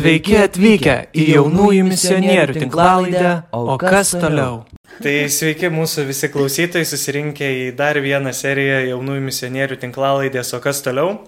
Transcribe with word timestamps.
Sveiki 0.00 0.36
atvykę 0.40 0.92
į 1.12 1.24
jaunųjų 1.34 1.84
misionierių 1.84 2.54
tinklalaidę, 2.56 3.30
o 3.52 3.74
kas 3.76 4.14
toliau? 4.16 4.62
Tai 5.04 5.12
sveiki 5.28 5.68
mūsų 5.68 6.06
visi 6.08 6.30
klausytojai 6.32 6.86
susirinkę 6.88 7.44
į 7.44 7.64
dar 7.76 7.98
vieną 8.00 8.30
seriją 8.32 8.78
jaunųjų 8.94 9.24
misionierių 9.26 9.76
tinklalaidės, 9.82 10.54
o 10.56 10.60
kas 10.64 10.80
toliau. 10.86 11.18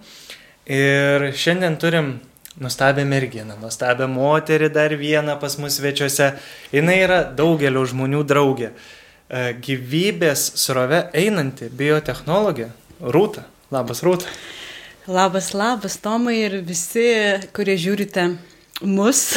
Ir 0.64 1.26
šiandien 1.36 1.76
turim 1.82 2.08
nuostabią 2.64 3.04
merginą, 3.10 3.58
nuostabią 3.60 4.06
moterį 4.08 4.70
dar 4.72 4.94
vieną 4.96 5.34
pas 5.42 5.58
mus 5.60 5.76
svečiuose. 5.76 6.30
Jis 6.72 6.92
yra 6.94 7.18
daugelio 7.28 7.82
žmonių 7.92 8.22
draugė. 8.24 8.70
E, 8.72 9.42
gyvybės 9.66 10.46
srove 10.62 11.10
einanti 11.12 11.68
biotehnologė 11.68 12.70
Rūta. 13.04 13.44
Labas, 13.74 14.00
Rūta. 14.00 14.32
Labas, 15.12 15.52
labas, 15.52 15.98
Tomai 16.00 16.38
ir 16.46 16.56
visi, 16.64 17.10
kurie 17.52 17.76
žiūrite 17.76 18.30
mus. 18.84 19.34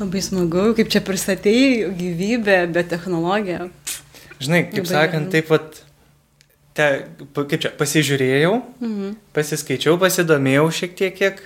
Labai 0.00 0.22
smagu, 0.24 0.72
kaip 0.76 0.90
čia 0.90 1.02
pristatėjai 1.04 1.92
gyvybę, 1.98 2.58
be 2.74 2.82
technologiją. 2.88 3.68
Žinai, 4.42 4.64
kaip 4.72 4.82
Labai 4.82 4.90
sakant, 4.90 5.30
taip 5.30 5.48
pat, 5.52 5.78
te, 6.74 6.88
kaip 7.36 7.58
čia, 7.62 7.70
pasižiūrėjau, 7.78 8.52
mhm. 8.82 9.16
pasiskaičiau, 9.36 9.98
pasidomėjau 10.02 10.66
šiek 10.74 10.96
tiek, 10.98 11.14
kiek, 11.20 11.42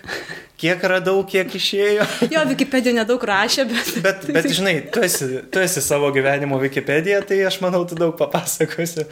kiek 0.62 0.86
radau, 0.94 1.18
kiek 1.28 1.52
išėjo. 1.58 2.06
Jo, 2.32 2.46
Wikipedija 2.48 2.96
nedaug 2.96 3.26
rašė, 3.28 3.66
bet... 3.72 3.92
Bet, 4.06 4.28
bet 4.38 4.48
žinai, 4.56 4.78
tu 4.92 5.04
esi, 5.04 5.42
tu 5.52 5.60
esi 5.60 5.84
savo 5.84 6.08
gyvenimo 6.14 6.60
Wikipedija, 6.62 7.20
tai 7.28 7.42
aš 7.50 7.60
manau, 7.64 7.84
tu 7.88 7.98
daug 7.98 8.16
papasakosi 8.16 9.04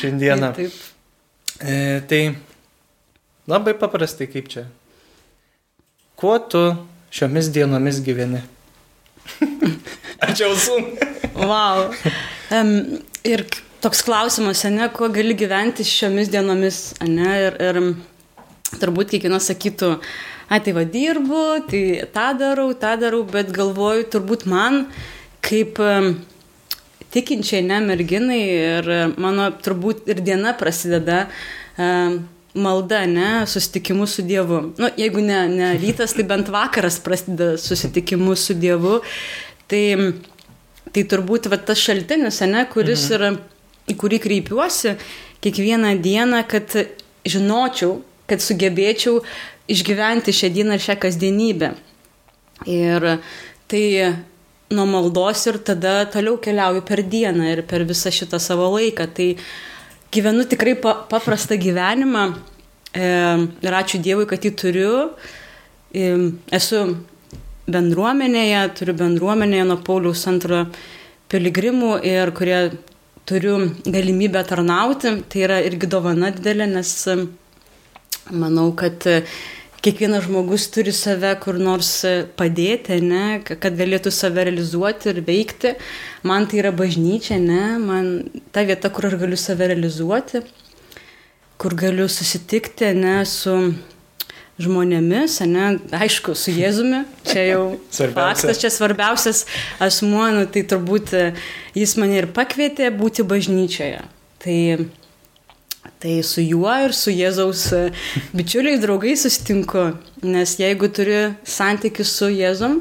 šiandieną. 0.00 0.54
Taip. 0.56 0.72
taip. 0.72 0.94
E, 1.58 2.00
tai 2.08 2.22
labai 3.50 3.74
paprastai 3.74 4.30
kaip 4.30 4.48
čia. 4.52 4.68
Kuo 6.18 6.38
tu 6.42 6.60
šiomis 7.14 7.52
dienomis 7.54 8.00
gyveni? 8.02 8.40
Ačiū 10.26 10.48
ausum. 10.48 10.88
wow. 11.38 11.92
Um, 12.50 12.72
ir 13.22 13.44
toks 13.84 14.00
klausimas, 14.02 14.64
ne, 14.66 14.88
kuo 14.90 15.06
gali 15.14 15.36
gyventi 15.38 15.86
šiomis 15.86 16.32
dienomis, 16.32 16.80
ne, 17.06 17.28
ir, 17.44 17.58
ir 17.62 18.80
turbūt 18.80 19.14
kiekvienas 19.14 19.46
sakytų, 19.52 19.92
ai 20.50 20.58
tai 20.64 20.74
va 20.74 20.82
dirbu, 20.82 21.44
tai 21.70 21.82
tą 22.16 22.32
darau, 22.40 22.72
tą 22.74 22.96
darau, 22.98 23.22
bet 23.28 23.52
galvoju, 23.54 24.08
turbūt 24.16 24.48
man 24.50 24.88
kaip 25.46 25.78
um, 25.78 26.16
tikinčiai, 27.14 27.62
ne 27.62 27.78
merginai 27.84 28.40
ir 28.42 28.90
mano 29.22 29.52
turbūt 29.62 30.10
ir 30.10 30.20
diena 30.26 30.54
prasideda 30.58 31.28
e, 31.78 31.86
malda, 32.58 33.04
ne, 33.06 33.46
susitikimu 33.46 34.06
su 34.06 34.22
Dievu. 34.26 34.60
Nu, 34.78 34.90
jeigu 34.98 35.22
ne, 35.24 35.40
ne 35.48 35.70
rytas, 35.78 36.14
tai 36.16 36.26
bent 36.28 36.50
vakaras 36.52 36.98
prasideda 37.04 37.56
susitikimu 37.60 38.36
su 38.36 38.56
Dievu. 38.58 38.98
Tai, 39.68 39.84
tai 40.92 41.04
turbūt 41.12 41.48
va, 41.52 41.60
tas 41.60 41.80
šaltinis, 41.80 42.40
ne, 42.48 42.64
kuris 42.72 43.08
mhm. 43.08 43.16
yra, 43.16 43.32
į 43.88 43.96
kurį 44.00 44.20
kreipiuosi 44.24 44.96
kiekvieną 45.44 45.94
dieną, 46.02 46.42
kad 46.50 46.74
žinočiau, 47.28 48.00
kad 48.28 48.42
sugebėčiau 48.42 49.22
išgyventi 49.70 50.34
šią 50.34 50.50
dieną 50.56 50.76
ir 50.76 50.84
šią 50.84 50.96
kasdienybę. 51.02 51.72
Ir 52.68 53.06
tai 53.70 53.84
nuo 54.74 54.84
maldos 54.88 55.46
ir 55.48 55.60
tada 55.64 56.02
toliau 56.12 56.36
keliauju 56.42 56.82
per 56.88 57.02
dieną 57.04 57.52
ir 57.52 57.62
per 57.68 57.84
visą 57.88 58.12
šitą 58.12 58.40
savo 58.42 58.68
laiką. 58.74 59.06
Tai 59.14 59.28
gyvenu 60.14 60.46
tikrai 60.48 60.76
pa, 60.80 60.94
paprastą 61.10 61.58
gyvenimą 61.60 62.24
e, 62.94 63.08
ir 63.64 63.78
ačiū 63.80 64.00
Dievui, 64.04 64.26
kad 64.30 64.44
jį 64.44 64.52
turiu. 64.58 64.92
E, 65.92 66.12
esu 66.54 66.84
bendruomenėje, 67.68 68.62
turiu 68.78 68.96
bendruomenėje 68.98 69.66
nuo 69.68 69.78
Pauliaus 69.84 70.24
antrojo 70.30 70.68
piligrimų 71.28 71.98
ir 72.08 72.32
kurie 72.36 72.60
turiu 73.28 73.58
galimybę 73.84 74.42
tarnauti. 74.48 75.18
Tai 75.28 75.44
yra 75.44 75.60
irgi 75.66 75.90
dovana 75.90 76.32
didelė, 76.32 76.70
nes 76.72 76.94
manau, 78.32 78.70
kad 78.76 79.04
kiekvienas 79.84 80.26
žmogus 80.26 80.66
turi 80.74 80.92
save 80.94 81.30
kur 81.42 81.58
nors 81.60 81.90
padėti, 82.38 82.98
ne, 83.04 83.40
kad 83.46 83.76
galėtų 83.78 84.12
save 84.14 84.48
realizuoti 84.48 85.12
ir 85.12 85.20
veikti. 85.26 85.74
Man 86.26 86.48
tai 86.50 86.62
yra 86.62 86.72
bažnyčia, 86.74 87.38
ne, 87.42 87.78
man 87.82 88.10
ta 88.54 88.66
vieta, 88.66 88.90
kur 88.90 89.08
aš 89.10 89.18
galiu 89.20 89.38
save 89.38 89.70
realizuoti, 89.70 90.42
kur 91.58 91.78
galiu 91.78 92.08
susitikti 92.10 92.90
ne, 92.98 93.20
su 93.28 93.54
žmonėmis, 94.58 95.38
ne, 95.46 95.66
aišku, 95.94 96.34
su 96.34 96.50
Jėzumi, 96.50 97.04
čia 97.28 97.44
jau 97.46 97.62
faktas, 98.18 98.58
čia 98.58 98.72
svarbiausias 98.74 99.44
asmuo, 99.82 100.26
nu, 100.34 100.46
tai 100.50 100.64
turbūt 100.66 101.14
jis 101.78 101.94
mane 102.00 102.18
ir 102.18 102.30
pakvietė 102.34 102.90
būti 102.94 103.26
bažnyčioje. 103.26 104.02
Tai 104.42 104.58
Tai 105.98 106.22
su 106.22 106.42
juo 106.42 106.70
ir 106.84 106.92
su 106.94 107.10
Jėzaus 107.10 107.64
e, 107.74 107.80
bičiuliais, 108.36 108.78
draugais 108.82 109.24
sustinku, 109.24 109.96
nes 110.22 110.54
jeigu 110.60 110.90
turi 110.94 111.16
santykių 111.48 112.06
su 112.06 112.28
Jėzum, 112.30 112.80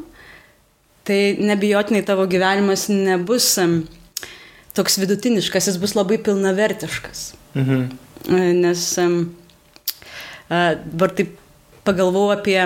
tai 1.07 1.37
nebijotinai 1.39 2.03
tavo 2.05 2.27
gyvenimas 2.29 2.87
nebus 2.91 3.55
toks 4.77 4.99
vidutiniškas, 5.01 5.71
jis 5.71 5.79
bus 5.81 5.95
labai 5.97 6.19
pilnavertiškas. 6.21 7.23
Mhm. 7.57 7.87
E, 8.27 8.43
nes 8.61 8.85
e, 9.01 9.07
dabar 10.49 11.15
taip 11.17 11.33
pagalvojau 11.87 12.35
apie 12.35 12.59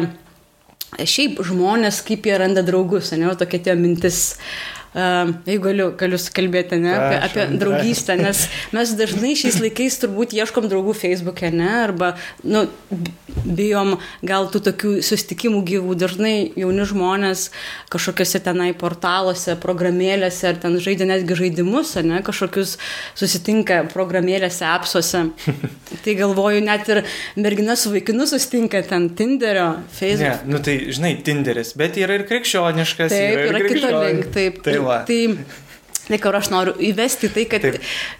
šiaip 0.99 1.39
žmonės, 1.47 2.01
kaip 2.03 2.27
jie 2.27 2.35
randa 2.41 2.63
draugus, 2.65 3.13
ne, 3.15 3.31
tokia 3.39 3.63
tie 3.69 3.79
mintis. 3.79 4.33
Uh, 4.35 4.80
jeigu 4.91 5.63
galiu, 5.63 5.85
galiu 5.95 6.17
kalbėti 6.35 6.75
ne, 6.81 6.91
apie, 6.91 7.17
apie 7.23 7.45
draugystę, 7.61 8.17
nes 8.19 8.43
mes 8.75 8.91
dažnai 8.99 9.37
šiais 9.39 9.61
laikais 9.63 9.95
turbūt 10.01 10.35
ieškom 10.35 10.67
draugų 10.71 10.95
Facebook'e, 10.99 11.47
ne, 11.55 11.69
arba 11.85 12.09
nu, 12.43 12.65
bijom 13.45 13.95
gal 14.27 14.49
tų 14.51 14.59
tokių 14.67 14.91
sustikimų 15.07 15.61
gyvų, 15.69 15.95
dažnai 15.95 16.33
jauni 16.59 16.87
žmonės 16.89 17.45
kažkokiuose 17.93 18.41
tenai 18.43 18.71
portaluose, 18.75 19.55
programėlėse 19.63 20.49
ar 20.51 20.59
ten 20.59 20.75
žaidžia 20.83 21.07
netgi 21.13 21.39
žaidimus, 21.39 21.93
ne, 22.03 22.19
kažkokius 22.27 22.75
susitinka 23.15 23.85
programėlėse, 23.93 24.67
apsuose. 24.67 25.23
tai 26.03 26.17
galvoju, 26.19 26.65
net 26.67 26.91
ir 26.91 27.03
mergina 27.39 27.77
su 27.79 27.93
vaikinu 27.95 28.27
susitinka 28.27 28.83
ten 28.91 29.07
Tinderio, 29.15 29.69
Facebook. 29.95 30.43
Ne, 30.43 30.51
nu 30.51 30.59
tai 30.63 30.77
žinai, 30.91 31.15
Tinderis, 31.23 31.71
bet 31.79 31.95
yra 32.01 32.19
ir 32.19 32.27
krikščioniškas. 32.27 33.15
Taip, 33.15 33.39
yra, 33.39 33.47
yra 33.55 33.65
kito 33.71 33.95
link, 33.95 34.29
taip. 34.35 34.61
Tai 34.67 34.80
va. 34.87 35.01
Tai, 35.07 35.21
Tai 36.11 36.17
kur 36.19 36.35
aš 36.35 36.49
noriu 36.51 36.73
įvesti 36.81 37.29
tai, 37.31 37.45
kad, 37.47 37.63
Taip. 37.63 37.77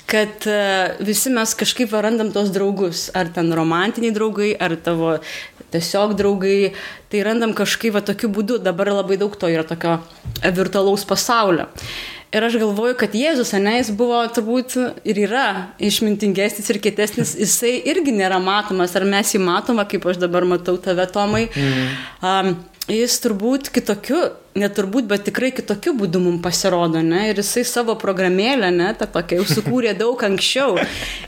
kad 0.07 0.45
e, 0.47 0.59
visi 1.03 1.31
mes 1.33 1.51
kažkaip 1.57 1.91
randam 2.05 2.29
tos 2.31 2.51
draugus, 2.53 3.07
ar 3.17 3.27
ten 3.33 3.49
romantiniai 3.57 4.13
draugai, 4.15 4.51
ar 4.53 4.77
tavo 4.79 5.17
tiesiog 5.73 6.13
draugai, 6.19 6.71
tai 7.11 7.25
randam 7.27 7.55
kažkaip 7.57 7.97
va 7.97 8.03
tokiu 8.05 8.29
būdu, 8.31 8.61
dabar 8.63 8.93
labai 8.93 9.17
daug 9.19 9.35
to 9.35 9.49
yra 9.51 9.65
tokio 9.67 9.97
virtualaus 10.55 11.03
pasaulio. 11.09 11.67
Ir 12.31 12.45
aš 12.47 12.55
galvoju, 12.61 12.95
kad 12.95 13.15
Jėzus, 13.17 13.51
ne, 13.59 13.73
jis 13.81 13.89
buvo 13.91 14.21
turbūt 14.31 14.77
ir 15.03 15.17
yra 15.25 15.47
išmintingesnis 15.83 16.69
ir 16.71 16.79
kietesnis, 16.79 17.33
jisai 17.35 17.73
irgi 17.91 18.13
nėra 18.15 18.37
matomas, 18.39 18.95
ar 18.95 19.03
mes 19.03 19.33
jį 19.35 19.41
matome, 19.43 19.83
kaip 19.83 20.07
aš 20.07 20.21
dabar 20.21 20.47
matau 20.47 20.77
tave, 20.79 21.09
Tomai. 21.11 21.49
Mm. 21.51 21.89
Um, 22.23 22.53
jis 22.89 23.17
turbūt 23.23 23.69
kitokiu, 23.73 24.19
neturbūt, 24.57 25.05
bet 25.07 25.25
tikrai 25.27 25.51
kitokiu 25.55 25.93
būdu 25.97 26.21
mums 26.23 26.41
pasirodo, 26.43 27.01
ne? 27.05 27.27
Ir 27.29 27.39
jisai 27.39 27.63
savo 27.67 27.95
programėlę, 27.99 28.71
ne, 28.73 28.89
tą 28.97 29.07
tokią 29.11 29.41
jau 29.41 29.45
sukūrė 29.47 29.93
daug 29.99 30.23
anksčiau. 30.25 30.79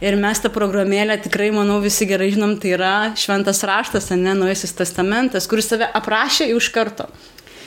Ir 0.03 0.17
mes 0.19 0.41
tą 0.43 0.51
programėlę 0.53 1.19
tikrai, 1.23 1.51
manau, 1.55 1.79
visi 1.83 2.07
gerai 2.09 2.31
žinom, 2.33 2.57
tai 2.61 2.73
yra 2.77 2.95
šventas 3.19 3.63
raštas, 3.67 4.09
ne, 4.15 4.33
naujasis 4.39 4.75
testamentas, 4.79 5.47
kuris 5.51 5.69
save 5.71 5.87
aprašė 6.01 6.49
iš 6.55 6.71
karto. 6.73 7.07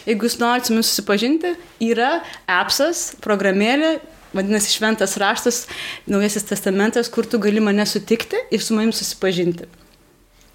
Jeigu 0.07 0.29
jūs 0.29 0.37
norite 0.39 0.69
su 0.69 0.75
mumis 0.75 0.91
susipažinti, 0.93 1.57
yra 1.83 2.21
appsas, 2.47 3.09
programėlė, 3.25 3.97
vadinasi 4.37 4.77
šventas 4.77 5.17
raštas, 5.19 5.65
naujasis 6.11 6.47
testamentas, 6.47 7.11
kur 7.11 7.27
tu 7.27 7.41
gali 7.43 7.63
mane 7.65 7.87
sutikti 7.89 8.39
ir 8.55 8.63
su 8.63 8.77
manim 8.77 8.93
susipažinti. 8.95 9.67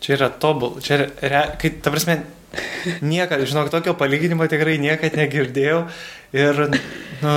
Čia 0.01 0.15
yra 0.15 0.29
tobul, 0.41 0.79
čia 0.81 1.09
yra, 1.21 1.43
kai, 1.61 1.73
ta 1.83 1.91
prasme, 1.93 2.21
niekada, 3.01 3.45
žinok, 3.45 3.71
tokio 3.73 3.95
palyginimo 3.97 4.47
tikrai 4.51 4.77
niekada 4.81 5.21
negirdėjau 5.23 5.81
ir, 6.35 6.63
nu, 7.21 7.35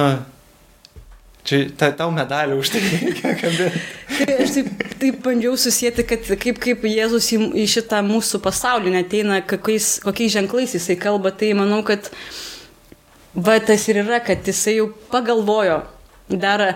čia 1.45 1.61
ta, 1.79 1.91
tau 1.97 2.11
medalių 2.15 2.59
už 2.63 2.73
tai 2.75 2.83
reikia 2.87 3.35
kabinti. 3.39 3.85
Aš 4.45 4.57
taip, 4.57 4.85
taip 5.03 5.21
bandžiau 5.25 5.59
susijęti, 5.61 6.07
kad 6.09 6.33
kaip, 6.41 6.59
kaip 6.63 6.87
Jėzus 6.89 7.31
į, 7.37 7.41
į 7.65 7.67
šitą 7.77 8.01
mūsų 8.07 8.41
pasaulį 8.45 8.97
neteina, 8.97 9.41
kokiais, 9.45 9.99
kokiais 10.05 10.35
ženklais 10.35 10.75
jisai 10.77 10.97
kalba, 11.01 11.35
tai 11.35 11.53
manau, 11.59 11.83
kad 11.87 12.11
va 13.35 13.59
tas 13.61 13.89
ir 13.91 14.03
yra, 14.05 14.23
kad 14.25 14.47
jisai 14.47 14.79
jau 14.79 14.91
pagalvojo, 15.13 15.83
dar 16.31 16.75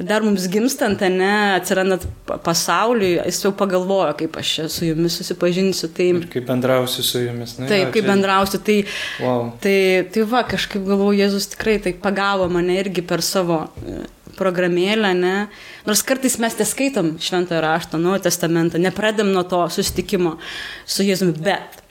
dar 0.00 0.22
mums 0.24 0.46
gimstant, 0.48 1.00
ne, 1.12 1.56
atsirandant 1.58 2.06
pa- 2.26 2.38
pasauliui, 2.38 3.18
jis 3.26 3.42
jau 3.44 3.50
pagalvojo, 3.52 4.14
kaip 4.16 4.36
aš 4.40 4.52
čia 4.54 4.68
su 4.72 4.84
jumis 4.88 5.18
susipažinsiu. 5.20 5.90
Tai, 5.92 6.06
Ir 6.22 6.28
kaip 6.32 6.46
bendrausiu 6.48 7.02
su 7.04 7.18
jumis. 7.20 7.58
Nu, 7.58 7.66
taip, 7.68 7.86
jo, 7.88 7.90
kaip 7.92 8.04
čia- 8.04 8.08
bendrausiu. 8.12 8.60
Tai, 8.64 8.78
Wow. 9.20 9.52
tai, 9.60 10.06
tai 10.12 10.22
va, 10.22 10.42
kažkaip 10.48 10.86
galvoju, 10.88 11.18
Jėzus 11.20 11.50
tikrai 11.52 11.78
tai 11.82 11.92
pagavo 11.92 12.48
mane 12.48 12.78
irgi 12.80 13.02
per 13.06 13.20
savo 13.20 13.68
e, 13.84 14.00
programėlę, 14.38 15.12
ne. 15.20 15.48
Nors 15.84 16.02
kartais 16.02 16.38
mes 16.40 16.56
neskaitom 16.56 17.18
šventojo 17.20 17.60
rašto, 17.60 17.98
Naujojo 18.00 18.22
testamentą, 18.30 18.78
nepradam 18.80 19.28
nuo 19.34 19.42
to 19.44 19.60
susitikimo 19.68 20.38
su 20.86 21.02
Jėzumi, 21.04 21.36
bet 21.36 21.82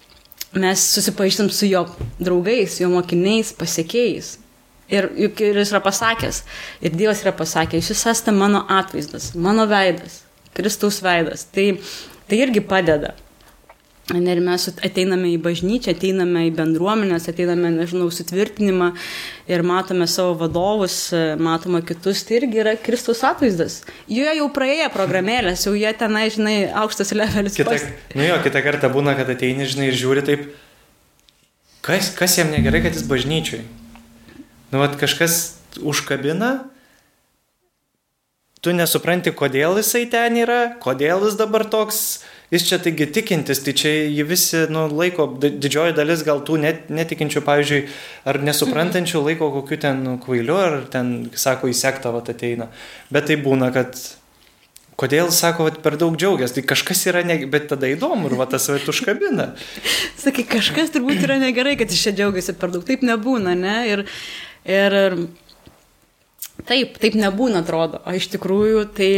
mes 0.58 0.82
susipažįstam 0.96 1.52
su 1.54 1.68
jo 1.70 1.86
draugais, 2.20 2.80
jo 2.82 2.90
mokiniais, 2.90 3.54
pasiekėjais. 3.54 4.39
Ir 4.90 5.10
juk 5.14 5.42
ir 5.46 5.62
jis 5.62 5.70
yra 5.76 5.82
pasakęs, 5.86 6.44
ir 6.82 6.96
Dievas 6.98 7.22
yra 7.22 7.34
pasakęs, 7.38 7.92
jūs 7.92 8.06
esate 8.10 8.34
mano 8.34 8.64
atvaizdas, 8.74 9.32
mano 9.38 9.68
veidas, 9.70 10.24
Kristaus 10.58 10.98
veidas. 11.06 11.46
Tai, 11.54 11.72
tai 12.30 12.40
irgi 12.46 12.64
padeda. 12.66 13.14
Ir 14.10 14.40
mes 14.42 14.64
ateiname 14.82 15.30
į 15.36 15.38
bažnyčią, 15.46 15.94
ateiname 15.94 16.48
į 16.48 16.54
bendruomenės, 16.58 17.28
ateiname, 17.30 17.70
nežinau, 17.76 18.08
sutvirtinimą 18.10 18.88
ir 19.46 19.62
matome 19.62 20.08
savo 20.10 20.34
vadovus, 20.40 20.96
matome 21.38 21.84
kitus, 21.86 22.24
tai 22.26 22.40
irgi 22.40 22.64
yra 22.64 22.74
Kristaus 22.82 23.22
atvaizdas. 23.28 23.84
Jie 24.10 24.26
jau 24.40 24.48
praėję 24.56 24.90
programėlės, 24.96 25.68
jau 25.70 25.76
jie 25.78 25.92
tenai, 26.02 26.26
žinai, 26.34 26.56
aukštas 26.82 27.14
levelis. 27.14 27.60
Kita, 27.60 27.76
pas- 27.78 28.18
nu 28.18 28.26
jo, 28.26 28.40
kitą 28.48 28.66
kartą 28.66 28.90
būna, 28.90 29.14
kad 29.20 29.30
ateini, 29.30 29.70
žinai, 29.70 29.92
ir 29.92 30.02
žiūri 30.02 30.26
taip, 30.26 30.50
kas, 31.86 32.10
kas 32.18 32.40
jam 32.42 32.50
negerai, 32.50 32.82
kad 32.88 32.98
jis 32.98 33.06
bažnyčiai. 33.06 33.62
Nu, 34.70 34.82
vat 34.82 34.98
kažkas 35.02 35.56
užkabina, 35.82 36.70
tu 38.62 38.74
nesupranti, 38.76 39.32
kodėl 39.34 39.80
jisai 39.80 40.04
ten 40.12 40.36
yra, 40.42 40.60
kodėl 40.84 41.24
jis 41.26 41.38
dabar 41.40 41.64
toks, 41.66 42.02
jis 42.54 42.68
čia 42.68 42.80
taigi 42.84 43.08
tikintis, 43.16 43.64
tai 43.66 43.74
čia 43.78 43.94
jį 44.12 44.28
visi, 44.30 44.66
nu, 44.74 44.86
laiko, 44.92 45.30
di- 45.42 45.56
didžioji 45.64 45.96
dalis 45.98 46.26
gal 46.28 46.44
tų 46.46 46.60
net, 46.66 46.86
netikinčių, 46.94 47.44
pavyzdžiui, 47.48 47.82
ar 48.30 48.42
nesuprantančių 48.46 49.24
laiko 49.26 49.50
kokiu 49.58 49.80
ten 49.82 50.04
nu, 50.06 50.16
kvailiu, 50.22 50.60
ar 50.60 50.80
ten, 50.92 51.30
sako, 51.34 51.72
įsekta, 51.72 52.14
va, 52.14 52.22
ateina. 52.22 52.70
Bet 53.14 53.32
tai 53.32 53.40
būna, 53.42 53.74
kad 53.76 53.98
Kodėl, 55.00 55.30
sako, 55.32 55.70
vat, 55.70 55.78
per 55.80 55.96
daug 55.96 56.18
džiaugiasi, 56.20 56.58
tai 56.58 56.62
kažkas 56.68 57.06
yra, 57.08 57.22
ne... 57.24 57.38
bet 57.48 57.70
tada 57.72 57.88
įdomu 57.88 58.28
ir 58.28 58.34
va 58.36 58.50
tas 58.52 58.66
vat 58.68 58.84
užkabina. 58.92 59.54
Sakai, 60.26 60.44
kažkas 60.44 60.92
turbūt 60.92 61.24
yra 61.24 61.38
negerai, 61.40 61.78
kad 61.80 61.94
jis 61.94 62.02
čia 62.04 62.12
džiaugiasi 62.18 62.58
per 62.60 62.74
daug. 62.74 62.84
Taip 62.84 63.06
nebūna, 63.08 63.54
ne? 63.56 63.78
Ir, 63.88 64.04
ir 64.68 64.96
taip, 66.68 66.98
taip 67.02 67.16
nebūna, 67.20 67.64
atrodo. 67.64 68.02
O 68.06 68.16
iš 68.16 68.30
tikrųjų 68.34 68.88
tai 68.96 69.12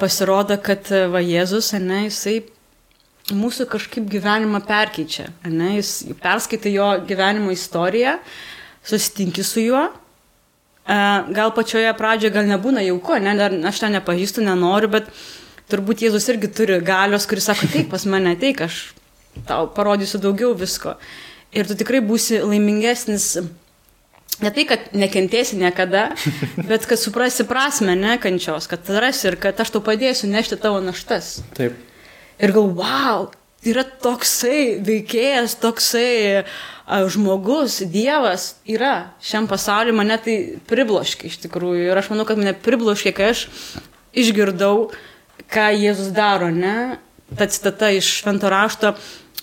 pasirodo, 0.00 0.56
kad 0.62 0.90
va 1.12 1.22
Jėzus, 1.24 1.72
ne, 1.80 2.06
jisai 2.08 2.40
mūsų 3.36 3.66
kažkaip 3.70 4.06
gyvenimą 4.10 4.62
perkeičia. 4.66 5.28
Ne? 5.46 5.76
Jis 5.78 6.10
perskaitai 6.22 6.74
jo 6.74 6.88
gyvenimo 7.06 7.52
istoriją, 7.54 8.18
susitinki 8.86 9.44
su 9.46 9.64
juo. 9.64 9.84
Gal 10.90 11.52
pačioje 11.54 11.90
pradžioje 11.94 12.34
gal 12.34 12.48
nebūna 12.48 12.82
jauku, 12.82 13.18
ne, 13.22 13.36
dar 13.38 13.54
aš 13.70 13.84
ten 13.84 13.94
nepažįstu, 13.94 14.42
nenoriu, 14.42 14.90
bet 14.90 15.10
turbūt 15.70 16.02
Jėzus 16.02 16.26
irgi 16.32 16.50
turi 16.50 16.80
galios, 16.82 17.28
kuris 17.30 17.46
sako, 17.46 17.68
taip, 17.70 17.90
pas 17.92 18.06
mane 18.10 18.32
ateik, 18.34 18.64
aš 18.66 18.80
tau 19.46 19.68
parodysiu 19.70 20.18
daugiau 20.22 20.56
visko. 20.58 20.96
Ir 21.54 21.68
tu 21.68 21.76
tikrai 21.78 22.00
būsi 22.02 22.40
laimingesnis, 22.42 23.36
ne 24.40 24.52
tai, 24.54 24.64
kad 24.68 24.90
nekentėsi 24.96 25.58
niekada, 25.60 26.10
bet 26.70 26.86
kad 26.88 27.00
suprasi 27.00 27.46
prasme, 27.48 27.96
ne 27.98 28.16
kančios, 28.22 28.68
kad 28.70 28.88
rasi 29.02 29.30
ir 29.30 29.38
kad 29.40 29.60
aš 29.60 29.74
tau 29.74 29.84
padėsiu 29.84 30.30
nešti 30.30 30.60
tavo 30.60 30.80
naštas. 30.84 31.38
Taip. 31.58 31.76
Ir 32.40 32.54
gal, 32.56 32.70
wow, 32.72 33.28
yra 33.66 33.84
toksai 33.84 34.80
veikėjas, 34.84 35.58
toksai 35.60 36.10
a, 36.40 37.02
žmogus, 37.12 37.80
Dievas 37.92 38.54
yra 38.68 39.12
šiam 39.24 39.48
pasauliu, 39.50 39.94
mane 39.96 40.16
tai 40.24 40.36
pribloškė 40.70 41.28
iš 41.28 41.40
tikrųjų. 41.44 41.90
Ir 41.90 42.00
aš 42.00 42.10
manau, 42.14 42.26
kad 42.28 42.40
mane 42.40 42.54
pribloškė, 42.56 43.12
kai 43.16 43.32
aš 43.34 43.46
išgirdau, 44.16 44.90
ką 45.52 45.70
Jėzus 45.76 46.14
daro, 46.16 46.48
ne? 46.54 46.98
Ta 47.36 47.46
citata 47.46 47.92
iš 47.94 48.08
švento 48.22 48.50
rašto, 48.50 48.94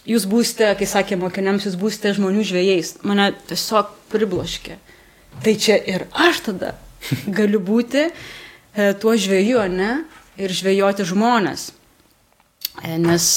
jūs 0.08 0.28
būsite, 0.30 0.70
kai 0.80 0.88
sakė 0.90 1.20
mokiniams, 1.20 1.68
jūs 1.68 1.78
būsite 1.80 2.16
žmonių 2.18 2.46
žvėjais. 2.48 2.96
Mane 3.08 3.32
tiesiog 3.50 3.92
pribloškė. 4.14 4.78
Tai 5.44 5.54
čia 5.62 5.78
ir 5.78 6.08
aš 6.16 6.46
tada 6.50 6.74
galiu 7.40 7.62
būti 7.64 8.08
e, 8.08 8.12
tuo 9.02 9.18
žvėju, 9.20 9.68
ne? 9.74 9.92
Ir 10.38 10.54
žvėjoti 10.54 11.06
žmonės. 11.08 11.72
E, 12.84 12.98
Nes 13.02 13.30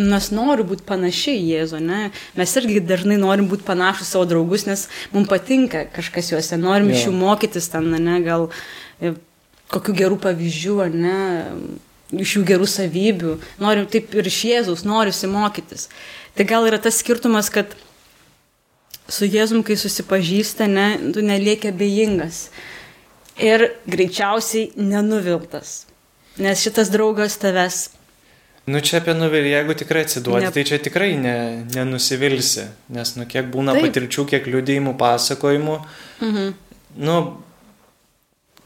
mes 0.00 0.30
norim 0.32 0.68
būti 0.70 0.86
panašiai 0.86 1.40
į 1.40 1.48
Jėzų, 1.54 1.80
ne? 1.84 2.00
Mes 2.38 2.52
irgi 2.56 2.80
dažnai 2.84 3.18
norim 3.20 3.48
būti 3.50 3.66
panašus 3.66 4.12
savo 4.14 4.24
draugus, 4.30 4.64
nes 4.68 4.86
mums 5.12 5.28
patinka 5.28 5.84
kažkas 5.92 6.30
juose, 6.32 6.56
norim 6.60 6.88
Jo. 6.90 6.96
iš 6.96 7.06
jų 7.08 7.14
mokytis 7.18 7.68
ten, 7.72 7.90
ne, 7.90 8.20
gal 8.24 8.48
e, 9.02 9.12
kokių 9.74 9.96
gerų 9.98 10.20
pavyzdžių, 10.22 10.76
ne, 10.94 11.18
iš 12.12 12.36
jų 12.38 12.44
gerų 12.48 12.66
savybių, 12.70 13.36
norim 13.62 13.86
taip 13.90 14.14
ir 14.14 14.26
iš 14.26 14.40
Jėzaus, 14.48 14.84
norisi 14.86 15.26
mokytis. 15.30 15.88
Tai 16.34 16.44
gal 16.44 16.66
yra 16.66 16.78
tas 16.82 16.98
skirtumas, 17.02 17.50
kad 17.50 17.72
su 19.10 19.26
Jėzum, 19.26 19.62
kai 19.66 19.76
susipažįsta, 19.78 20.66
ne, 20.70 20.88
tu 21.14 21.22
nelieki 21.22 21.70
abejingas 21.72 22.48
ir 23.40 23.70
greičiausiai 23.90 24.72
nenuviltas, 24.76 25.84
nes 26.38 26.60
šitas 26.62 26.90
draugas 26.92 27.38
tavęs 27.40 27.88
Nu 28.70 28.78
čia 28.84 28.98
apie 29.00 29.14
nuvilį, 29.16 29.50
jeigu 29.50 29.74
tikrai 29.74 30.02
atsiduodi, 30.04 30.44
Ne- 30.44 30.50
tai 30.54 30.62
čia 30.68 30.76
tikrai 30.78 31.16
ne, 31.18 31.64
nenusivilsi, 31.74 32.66
nes 32.92 33.14
nu 33.16 33.24
kiek 33.26 33.48
būna. 33.50 33.72
Taip. 33.74 33.86
patirčių, 33.88 34.26
kiek 34.30 34.44
liūdėjimų, 34.46 34.92
pasakojimų, 35.00 35.76
Mhm. 36.20 36.52
nu, 37.00 37.16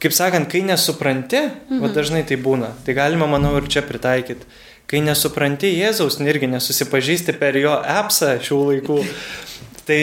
kaip 0.05 0.15
sakant, 0.15 0.51
kai 0.53 0.61
nesupranti, 0.67 1.41
mhm. 1.49 1.81
va 1.81 1.91
dažnai 1.95 2.23
tai 2.29 2.39
būna, 2.41 2.75
tai 2.85 2.97
galima, 2.97 3.29
manau, 3.31 3.57
ir 3.59 3.69
čia 3.73 3.85
pritaikyti. 3.87 4.47
Kai 4.91 5.01
nesupranti 5.01 5.71
Jėzaus, 5.73 6.19
irgi 6.21 6.51
nesusipažįsti 6.53 7.33
per 7.41 7.57
jo 7.57 7.73
appsą 7.73 8.35
šių 8.45 8.59
laikų, 8.69 8.99
tai 9.89 10.01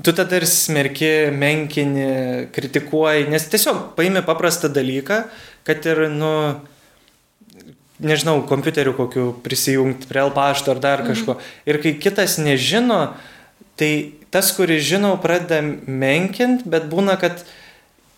tu 0.00 0.14
tada 0.16 0.40
ir 0.40 0.46
smerki, 0.48 1.28
menkini, 1.36 2.48
kritikuoji, 2.54 3.28
nes 3.28 3.44
tiesiog 3.52 3.90
paimi 3.98 4.24
paprastą 4.24 4.72
dalyką, 4.72 5.22
kad 5.68 5.84
ir, 5.92 6.06
nu, 6.14 6.32
nežinau, 8.00 8.40
kompiuteriu 8.48 8.94
kokiu 8.96 9.34
prisijungti 9.44 10.08
prie 10.08 10.24
L-pašto 10.24 10.72
ar 10.72 10.80
dar 10.80 11.04
kažko. 11.04 11.36
Ir 11.68 11.80
kai 11.82 11.94
kitas 12.00 12.38
nežino, 12.40 13.12
tai 13.76 14.16
tas, 14.32 14.52
kuris 14.56 14.82
žino, 14.86 15.14
pradeda 15.20 15.60
menkint, 15.84 16.64
bet 16.64 16.88
būna, 16.90 17.18
kad 17.20 17.44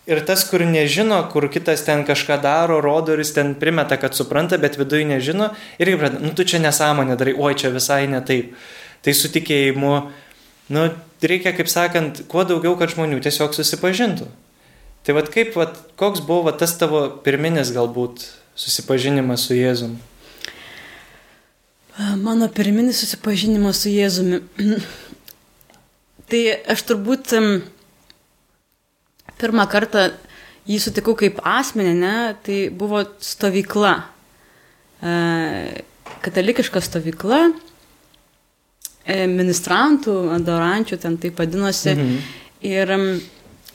ir 0.09 0.21
tas, 0.27 0.43
kur 0.49 0.63
nežino, 0.67 1.19
kur 1.31 1.47
kitas 1.51 1.85
ten 1.87 2.03
kažką 2.07 2.39
daro, 2.43 2.81
rodo 2.83 3.15
ir 3.15 3.23
jis 3.23 3.33
ten 3.37 3.53
primeta, 3.59 3.97
kad 4.01 4.15
supranta, 4.17 4.59
bet 4.59 4.77
viduje 4.79 5.07
nežino, 5.07 5.51
irgi 5.79 5.99
pradeda, 5.99 6.23
nu 6.23 6.33
tu 6.35 6.45
čia 6.47 6.61
nesąmonė 6.63 7.17
darai, 7.19 7.35
oi 7.39 7.55
čia 7.59 7.71
visai 7.73 8.05
ne 8.11 8.21
taip. 8.25 8.55
Tai 9.03 9.13
su 9.15 9.27
tikėjimu, 9.31 9.93
nu, 10.75 10.85
reikia, 11.23 11.51
kaip 11.55 11.67
sakant, 11.71 12.23
kuo 12.31 12.45
daugiau, 12.47 12.77
kad 12.79 12.91
žmonių 12.93 13.19
tiesiog 13.23 13.55
susipažintų. 13.55 14.29
Tai 15.03 15.17
vad 15.17 15.27
kaip, 15.31 15.51
vat, 15.59 15.75
koks 15.99 16.23
buvo 16.23 16.47
vat, 16.47 16.61
tas 16.61 16.77
tavo 16.79 17.05
pirminis 17.25 17.73
galbūt 17.75 18.23
susipažinimas 18.55 19.43
su 19.49 19.57
Jėzum? 19.57 19.97
Mano 22.23 22.47
pirminis 22.49 23.03
susipažinimas 23.03 23.83
su 23.83 23.91
Jėzumi. 23.91 24.39
tai 26.31 26.41
aš 26.71 26.85
turbūt 26.87 27.35
em, 27.37 27.49
pirmą 29.43 29.67
kartą 29.71 30.07
jį 30.69 30.79
sutikau 30.79 31.15
kaip 31.19 31.41
asmenį, 31.43 31.93
ne, 31.99 32.15
tai 32.45 32.57
buvo 32.71 33.03
stovykla. 33.23 33.93
E, 35.03 35.13
katalikiška 36.23 36.81
stovykla, 36.83 37.41
e, 39.05 39.25
ministrantų, 39.27 40.15
adorančių, 40.37 40.99
ten 41.03 41.19
tai 41.19 41.33
vadinosi. 41.35 41.95
Mhm. 41.95 42.17
Ir 42.63 42.93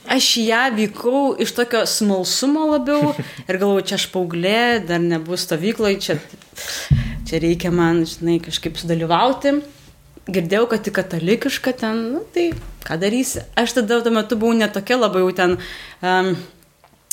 aš 0.09 0.27
ją 0.41 0.63
vykau 0.73 1.37
iš 1.37 1.53
tokio 1.53 1.83
smalsumo 1.85 2.65
labiau 2.71 3.13
ir 3.45 3.59
galvoju, 3.61 3.85
čia 3.91 3.99
aš 3.99 4.07
paauglė, 4.15 4.87
dar 4.89 5.03
nebus 5.05 5.45
stovykloje, 5.45 5.99
čia, 6.01 6.17
čia 7.29 7.43
reikia 7.45 7.73
man, 7.75 8.07
žinai, 8.09 8.39
kažkaip 8.41 8.81
sudalyvauti. 8.81 9.59
Girdėjau, 10.29 10.65
kad 10.73 10.85
tik 10.85 10.97
katalikiška 10.97 11.73
ten, 11.85 12.01
nu, 12.15 12.25
tai 12.33 12.51
ką 12.89 12.99
darysi. 13.01 13.45
Aš 13.57 13.77
tada 13.77 14.01
tuo 14.03 14.13
metu 14.15 14.39
buvau 14.41 14.57
netokia 14.57 14.97
labai 14.97 15.21
jau 15.27 15.33
ten, 15.37 15.59
um, 16.03 16.33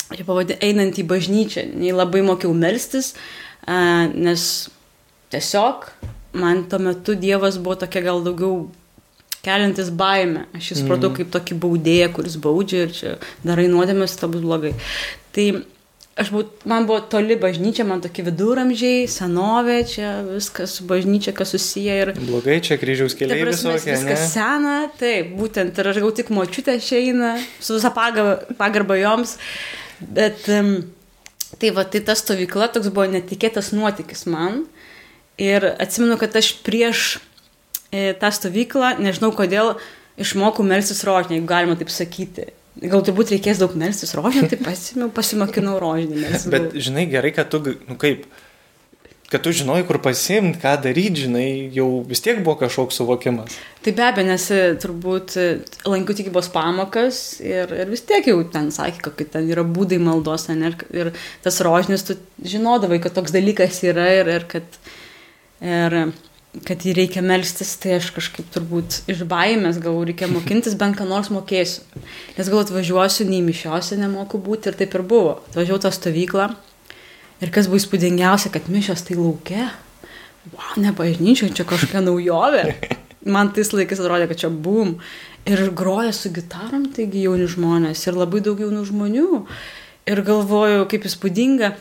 kaip 0.09 0.25
pavadinti, 0.29 0.61
einant 0.63 0.95
į 1.01 1.05
bažnyčią, 1.09 1.67
nei 1.75 1.91
labai 1.91 2.23
mokiau 2.25 2.53
melstis, 2.55 3.13
uh, 3.67 4.07
nes 4.15 4.69
tiesiog 5.33 5.89
man 6.35 6.65
tuo 6.69 6.79
metu 6.79 7.15
Dievas 7.19 7.59
buvo 7.59 7.75
tokia 7.83 8.01
gal 8.07 8.23
daugiau 8.23 8.65
keliantis 9.45 9.91
baimę. 9.93 10.47
Aš 10.57 10.71
jį 10.71 10.75
supratau 10.81 11.11
Mhm. 11.11 11.15
kaip 11.19 11.31
tokį 11.35 11.59
baudėją, 11.61 12.07
kuris 12.15 12.35
baudžia 12.41 12.87
ir 12.87 12.91
čia 12.91 13.17
darai 13.45 13.67
nuodėmės, 13.69 14.17
bus 14.31 14.41
blogai. 14.41 14.73
Tai 15.31 15.63
aš 16.15 16.31
buvau, 16.31 16.47
man 16.65 16.87
buvo 16.87 17.01
toli 17.11 17.35
bažnyčia, 17.39 17.83
man 17.87 18.01
tokie 18.03 18.23
viduramžiai, 18.25 19.03
senovė, 19.11 19.77
čia 19.89 20.11
viskas 20.27 20.77
su 20.77 20.87
bažnyčia, 20.87 21.33
kas 21.35 21.51
susiję 21.55 21.97
ir... 22.01 22.11
Blogai, 22.19 22.61
čia 22.63 22.79
kryžiaus 22.79 23.17
keliai 23.19 23.43
visokie, 23.49 23.91
ne? 23.91 23.97
viskas 23.97 24.29
sena, 24.31 24.77
taip, 24.99 25.33
būtent, 25.35 25.75
ir 25.75 25.91
aš 25.91 25.99
gal 26.03 26.15
tik 26.15 26.31
močiutė 26.35 26.77
išeina, 26.79 27.35
su 27.59 27.75
visą 27.75 27.91
pagarba 27.95 28.99
joms, 29.01 29.35
bet 29.99 30.47
um, 30.55 30.77
tai 31.59 31.73
va, 31.75 31.83
tai 31.83 32.03
ta 32.07 32.15
stovykla 32.15 32.71
toks 32.71 32.93
buvo 32.95 33.09
netikėtas 33.11 33.73
nuotykis 33.75 34.25
man. 34.31 34.63
Ir 35.35 35.67
atsimenu, 35.67 36.15
kad 36.15 36.35
aš 36.39 36.53
prieš 36.63 37.17
e, 37.91 38.13
tą 38.15 38.31
stovyklą, 38.31 38.95
nežinau 39.03 39.33
kodėl, 39.35 39.73
išmokau 40.15 40.63
melsis 40.63 41.03
rožinį, 41.03 41.41
jeigu 41.41 41.49
galima 41.49 41.75
taip 41.75 41.91
sakyti. 41.91 42.53
Gal 42.75 43.05
turbūt 43.07 43.31
reikės 43.31 43.61
daug 43.61 43.75
melsis 43.79 44.11
rožinį, 44.17 44.49
tai 44.51 44.57
pasimiau, 44.59 45.11
pasimokinau 45.15 45.77
rožinį. 45.79 46.25
Bet 46.51 46.73
žinai, 46.75 47.05
gerai, 47.07 47.31
kad 47.35 47.47
tu, 47.53 47.61
nu 47.87 47.95
kaip, 47.99 48.25
kad 49.31 49.45
tu 49.45 49.53
žinai, 49.55 49.77
kur 49.87 50.01
pasimti, 50.03 50.59
ką 50.59 50.73
daryti, 50.83 51.23
žinai, 51.23 51.47
jau 51.75 51.87
vis 52.07 52.19
tiek 52.25 52.41
buvo 52.43 52.57
kažkoks 52.59 52.99
suvokimas. 52.99 53.55
Tai 53.85 53.95
be 53.95 54.03
abejo, 54.03 54.27
nes 54.27 54.49
e, 54.51 54.59
turbūt 54.83 55.37
e, 55.39 55.47
lankiau 55.87 56.19
tikybos 56.19 56.51
pamokas 56.51 57.21
ir, 57.39 57.71
ir 57.71 57.89
vis 57.93 58.03
tiek 58.07 58.27
jau 58.27 58.37
ten 58.51 58.67
sakė, 58.75 59.05
kokie 59.07 59.29
ten 59.37 59.47
yra 59.55 59.63
būdai 59.63 60.01
maldos, 60.03 60.49
ne, 60.51 60.73
ir, 60.73 60.77
ir 60.91 61.11
tas 61.47 61.63
rožinis, 61.63 62.03
tu 62.03 62.19
žinodavai, 62.43 62.99
kad 63.03 63.15
toks 63.15 63.31
dalykas 63.35 63.79
yra 63.87 64.11
ir, 64.19 64.35
ir 64.35 64.49
kad, 64.51 64.79
ir, 65.63 66.01
kad 66.63 66.85
jį 66.85 66.93
reikia 66.95 67.23
melstis, 67.25 67.73
tai 67.81 67.97
aš 67.97 68.11
kažkaip 68.15 68.47
turbūt 68.53 69.01
iš 69.11 69.23
baimės 69.27 69.79
galvoju, 69.83 70.09
reikia 70.11 70.29
mokintis, 70.35 70.77
bent 70.79 70.97
ką 70.99 71.07
nors 71.09 71.31
mokėsiu. 71.33 71.83
Nes 72.37 72.51
gal 72.51 72.61
atvažiuosiu, 72.63 73.27
nei 73.29 73.43
mišiuose 73.45 73.99
nemoku 73.99 74.39
būti 74.41 74.71
ir 74.71 74.79
taip 74.79 74.95
ir 74.95 75.05
buvo. 75.07 75.39
Atvažiavau 75.49 75.83
tą 75.83 75.91
stovyklą 75.95 76.49
ir 77.43 77.51
kas 77.55 77.67
buvo 77.69 77.81
įspūdingiausia, 77.81 78.53
kad 78.53 78.69
mišios 78.71 79.03
tai 79.07 79.19
laukia. 79.19 79.71
Wow, 80.53 80.75
ne 80.79 80.93
bažnyčia, 80.95 81.49
čia 81.55 81.65
kažkokia 81.67 82.03
naujovė. 82.07 82.67
Man 83.25 83.49
tais 83.55 83.71
laikais 83.73 83.99
atrodė, 83.99 84.29
kad 84.29 84.45
čia 84.45 84.51
bum. 84.53 84.99
Ir 85.49 85.61
groja 85.77 86.13
su 86.13 86.31
gitarom, 86.33 86.87
taigi 86.93 87.25
jauni 87.25 87.49
žmonės 87.49 88.01
ir 88.07 88.17
labai 88.17 88.41
daug 88.45 88.61
jaunų 88.61 88.85
žmonių. 88.89 89.29
Ir 90.09 90.21
galvoju, 90.25 90.85
kaip 90.89 91.05
įspūdinga. 91.09 91.73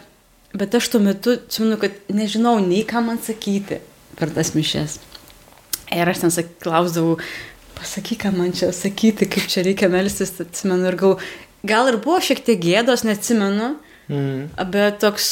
Bet 0.54 0.76
aš 0.78 0.86
tuo 0.92 1.00
metu, 1.02 1.34
atsimenu, 1.34 1.76
kad 1.82 1.96
nežinau 2.14 2.56
nei 2.62 2.84
ką 2.88 3.02
man 3.04 3.18
sakyti 3.20 3.80
per 4.18 4.32
tas 4.34 4.54
mišes. 4.56 4.98
Ir 5.94 6.10
aš 6.10 6.24
ten 6.24 6.32
klausdavau, 6.62 7.18
pasakyk, 7.78 8.24
ką 8.24 8.32
man 8.34 8.54
čia 8.56 8.70
sakyti, 8.74 9.28
kaip 9.30 9.48
čia 9.50 9.64
reikia 9.66 9.90
melstis, 9.92 10.34
atsimenu. 10.42 10.88
Ir 10.90 10.98
gal, 11.00 11.16
gal 11.66 11.90
ir 11.90 12.00
buvo 12.02 12.20
šiek 12.24 12.42
tiek 12.46 12.60
gėdos, 12.62 13.04
neatsimenu. 13.06 13.74
Mm. 14.08 14.50
Bet 14.72 15.00
toks, 15.04 15.28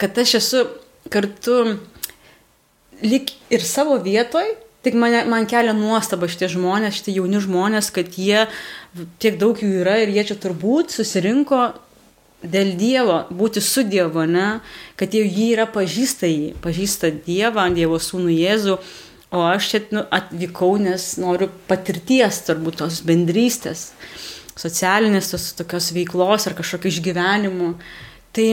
kad 0.00 0.18
aš 0.20 0.36
esu 0.40 0.66
kartu 1.12 1.76
lik 3.02 3.32
ir 3.52 3.64
savo 3.66 3.96
vietoj, 4.02 4.54
tik 4.82 4.96
mane, 4.98 5.22
man 5.30 5.46
kelia 5.50 5.74
nuostaba 5.76 6.28
šitie 6.30 6.50
žmonės, 6.52 6.98
šitie 6.98 7.16
jauni 7.18 7.40
žmonės, 7.42 7.90
kad 7.94 8.18
jie, 8.18 8.46
tiek 9.22 9.38
daug 9.40 9.58
jų 9.58 9.82
yra 9.82 10.00
ir 10.02 10.12
jie 10.14 10.26
čia 10.30 10.38
turbūt 10.42 10.94
susirinko 10.94 11.70
dėl 12.42 12.74
Dievo, 12.78 13.22
būti 13.30 13.62
su 13.62 13.84
Dievu, 13.86 14.26
ne? 14.26 14.60
kad 14.98 15.14
jau 15.14 15.22
jį 15.22 15.48
yra 15.54 15.66
pažįsta 15.70 16.28
jį, 16.28 16.52
pažįsta 16.62 17.12
Dievą, 17.24 17.68
Dievo 17.74 17.98
sūnų 18.02 18.34
Jėzų, 18.34 18.76
o 19.32 19.42
aš 19.48 19.70
čia 19.70 19.80
nu, 19.94 20.04
atvykau, 20.12 20.76
nes 20.82 21.06
noriu 21.22 21.48
patirties, 21.68 22.42
turbūt 22.46 22.82
tos 22.82 23.00
bendrystės, 23.06 23.90
socialinės 24.58 25.32
tos 25.32 25.50
tokios 25.56 25.90
veiklos 25.96 26.46
ar 26.46 26.56
kažkokio 26.58 26.92
išgyvenimų. 26.92 27.70
Tai, 28.36 28.48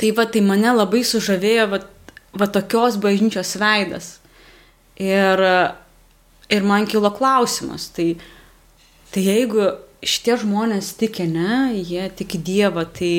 tai 0.00 0.12
va, 0.16 0.26
tai 0.26 0.42
mane 0.46 0.72
labai 0.74 1.04
sužavėjo 1.06 1.68
va, 1.70 1.82
va 2.38 2.48
tokios 2.50 2.98
bažnyčios 3.02 3.54
veidas. 3.60 4.16
Ir, 4.98 5.44
ir 6.50 6.66
man 6.66 6.88
kilo 6.90 7.12
klausimas, 7.14 7.86
tai, 7.94 8.16
tai 9.14 9.22
jeigu 9.28 9.68
šitie 10.04 10.38
žmonės 10.42 10.92
tiki, 10.98 11.26
ne, 11.30 11.74
jie 11.78 12.08
tiki 12.14 12.38
Dievą, 12.38 12.86
tai 12.98 13.12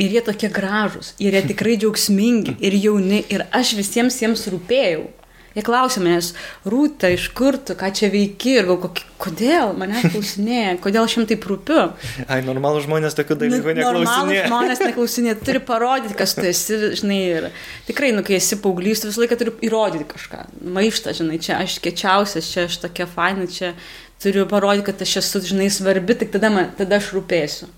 ir 0.00 0.16
jie 0.16 0.22
tokie 0.24 0.50
gražūs, 0.52 1.14
ir 1.22 1.36
jie 1.36 1.44
tikrai 1.52 1.76
džiaugsmingi, 1.80 2.58
ir 2.64 2.80
jauni, 2.80 3.22
ir 3.32 3.46
aš 3.56 3.76
visiems 3.80 4.20
jiems 4.22 4.48
rūpėjau. 4.52 5.06
Jie 5.56 5.62
klausė 5.64 6.02
manęs, 6.04 6.26
rūta, 6.68 7.08
iš 7.16 7.30
kur 7.32 7.56
tu, 7.56 7.72
ką 7.80 7.88
čia 7.96 8.10
veiki, 8.12 8.58
ir 8.58 8.66
gal 8.68 8.76
kokį, 8.82 9.04
kodėl 9.24 9.70
mane 9.80 10.02
klausinėja, 10.12 10.74
kodėl 10.84 11.06
aš 11.08 11.14
jam 11.16 11.24
taip 11.30 11.46
rūpiu. 11.48 11.78
Ai, 12.28 12.42
normalų 12.44 12.82
žmonės 12.84 13.16
tokių 13.16 13.38
dalykų 13.40 13.72
Nu, 13.72 13.76
neklausinėja. 13.78 14.42
žmonės 14.50 14.82
neklausinėja, 14.84 15.38
turi 15.40 15.62
parodyti, 15.64 16.18
kas 16.18 16.36
tu 16.36 16.44
esi, 16.44 16.76
žinai, 17.00 17.20
ir 17.38 17.48
tikrai, 17.88 18.12
nu, 18.12 18.20
kai 18.26 18.36
esi 18.36 18.60
paauglys, 18.60 19.06
visą 19.08 19.24
laiką 19.24 19.40
turi 19.40 19.56
įrodyti 19.64 20.04
kažką. 20.12 20.42
Maištą, 20.76 21.16
žinai, 21.22 21.40
čia 21.40 21.56
aš 21.64 21.78
kečiausias, 21.88 22.52
čia 22.52 22.66
aš 22.68 22.76
tokia 22.84 23.08
faina, 23.08 23.48
čia 23.48 23.72
turiu 24.22 24.46
parodyti, 24.48 24.86
kad 24.88 25.02
aš 25.04 25.18
esu, 25.22 25.42
žinai, 25.44 25.68
svarbi, 25.72 26.16
tik 26.18 26.32
tada, 26.34 26.50
man, 26.52 26.70
tada 26.78 27.00
aš 27.00 27.12
rūpėsiu. 27.16 27.68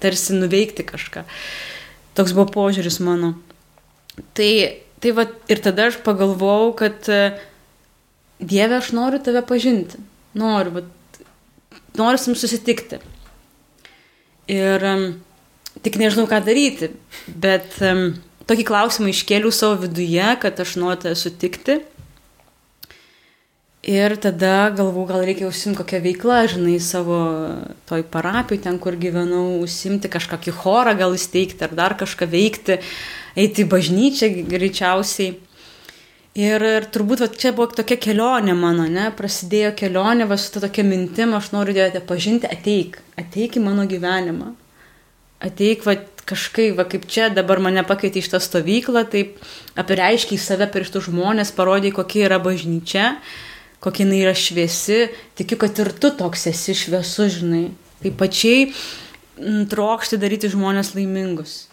Tarsi 0.00 0.36
nuveikti 0.36 0.86
kažką. 0.86 1.26
Toks 2.16 2.34
buvo 2.36 2.48
požiūris 2.54 3.00
mano. 3.04 3.34
Tai, 4.36 4.50
tai 5.02 5.12
va, 5.16 5.26
ir 5.52 5.62
tada 5.64 5.90
aš 5.90 6.00
pagalvojau, 6.04 6.72
kad 6.80 7.10
e, 7.12 7.20
Dieve, 8.40 8.78
aš 8.80 8.94
noriu 8.96 9.20
tave 9.20 9.42
pažinti. 9.44 10.00
Noriu, 10.38 10.78
va, 10.78 10.84
noriu 11.98 12.22
jums 12.30 12.40
susitikti. 12.40 13.00
Ir 14.50 14.86
um, 14.88 15.04
tik 15.84 16.00
nežinau, 16.00 16.26
ką 16.30 16.40
daryti, 16.46 16.90
bet 17.28 17.76
um, 17.84 18.14
tokį 18.48 18.66
klausimą 18.66 19.12
iškėliau 19.12 19.52
savo 19.54 19.82
viduje, 19.84 20.26
kad 20.42 20.58
aš 20.64 20.78
noriu 20.80 21.04
tave 21.04 21.18
sutikti. 21.20 21.80
Ir 23.80 24.12
tada 24.20 24.68
galvau, 24.76 25.06
gal 25.08 25.22
reikia 25.24 25.46
užsimti 25.48 25.78
kokią 25.80 26.02
veiklą, 26.04 26.42
žinai, 26.52 26.76
savo 26.84 27.16
toj 27.88 28.02
parapijai, 28.12 28.60
ten, 28.66 28.76
kur 28.76 28.92
gyvenau, 29.00 29.62
užsimti 29.64 30.10
kažkokį 30.12 30.52
chorą, 30.52 30.92
gal 30.98 31.16
įsteigti 31.16 31.64
ar 31.64 31.72
dar 31.72 31.96
kažką 31.96 32.28
veikti, 32.28 32.76
eiti 33.40 33.64
į 33.64 33.70
bažnyčią 33.72 34.28
greičiausiai. 34.52 35.38
Ir, 36.36 36.62
ir 36.62 36.90
turbūt 36.92 37.24
va, 37.24 37.30
čia 37.32 37.54
buvo 37.56 37.70
tokia 37.72 37.96
kelionė 37.96 38.52
mano, 38.54 38.84
ne, 38.84 39.08
prasidėjo 39.16 39.72
kelionė, 39.80 40.28
va 40.28 40.36
su 40.36 40.52
ta 40.52 40.60
tokia 40.68 40.84
mintim, 40.84 41.32
aš 41.34 41.48
noriu 41.56 41.72
Dievą 41.74 42.04
pažinti, 42.06 42.52
ateik, 42.52 43.00
ateik 43.18 43.56
į 43.56 43.64
mano 43.64 43.88
gyvenimą. 43.88 44.52
Ateik, 45.40 45.88
va, 45.88 45.96
kažkaip, 46.28 46.76
va, 46.76 46.84
kaip 46.84 47.08
čia 47.08 47.32
dabar 47.32 47.64
mane 47.64 47.82
pakeitė 47.88 48.20
iš 48.20 48.28
tą 48.30 48.44
stovyklą, 48.44 49.08
taip 49.08 49.40
apreiškiai 49.80 50.38
save 50.38 50.68
prieš 50.68 50.92
tų 50.94 51.08
žmonės, 51.08 51.56
parodė, 51.56 51.96
kokia 51.96 52.28
yra 52.28 52.38
bažnyčia, 52.44 53.14
kokia 53.80 54.04
jinai 54.04 54.20
yra 54.24 54.34
šviesi, 54.36 55.08
tikiu, 55.38 55.58
kad 55.60 55.78
ir 55.80 55.92
tu 55.96 56.12
toks 56.16 56.46
esi 56.50 56.76
šviesus, 56.76 57.40
žinai. 57.40 57.64
Taip 58.00 58.16
pačiai 58.20 58.68
m, 58.68 59.64
trokšti 59.70 60.20
daryti 60.20 60.52
žmonės 60.52 60.94
laimingus. 60.96 61.66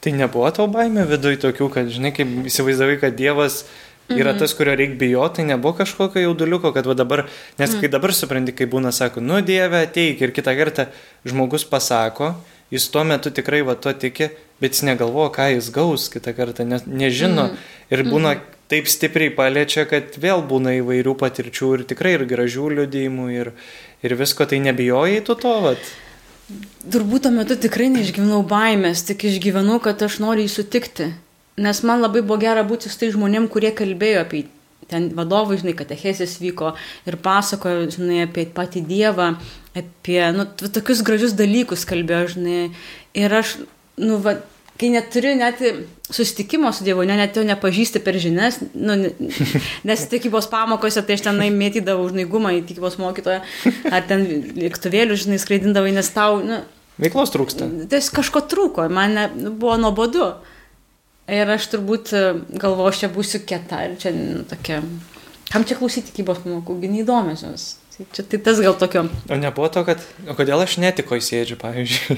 Tai 0.00 0.14
nebuvo 0.16 0.48
tau 0.56 0.66
baimė 0.72 1.04
viduj 1.08 1.36
tokių, 1.42 1.68
kad, 1.72 1.88
žinai, 1.92 2.12
kaip 2.16 2.28
įsivaizdavai, 2.48 2.96
kad 3.02 3.16
Dievas 3.16 3.64
yra 4.10 4.32
tas, 4.34 4.54
kurio 4.56 4.72
reikia 4.78 4.96
bijoti, 4.98 5.40
tai 5.40 5.48
nebuvo 5.52 5.74
kažkokio 5.82 6.22
jauduliuko, 6.24 6.72
kad 6.74 6.88
va 6.88 6.96
dabar, 6.98 7.26
nes 7.60 7.74
kai 7.78 7.90
dabar 7.92 8.14
supranti, 8.16 8.54
kai 8.56 8.66
būna, 8.70 8.92
sako, 8.96 9.22
nu 9.24 9.42
Dieve, 9.44 9.84
ateik. 9.86 10.22
Ir 10.24 10.32
kitą 10.36 10.56
kartą 10.56 10.88
žmogus 11.28 11.66
pasako, 11.68 12.32
jis 12.72 12.88
tuo 12.90 13.04
metu 13.04 13.32
tikrai 13.34 13.60
va 13.66 13.76
to 13.76 13.92
tiki, 13.92 14.30
bet 14.62 14.76
jis 14.76 14.86
negalvoja, 14.88 15.34
ką 15.36 15.50
jis 15.54 15.68
gaus 15.74 16.08
kitą 16.12 16.34
kartą, 16.36 16.66
ne, 16.68 16.80
nežino. 16.88 17.50
Ir 17.92 18.04
būna 18.08 18.38
taip 18.70 18.90
stipriai 18.90 19.32
paliečia, 19.34 19.86
kad 19.90 20.14
vėl 20.22 20.44
būna 20.46 20.76
įvairių 20.78 21.16
patirčių 21.18 21.72
ir 21.76 21.88
tikrai 21.90 22.14
ir 22.18 22.26
gražių 22.30 22.68
liudijimų 22.78 23.26
ir, 23.34 23.52
ir 24.06 24.14
visko, 24.18 24.46
tai 24.46 24.62
nebijojai 24.62 25.24
tu 25.26 25.36
to, 25.38 25.56
vat. 25.66 25.90
Turbūt 26.90 27.26
tuo 27.26 27.34
metu 27.34 27.56
tikrai 27.58 27.90
neišgyvenau 27.94 28.40
baimės, 28.46 29.04
tik 29.06 29.26
išgyvenau, 29.28 29.78
kad 29.82 30.02
aš 30.02 30.18
noriu 30.22 30.46
jį 30.46 30.54
sutikti. 30.54 31.10
Nes 31.60 31.82
man 31.86 32.00
labai 32.02 32.22
buvo 32.24 32.40
gera 32.40 32.64
būti 32.66 32.90
su 32.90 32.98
tai 32.98 33.10
žmonėm, 33.14 33.50
kurie 33.52 33.70
kalbėjo 33.76 34.24
apie 34.24 34.46
ten 34.90 35.10
vadovai, 35.14 35.58
žinai, 35.60 35.76
katechesės 35.78 36.38
vyko 36.42 36.72
ir 37.06 37.18
pasakojo, 37.22 37.86
žinai, 37.94 38.24
apie 38.26 38.46
patį 38.54 38.82
Dievą, 38.88 39.28
apie, 39.78 40.18
nu, 40.34 40.46
tokius 40.48 41.04
gražius 41.06 41.36
dalykus 41.38 41.86
kalbėjo, 41.88 42.32
žinai. 42.34 42.62
Ir 43.18 43.36
aš, 43.40 43.58
nu, 44.00 44.18
va, 44.24 44.40
kai 44.80 44.90
neturi 44.94 45.34
net 45.36 45.60
susitikimo 46.10 46.72
su 46.72 46.86
Dievu, 46.86 47.04
ne, 47.06 47.18
net 47.20 47.36
jo 47.36 47.44
nepažįsti 47.46 48.02
per 48.04 48.16
žinias, 48.22 48.58
nu, 48.72 48.96
ne- 48.96 49.12
nes 49.88 50.04
tikybos 50.10 50.48
pamokose, 50.50 51.04
tai 51.06 51.18
aš 51.18 51.28
tenai 51.28 51.50
mėtydavau 51.54 52.08
žnaigumą 52.10 52.56
į 52.58 52.64
tikybos 52.70 52.96
mokytoją, 53.02 53.42
ar 53.92 54.06
ten 54.08 54.26
lėktuvėlių, 54.56 55.18
žinai, 55.24 55.40
skraidindavai, 55.42 55.94
nes 55.96 56.12
tau, 56.16 56.40
nu, 56.44 56.62
Veiklos 57.00 57.32
trūksta. 57.32 57.64
Ties 57.88 58.10
kažko 58.12 58.42
trūko, 58.50 58.84
man 58.92 59.14
ne, 59.16 59.22
nu, 59.32 59.54
buvo 59.56 59.78
nuobodu. 59.80 60.34
Ir 61.30 61.48
aš 61.54 61.70
turbūt 61.72 62.10
e, 62.12 62.22
galvoju, 62.60 62.90
aš 62.90 63.00
čia 63.04 63.08
būsiu 63.14 63.40
kieta 63.46 63.84
ir 63.86 63.94
čia 64.02 64.10
nu, 64.12 64.42
tokia 64.50 64.80
kam 65.50 65.64
čia 65.66 65.78
klausyti 65.78 66.10
tikybos 66.10 66.42
pamokų, 66.44 66.76
gi 66.82 66.90
neįdomios 66.90 67.44
jos. 67.46 67.66
Tai 68.00 68.06
čia 68.16 68.22
tai 68.24 68.38
tas 68.40 68.56
gal 68.64 68.72
tokio. 68.80 69.02
O 69.28 69.36
nebuvo 69.36 69.68
to, 69.68 69.82
kad, 69.84 70.00
o 70.24 70.32
kodėl 70.32 70.62
aš 70.64 70.78
netikoju 70.80 71.20
sėdžiu, 71.20 71.56
pavyzdžiui. 71.60 72.16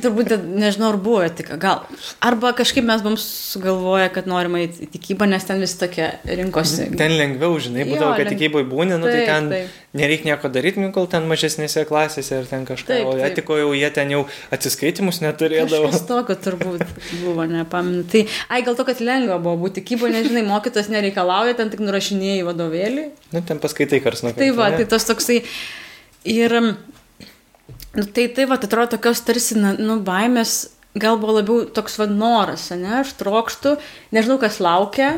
Turbūt, 0.00 0.30
nežinau, 0.56 0.88
ar 0.94 0.96
buvo 1.04 1.18
etika, 1.26 1.58
gal. 1.60 1.82
Arba 2.24 2.54
kažkaip 2.56 2.86
mes 2.88 3.02
buvom 3.04 3.18
sugalvoję, 3.20 4.08
kad 4.14 4.24
norime 4.30 4.62
į 4.64 4.88
tikybą, 4.94 5.28
nes 5.28 5.44
ten 5.44 5.60
vis 5.60 5.74
tokia 5.76 6.14
rinkosi. 6.24 6.88
Ten 6.96 7.12
lengviau, 7.18 7.58
žinai, 7.60 7.84
būdavo, 7.90 8.14
kad 8.16 8.24
leng- 8.24 8.32
tikyboje 8.38 8.64
būni, 8.72 8.96
nu 8.96 9.04
tai 9.04 9.18
Taip, 9.20 9.28
ten 9.28 9.50
taip. 9.52 9.76
nereikia 10.00 10.30
nieko 10.30 10.48
daryti, 10.54 10.80
nu, 10.80 10.88
kol 10.96 11.04
ten 11.12 11.28
mažesnėse 11.28 11.84
klasėse 11.88 12.40
ir 12.40 12.48
ten 12.48 12.64
kažką. 12.68 12.88
Taip, 12.94 13.10
O 13.10 13.12
taip. 13.18 13.26
etikoje 13.28 13.66
jau 13.66 13.74
jie 13.76 13.90
ten 13.92 14.14
jau 14.16 14.22
atsiskaitimus 14.56 15.20
neturėdavo. 15.26 15.90
Kažkas 15.92 16.06
tokio 16.08 16.38
turbūt 16.48 16.86
buvo, 17.20 17.44
nepaminu. 17.52 18.06
Tai, 18.08 18.24
ai, 18.48 18.62
gal 18.64 18.80
to, 18.80 18.88
kad 18.88 19.04
lengva 19.04 19.36
buvo 19.44 19.60
būti 19.66 19.84
kybo, 19.84 20.08
nežinai, 20.08 20.44
mokytas 20.48 20.88
nereikalauja, 20.92 21.58
ten 21.60 21.68
tik 21.72 21.84
nurašinėjai 21.84 22.48
vadovėlį. 22.48 23.06
Nu, 23.36 23.44
ten 23.44 23.60
paskaitai 23.60 24.00
kars 24.04 24.24
nuo 24.24 24.32
Tai 24.36 24.48
va, 24.56 24.70
tai 24.76 24.88
tas 25.02 25.10
toksai. 25.10 25.40
Ir, 26.30 26.54
nu, 26.62 28.06
tai 28.14 28.28
tai 28.30 28.46
va, 28.46 28.56
atrodo 28.56 28.94
tokios 28.94 29.20
tarsi, 29.26 29.58
nu, 29.58 29.98
baimės, 30.06 30.70
gal 30.94 31.18
buvo 31.18 31.40
labiau 31.40 31.66
toks 31.74 31.98
va 31.98 32.06
noras, 32.06 32.68
ne, 32.76 33.00
aš 33.00 33.16
trokštų, 33.18 33.76
nežinau, 34.14 34.38
kas 34.42 34.60
laukia. 34.62 35.16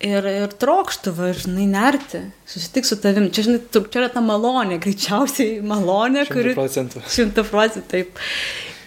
Ir, 0.00 0.24
ir 0.24 0.52
trokštų, 0.56 1.12
va, 1.12 1.26
žinai, 1.36 1.66
nerti, 1.68 2.22
susitik 2.48 2.86
su 2.88 2.96
tavim. 3.02 3.26
Čia, 3.28 3.44
žinai, 3.50 3.58
tu- 3.68 3.82
čia 3.84 4.00
yra 4.00 4.08
ta 4.14 4.22
malonė, 4.24 4.78
greičiausiai 4.80 5.58
malonė, 5.60 6.24
kuri... 6.30 6.54
100 6.54 6.56
procentų. 6.56 7.02
Šimta 7.16 7.44
procentų, 7.44 7.84
taip. 7.90 8.22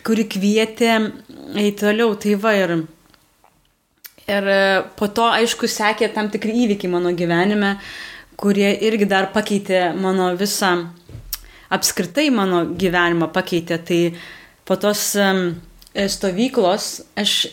Kuri 0.04 0.26
kvietė 0.26 0.96
eiti 1.54 1.84
toliau. 1.84 2.16
Tai 2.18 2.34
va 2.42 2.56
ir, 2.58 2.74
ir 4.26 4.50
po 4.98 5.12
to, 5.14 5.28
aišku, 5.38 5.70
sekė 5.70 6.10
tam 6.16 6.34
tikri 6.34 6.56
įvykiai 6.66 6.90
mano 6.96 7.14
gyvenime, 7.14 7.76
kurie 8.40 8.70
irgi 8.88 9.08
dar 9.10 9.32
pakeitė 9.34 9.94
mano 9.98 10.32
visą, 10.40 10.74
apskritai 11.74 12.30
mano 12.34 12.64
gyvenimą 12.80 13.30
pakeitė. 13.34 13.80
Tai 13.84 14.02
po 14.68 14.78
tos 14.80 15.14
em, 15.20 15.56
stovyklos 15.94 16.92
aš 17.20 17.48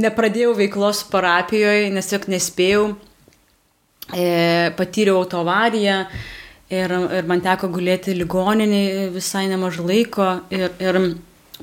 nepradėjau 0.00 0.54
veiklos 0.56 1.02
parapijoje, 1.12 1.90
nes 1.92 2.08
tiesiog 2.08 2.28
nespėjau. 2.32 2.84
E, 4.12 4.72
patyriau 4.76 5.20
autovariją 5.22 5.98
ir, 6.72 6.94
ir 7.18 7.28
man 7.28 7.40
teko 7.44 7.68
gulėti 7.72 8.16
ligoninėje 8.16 9.06
visai 9.14 9.46
nemažai 9.48 9.84
laiko 9.86 10.26
ir, 10.52 10.72
ir 10.82 10.98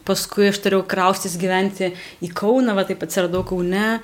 paskui 0.08 0.48
aš 0.50 0.62
turėjau 0.64 0.86
kraustis 0.90 1.36
gyventi 1.40 1.92
į 2.24 2.32
Kauną, 2.38 2.74
va 2.78 2.86
taip 2.88 3.04
atsiradau 3.06 3.44
Kaune, 3.48 4.00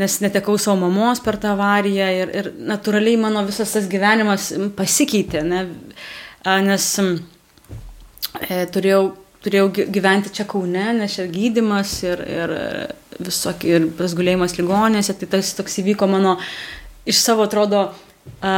nes 0.00 0.16
netekau 0.24 0.56
savo 0.58 0.76
mamos 0.88 1.20
per 1.22 1.38
tą 1.42 1.52
avariją 1.54 2.08
ir, 2.20 2.32
ir 2.34 2.48
natūraliai 2.70 3.18
mano 3.20 3.44
visas 3.46 3.74
tas 3.76 3.86
gyvenimas 3.90 4.48
pasikeitė, 4.76 5.44
ne, 5.46 5.60
nes 6.66 6.88
e, 7.04 8.64
turėjau, 8.74 9.02
turėjau 9.44 9.68
gy- 9.76 9.86
gyventi 9.94 10.32
čia 10.34 10.48
Kaune, 10.50 10.88
nes 10.98 11.14
čia 11.14 11.28
gydimas 11.30 11.94
ir, 12.06 12.24
ir 12.26 12.56
visokie, 13.22 13.76
ir 13.76 13.86
tas 13.98 14.16
gulėjimas 14.18 14.56
ligonėse, 14.58 15.14
tai 15.20 15.30
tas 15.36 15.54
toks 15.54 15.78
įvyko 15.84 16.10
mano 16.10 16.36
iš 17.06 17.20
savo, 17.22 17.46
atrodo, 17.46 17.86
a, 18.42 18.56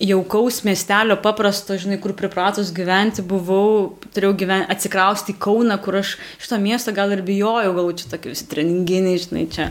jaukaus 0.00 0.62
miestelio, 0.64 1.16
paprasto, 1.20 1.76
žinai, 1.76 1.98
kur 2.00 2.14
pripratus 2.16 2.70
gyventi, 2.72 3.20
buvau, 3.26 3.98
turėjau 4.14 4.32
gyventi, 4.40 4.68
atsikrausti 4.72 5.34
į 5.34 5.38
Kauną, 5.44 5.76
kur 5.84 5.98
aš 6.00 6.14
šito 6.40 6.56
miesto 6.62 6.94
gal 6.96 7.12
ir 7.12 7.20
bijojau, 7.26 7.74
gal 7.76 7.90
čia 7.98 8.08
tokie 8.08 8.32
visi 8.32 8.46
treninginiai, 8.48 9.20
žinai, 9.20 9.44
čia. 9.52 9.66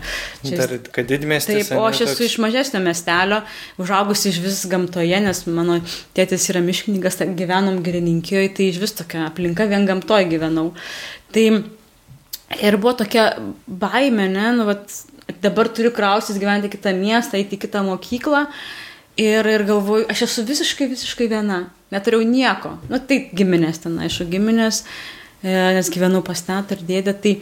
čia 0.45 0.59
Dar, 0.59 0.75
kad 0.93 1.09
didmestis. 1.09 1.71
Taip, 1.71 1.79
o 1.79 1.88
aš 1.88 2.03
esu 2.05 2.27
iš 2.27 2.38
mažesnio 2.43 2.81
miestelio, 2.86 3.41
užaugusi 3.81 4.29
iš 4.29 4.38
vis 4.43 4.59
gamtoje, 4.69 5.21
nes 5.25 5.41
mano 5.50 5.79
tėtis 6.17 6.45
yra 6.53 6.62
miškininkas, 6.65 7.17
gyvenom 7.39 7.81
girininkijoje, 7.86 8.51
tai 8.59 8.69
iš 8.69 8.77
vis 8.83 8.93
tokia 9.01 9.25
aplinka 9.31 9.65
vien 9.71 9.89
gamtoje 9.89 10.29
gyvenau. 10.29 10.69
Tai 11.33 11.48
ir 12.69 12.77
buvo 12.77 12.93
tokia 13.01 13.31
baime, 13.65 14.29
ne, 14.29 14.51
nu, 14.59 14.69
vat, 14.69 14.93
dabar 15.41 15.74
turiu 15.74 15.89
krausis 15.95 16.38
gyventi 16.38 16.69
kitą 16.69 16.93
miestą, 16.98 17.41
eiti 17.41 17.57
į 17.57 17.63
kitą 17.65 17.81
mokyklą. 17.89 18.45
Ir, 19.19 19.47
ir 19.51 19.63
galvoju, 19.67 20.05
aš 20.11 20.23
esu 20.29 20.45
visiškai, 20.47 20.88
visiškai 20.93 21.27
viena. 21.31 21.63
Neturėjau 21.91 22.23
nieko. 22.29 22.75
Na, 22.91 23.01
tai 23.03 23.25
giminės 23.36 23.82
ten, 23.84 23.97
aišku, 24.05 24.29
giminės, 24.32 24.84
e, 25.43 25.51
nes 25.75 25.89
gyvenau 25.91 26.21
pas 26.23 26.39
tetą 26.45 26.77
ir 26.77 26.86
dėdę. 26.88 27.15
Tai, 27.23 27.34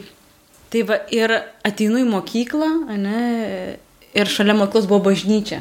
tai 0.72 0.82
va, 0.88 0.98
ir 1.14 1.36
ateinu 1.68 2.00
į 2.02 2.08
mokyklą, 2.08 2.70
ne, 2.98 3.20
ir 4.16 4.32
šalia 4.32 4.56
mokyklos 4.58 4.88
buvo 4.90 5.04
bažnyčia. 5.10 5.60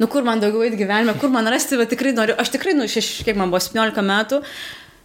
Nu, 0.00 0.08
kur 0.08 0.24
man 0.24 0.40
daugiau 0.40 0.64
eiti 0.64 0.78
gyvenime, 0.80 1.12
kur 1.20 1.28
man 1.28 1.50
rasti, 1.52 1.76
va 1.76 1.84
tikrai 1.88 2.14
noriu, 2.16 2.38
aš 2.40 2.54
tikrai, 2.54 2.72
nu, 2.78 2.86
šeš, 2.88 3.18
kiek 3.26 3.36
man 3.36 3.52
buvo 3.52 3.60
17 3.60 4.00
metų, 4.08 4.40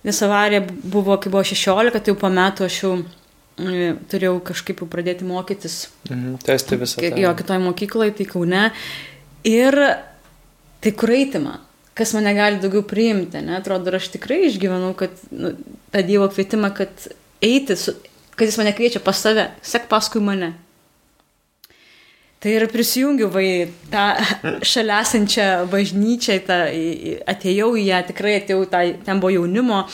nes 0.08 0.22
avarija 0.24 0.62
buvo, 0.64 1.18
kai 1.20 1.34
buvo 1.34 1.44
16, 1.44 2.00
tai 2.00 2.14
jau 2.14 2.16
po 2.22 2.32
metų 2.32 2.70
aš 2.70 2.78
jau 2.86 2.94
e, 3.02 3.90
turėjau 4.14 4.38
kažkaip 4.54 4.86
pradėti 4.88 5.28
mokytis 5.28 5.90
Mhm, 6.08 6.38
tęsti 6.46 6.80
visą. 6.80 7.04
Jo, 7.20 7.34
kitoje 7.36 7.60
mokykloje, 7.66 8.16
tai 8.22 8.30
Kaune. 8.30 8.70
Ir 9.46 9.78
tai 10.82 10.92
kur 10.98 11.14
eiti 11.14 11.42
man? 11.42 11.62
Kas 11.96 12.12
mane 12.16 12.34
gali 12.36 12.60
daugiau 12.60 12.84
priimti, 12.84 13.40
ne? 13.46 13.56
Atrodo, 13.60 13.94
aš 13.96 14.10
tikrai 14.18 14.50
išgyvenau, 14.50 14.92
kad 15.00 15.16
nu, 15.32 15.54
tą 15.94 16.02
Dievo 16.04 16.28
kvietimą, 16.28 16.74
kad 16.76 17.08
eiti, 17.46 17.78
su, 17.80 17.94
kad 18.36 18.50
jis 18.50 18.60
mane 18.60 18.74
kviečia 18.76 19.00
pas 19.04 19.22
save, 19.22 19.48
sek 19.64 19.88
paskui 19.92 20.24
mane. 20.24 20.52
Tai 22.44 22.52
ir 22.52 22.68
prisijungiau 22.70 23.30
va 23.34 23.42
į 23.42 23.54
tą 23.94 24.04
šalia 24.74 25.00
esančią 25.06 25.48
bažnyčią, 25.72 26.36
tą, 26.46 26.60
atėjau 27.32 27.72
į 27.80 27.88
ją, 27.88 28.04
tikrai 28.12 28.36
atėjau, 28.42 28.68
tą, 28.70 28.84
ten 29.08 29.24
buvo 29.24 29.32
jaunimo 29.38 29.86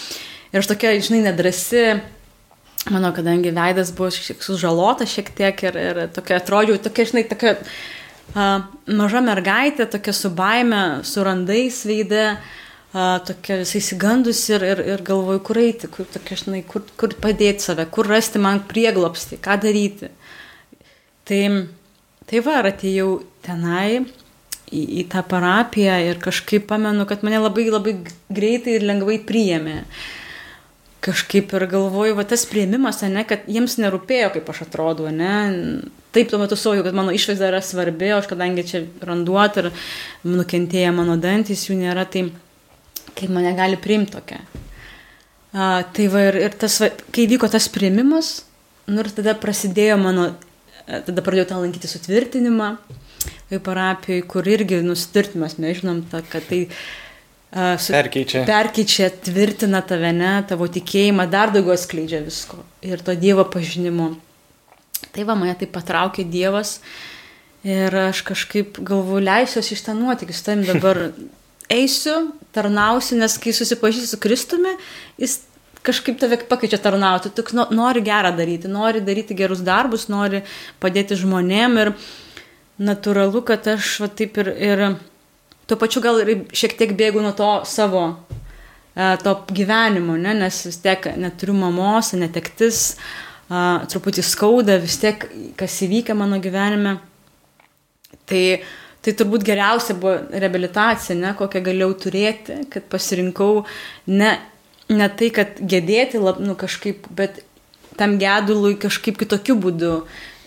ir 0.52 0.60
aš 0.60 0.72
tokia, 0.74 0.96
žinai, 1.00 1.22
nedrasi, 1.30 1.86
mano, 2.92 3.14
kadangi 3.16 3.54
veidas 3.56 3.94
buvo 3.96 4.10
šiek 4.12 4.34
tiek 4.34 4.44
sužalotas 4.44 5.14
šiek 5.14 5.32
tiek 5.38 5.64
ir, 5.70 5.80
ir 5.80 6.02
tokia 6.16 6.42
atrodžiau, 6.42 6.82
tokia, 6.82 7.08
žinai, 7.14 7.24
tokia 7.30 7.56
maža 8.34 9.22
mergaitė, 9.26 9.88
tokia 9.92 10.14
su 10.16 10.32
baime, 10.36 10.82
su 11.08 11.24
randais 11.26 11.82
veide, 11.88 12.26
uh, 12.38 12.62
tokia 12.92 13.62
visai 13.62 13.80
įsigandus 13.80 14.42
ir, 14.52 14.64
ir, 14.68 14.82
ir 14.94 15.04
galvoju, 15.08 15.42
kur 15.48 15.60
eiti, 15.62 15.88
kur, 15.92 16.08
tokia, 16.12 16.38
žinai, 16.44 16.64
kur, 16.68 16.84
kur 17.00 17.14
padėti 17.24 17.64
save, 17.64 17.86
kur 17.92 18.10
rasti 18.12 18.42
man 18.42 18.64
prieglopsti, 18.68 19.40
ką 19.42 19.58
daryti. 19.64 20.12
Tai, 21.28 21.42
tai 22.28 22.42
va, 22.44 22.58
atėjau 22.68 23.22
tenai 23.46 24.02
į, 24.72 24.82
į 25.02 25.06
tą 25.12 25.24
parapiją 25.28 26.00
ir 26.10 26.20
kažkaip 26.24 26.68
pamenu, 26.68 27.08
kad 27.08 27.24
mane 27.24 27.40
labai 27.40 27.70
labai 27.72 27.96
greitai 28.32 28.76
ir 28.78 28.88
lengvai 28.88 29.22
priėmė. 29.24 29.78
Kažkaip 31.02 31.54
ir 31.58 31.66
galvoju, 31.66 32.14
va 32.20 32.24
tas 32.30 32.44
prieimimas, 32.46 33.00
ne, 33.10 33.24
kad 33.26 33.48
jiems 33.50 33.80
nerūpėjo, 33.82 34.30
kaip 34.36 34.50
aš 34.54 34.64
atrodau, 34.68 35.08
ne. 35.10 35.34
Taip 36.14 36.30
tuo 36.30 36.38
metu 36.38 36.58
suvokiau, 36.60 36.86
kad 36.86 36.98
mano 36.98 37.14
išvaizda 37.16 37.50
yra 37.50 37.62
svarbi, 37.66 38.12
aš 38.14 38.28
kadangi 38.30 38.66
čia 38.68 38.84
randuot 39.02 39.58
ir 39.58 39.70
nukentėję 40.28 40.92
mano 40.94 41.16
dantys 41.22 41.66
jų 41.70 41.80
nėra, 41.80 42.06
tai 42.06 42.28
kaip 43.18 43.34
mane 43.34 43.56
gali 43.58 43.80
priimti 43.82 44.14
tokia. 44.18 44.44
A, 45.52 45.82
tai 45.84 46.08
va 46.12 46.28
ir, 46.30 46.38
ir 46.46 46.56
tas, 46.56 46.78
va, 46.84 46.92
kai 47.16 47.26
vyko 47.32 47.50
tas 47.52 47.66
prieimimas, 47.72 48.34
nu 48.92 49.02
ir 49.02 49.10
tada 49.16 49.34
prasidėjo 49.40 49.98
mano, 50.00 50.30
e, 50.86 51.02
tada 51.08 51.24
pradėjau 51.26 51.50
tą 51.50 51.62
lankyti 51.64 51.90
sutvirtinimą, 51.92 52.76
parapijoje, 53.66 54.24
kur 54.32 54.48
irgi 54.48 54.80
nusitvirtinimas, 54.86 55.58
mes 55.60 55.82
žinom, 55.82 56.06
ta, 56.12 56.22
kad 56.24 56.46
tai 56.48 56.68
su, 57.52 57.92
Perkeičia. 57.92 58.46
perkeičia, 58.48 59.10
tvirtina 59.26 59.82
tave, 59.84 60.14
ne, 60.16 60.38
tavo 60.48 60.68
tikėjimą, 60.72 61.26
dar 61.30 61.52
daugiau 61.52 61.76
skleidžia 61.78 62.22
visko. 62.24 62.62
Ir 62.82 63.04
to 63.04 63.16
Dievo 63.20 63.44
pažinimo. 63.44 64.14
Tai 65.12 65.26
va, 65.28 65.36
mane 65.36 65.56
tai 65.60 65.68
patraukė 65.68 66.24
Dievas. 66.32 66.78
Ir 67.68 67.94
aš 68.08 68.24
kažkaip 68.26 68.80
galvoju, 68.80 69.22
leisiuosi 69.28 69.76
iš 69.76 69.84
tą 69.86 69.94
nuotykį, 70.00 70.34
su 70.34 70.48
tavim 70.48 70.64
dabar. 70.70 71.02
Eisiu, 71.72 72.34
tarnausiu, 72.52 73.16
nes 73.20 73.38
kai 73.40 73.54
susipažįsti 73.56 74.10
su 74.12 74.18
Kristumi, 74.20 74.74
jis 75.22 75.38
kažkaip 75.88 76.18
tave 76.20 76.40
pakeičia 76.50 76.80
tarnauti, 76.84 77.30
tu 77.32 77.46
no- 77.56 77.68
nori 77.72 78.02
gerą 78.04 78.34
daryti, 78.36 78.68
nori 78.68 79.00
daryti 79.02 79.38
gerus 79.40 79.62
darbus, 79.64 80.08
nori 80.12 80.42
padėti 80.84 81.16
žmonėm. 81.20 81.78
Ir 81.84 81.94
natūralu, 82.82 83.44
kad 83.48 83.68
aš 83.76 84.00
va, 84.04 84.10
taip 84.10 84.40
ir, 84.42 84.52
ir 84.58 84.84
tuo 85.72 85.80
pačiu 85.80 86.04
gal 86.04 86.20
ir 86.20 86.32
šiek 86.52 86.76
tiek 86.76 86.92
bėgu 87.00 87.22
nuo 87.24 87.32
to 87.32 87.50
savo 87.70 88.04
e, 88.12 89.16
to 89.24 89.36
gyvenimo, 89.56 90.18
ne? 90.20 90.34
nes 90.44 90.58
vis 90.68 90.82
tiek 90.84 91.06
neturiu 91.16 91.56
mamos, 91.56 92.12
netektis, 92.20 92.98
a, 93.48 93.80
truputį 93.88 94.26
skauda, 94.28 94.76
vis 94.84 95.00
tiek 95.00 95.24
kas 95.60 95.78
įvykę 95.88 96.16
mano 96.20 96.42
gyvenime. 96.44 96.98
Tai, 98.28 98.44
tai 99.00 99.14
turbūt 99.16 99.46
geriausia 99.48 99.96
buvo 99.96 100.18
reabilitacija, 100.44 101.16
ne, 101.16 101.32
kokią 101.40 101.64
galėjau 101.64 101.96
turėti, 102.04 102.58
kad 102.72 102.92
pasirinkau 102.92 103.64
ne, 104.12 104.34
ne 104.92 105.08
tai, 105.16 105.32
kad 105.40 105.64
gedėti 105.64 106.20
lab, 106.20 106.44
nu, 106.44 106.58
kažkaip, 106.60 107.08
bet 107.16 107.46
tam 107.96 108.20
gedului 108.20 108.76
kažkaip 108.80 109.24
kitokiu 109.24 109.56
būdu 109.64 109.96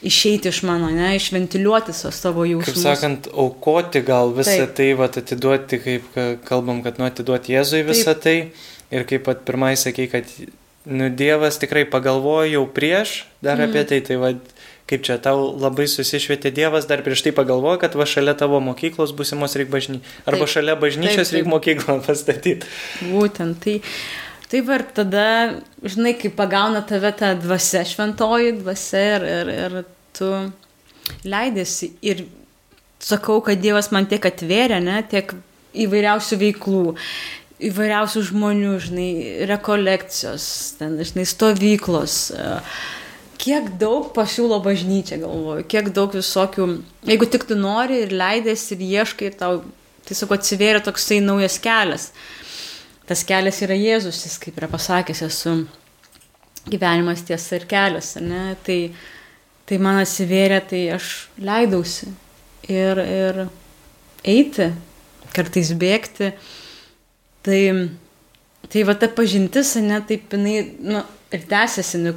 išeiti 0.05 0.49
iš 0.53 0.63
mano, 0.69 0.91
ne, 0.93 1.15
išventiliuoti 1.17 1.93
savo 1.97 2.45
jausmus. 2.45 2.75
Kaip 2.75 2.83
sakant, 2.83 3.29
aukoti 3.33 4.03
gal 4.05 4.33
visą 4.37 4.59
Taip. 4.67 4.75
tai, 4.79 4.91
va, 4.99 5.09
atiduoti, 5.09 5.79
kaip 5.85 6.11
ka- 6.15 6.37
kalbam, 6.49 6.83
kad 6.85 6.99
nu 7.01 7.07
atiduoti 7.09 7.55
Jėzui 7.57 7.85
visą 7.89 8.15
tai. 8.21 8.53
Ir 8.95 9.05
kaip 9.09 9.25
pat 9.27 9.45
pirmai 9.49 9.73
sakei, 9.81 10.07
kad 10.13 10.29
nu, 10.87 11.09
Dievas 11.11 11.57
tikrai 11.59 11.87
pagalvojo 11.89 12.51
jau 12.53 12.67
prieš 12.69 13.25
dar 13.43 13.57
Mhm. 13.59 13.71
apie 13.71 13.85
tai, 13.89 14.01
tai 14.05 14.17
va, 14.21 14.33
kaip 14.87 15.03
čia 15.03 15.17
tau 15.19 15.55
labai 15.57 15.87
susišvietė 15.89 16.53
Dievas, 16.53 16.85
dar 16.87 17.01
prieš 17.03 17.23
tai 17.25 17.33
pagalvojo, 17.33 17.81
kad 17.81 17.95
va 17.97 18.05
šalia 18.05 18.35
tavo 18.37 18.61
mokyklos 18.61 19.15
būsimos 19.17 19.57
reikia 19.57 19.73
bažnyčios. 19.73 20.05
Arba 20.29 20.45
Taip. 20.45 20.49
šalia 20.55 20.77
bažnyčios 20.77 21.31
Taip, 21.33 21.33
taip. 21.33 21.47
reikia 21.49 21.51
mokyklą 21.55 21.97
pastatyti. 22.07 22.67
Būtent 23.09 23.57
tai. 23.65 23.81
Tai 24.51 24.61
va 24.61 24.75
ir 24.77 24.83
tada, 24.95 25.25
žinai, 25.83 26.13
kai 26.21 26.29
pagauna 26.31 26.85
tave 26.87 27.11
ta 27.17 27.33
dvasia, 27.35 27.81
šventoji 27.83 28.53
dvasia 28.61 29.17
ir, 29.17 29.23
ir, 29.25 29.49
ir 29.49 29.85
tu 30.17 30.31
leidėsi. 31.29 31.93
Ir 32.05 32.25
sakau, 33.05 33.41
kad 33.45 33.61
Dievas 33.61 33.91
man 33.95 34.09
tiek 34.11 34.25
atvėrė, 34.25 34.81
ne, 34.85 35.01
tiek 35.11 35.35
įvairiausių 35.85 36.39
veiklų, 36.41 36.85
įvairiausių 37.71 38.23
žmonių, 38.31 38.77
žinai, 38.87 39.11
rekolekcijos, 39.51 40.47
ten, 40.79 40.97
žinai, 41.03 41.27
stovyklos. 41.29 42.19
Kiek 43.45 43.75
daug 43.81 44.13
pasiūlo 44.17 44.61
bažnyčia, 44.65 45.19
galvoju, 45.21 45.67
kiek 45.69 45.91
daug 45.95 46.15
visokių, 46.17 46.69
jeigu 47.11 47.29
tik 47.29 47.45
tu 47.49 47.59
nori 47.59 48.05
ir 48.07 48.15
leidėsi 48.15 48.77
ir 48.77 48.87
ieškai 49.03 49.29
ir 49.29 49.37
tau, 49.41 49.59
tiesiog 50.09 50.33
atsivėrė 50.39 50.81
toksai 50.87 51.21
naujas 51.25 51.59
kelias 51.63 52.13
tas 53.09 53.25
kelias 53.27 53.61
yra 53.65 53.77
Jėzus, 53.77 54.23
jis 54.25 54.39
kaip 54.41 54.59
yra 54.61 54.69
pasakęs, 54.73 55.23
esu 55.27 55.55
gyvenimas 56.71 57.25
tiesa 57.29 57.59
ir 57.59 57.67
kelias, 57.69 58.15
ne? 58.23 58.55
Tai, 58.65 58.79
tai 59.69 59.79
man 59.83 60.01
atsivėrė, 60.03 60.61
tai 60.71 60.83
aš 60.97 61.11
leidausi 61.41 62.11
ir, 62.69 63.01
ir 63.01 63.45
eiti, 64.25 64.71
kartais 65.35 65.73
bėgti. 65.79 66.33
Tai, 67.45 67.61
tai 68.73 68.83
va 68.89 68.97
ta 68.97 69.11
pažintis, 69.13 69.75
ne, 69.85 70.01
taip 70.09 70.33
jinai, 70.33 70.59
nu, 70.81 71.05
ir 71.35 71.47
tęsiasi, 71.51 72.01
nu, 72.05 72.17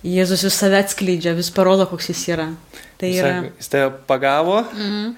Jėzus 0.00 0.46
vis 0.46 0.54
save 0.56 0.78
atskleidžia, 0.80 1.34
vis 1.36 1.50
parodo, 1.52 1.84
koks 1.90 2.06
jis 2.08 2.22
yra. 2.32 2.46
Tai 2.96 3.10
yra. 3.12 3.32
Jis 3.60 3.68
tave 3.68 3.90
pagavo 4.08 4.62
Mhm. 4.72 5.10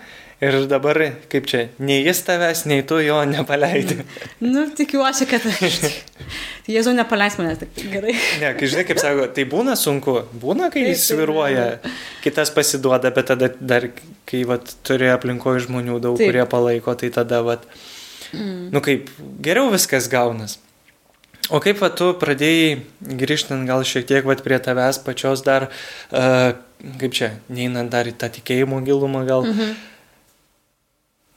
Ir 0.43 0.57
dabar, 0.71 0.99
kaip 1.33 1.47
čia, 1.51 1.61
nei 1.83 2.01
jis 2.07 2.23
tavęs, 2.27 2.65
nei 2.71 2.83
tu 2.87 2.99
jo 3.03 3.21
nepaleidai. 3.31 4.03
Nu, 4.53 4.65
tikiuosi, 4.77 5.29
kad 5.31 5.45
aš. 5.53 5.77
Jėzau 6.71 6.93
nepaleis 6.95 7.37
manęs, 7.39 7.63
tik 7.63 7.87
gerai. 7.93 8.15
Ne, 8.43 8.51
kai 8.59 8.69
žinai, 8.71 8.85
kaip 8.89 9.01
sako, 9.03 9.29
tai 9.37 9.45
būna 9.51 9.77
sunku, 9.79 10.17
būna, 10.43 10.69
kai 10.75 10.85
jis 10.89 11.07
sviruoja, 11.13 11.69
kitas 12.25 12.51
pasiduoda, 12.55 13.11
bet 13.15 13.31
tada 13.31 13.53
dar, 13.61 13.89
kai 14.29 14.43
vat, 14.51 14.75
turi 14.87 15.11
aplinkoje 15.15 15.65
žmonių 15.69 16.01
daug, 16.03 16.19
Taip. 16.21 16.31
kurie 16.33 16.47
palaiko, 16.51 16.95
tai 16.99 17.13
tada, 17.15 17.43
vat, 17.47 17.67
Mm. 18.33 18.71
nu 18.73 18.81
kaip, 18.81 19.11
geriau 19.45 19.67
viskas 19.69 20.07
gaunas. 20.09 20.55
O 21.53 21.59
kaip 21.61 21.77
va, 21.83 21.91
tu 21.93 22.07
pradėjai, 22.17 22.79
grįžtant 23.21 23.67
gal 23.69 23.83
šiek 23.85 24.07
tiek 24.09 24.25
vat, 24.25 24.41
prie 24.41 24.57
tavęs 24.63 25.03
pačios 25.05 25.43
dar, 25.45 25.67
uh, 26.17 26.55
kaip 27.03 27.13
čia, 27.13 27.29
neinant 27.53 27.93
dar 27.93 28.09
į 28.09 28.15
tą 28.17 28.31
tikėjimo 28.33 28.79
gilumą 28.87 29.27
gal. 29.29 29.45
Mhm. 29.51 29.75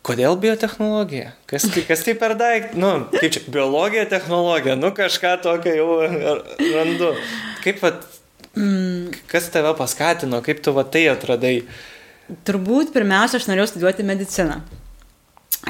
Kodėl 0.06 0.36
biotehnologija? 0.38 1.32
Kas 1.50 1.64
tai, 1.74 1.82
kas 1.88 2.04
tai 2.06 2.14
per 2.20 2.36
daiktą? 2.38 2.78
Nu, 2.78 2.92
kaip 3.16 3.32
čia, 3.34 3.42
biologija, 3.50 4.04
technologija, 4.12 4.76
nu 4.78 4.92
kažką 4.94 5.32
tokio 5.42 5.74
jau 5.74 5.96
randu. 6.76 7.16
Kaip, 7.66 7.82
vat, 7.82 8.04
Mm. 8.56 9.10
kas 9.28 9.50
tave 9.52 9.74
paskatino, 9.76 10.38
kaip 10.46 10.62
tu 10.64 10.72
va 10.72 10.86
tai 10.88 11.02
atradai? 11.12 11.66
Turbūt 12.48 12.94
pirmiausia, 12.96 13.42
aš 13.42 13.50
norėjau 13.50 13.68
studijuoti 13.74 14.06
mediciną. 14.08 14.62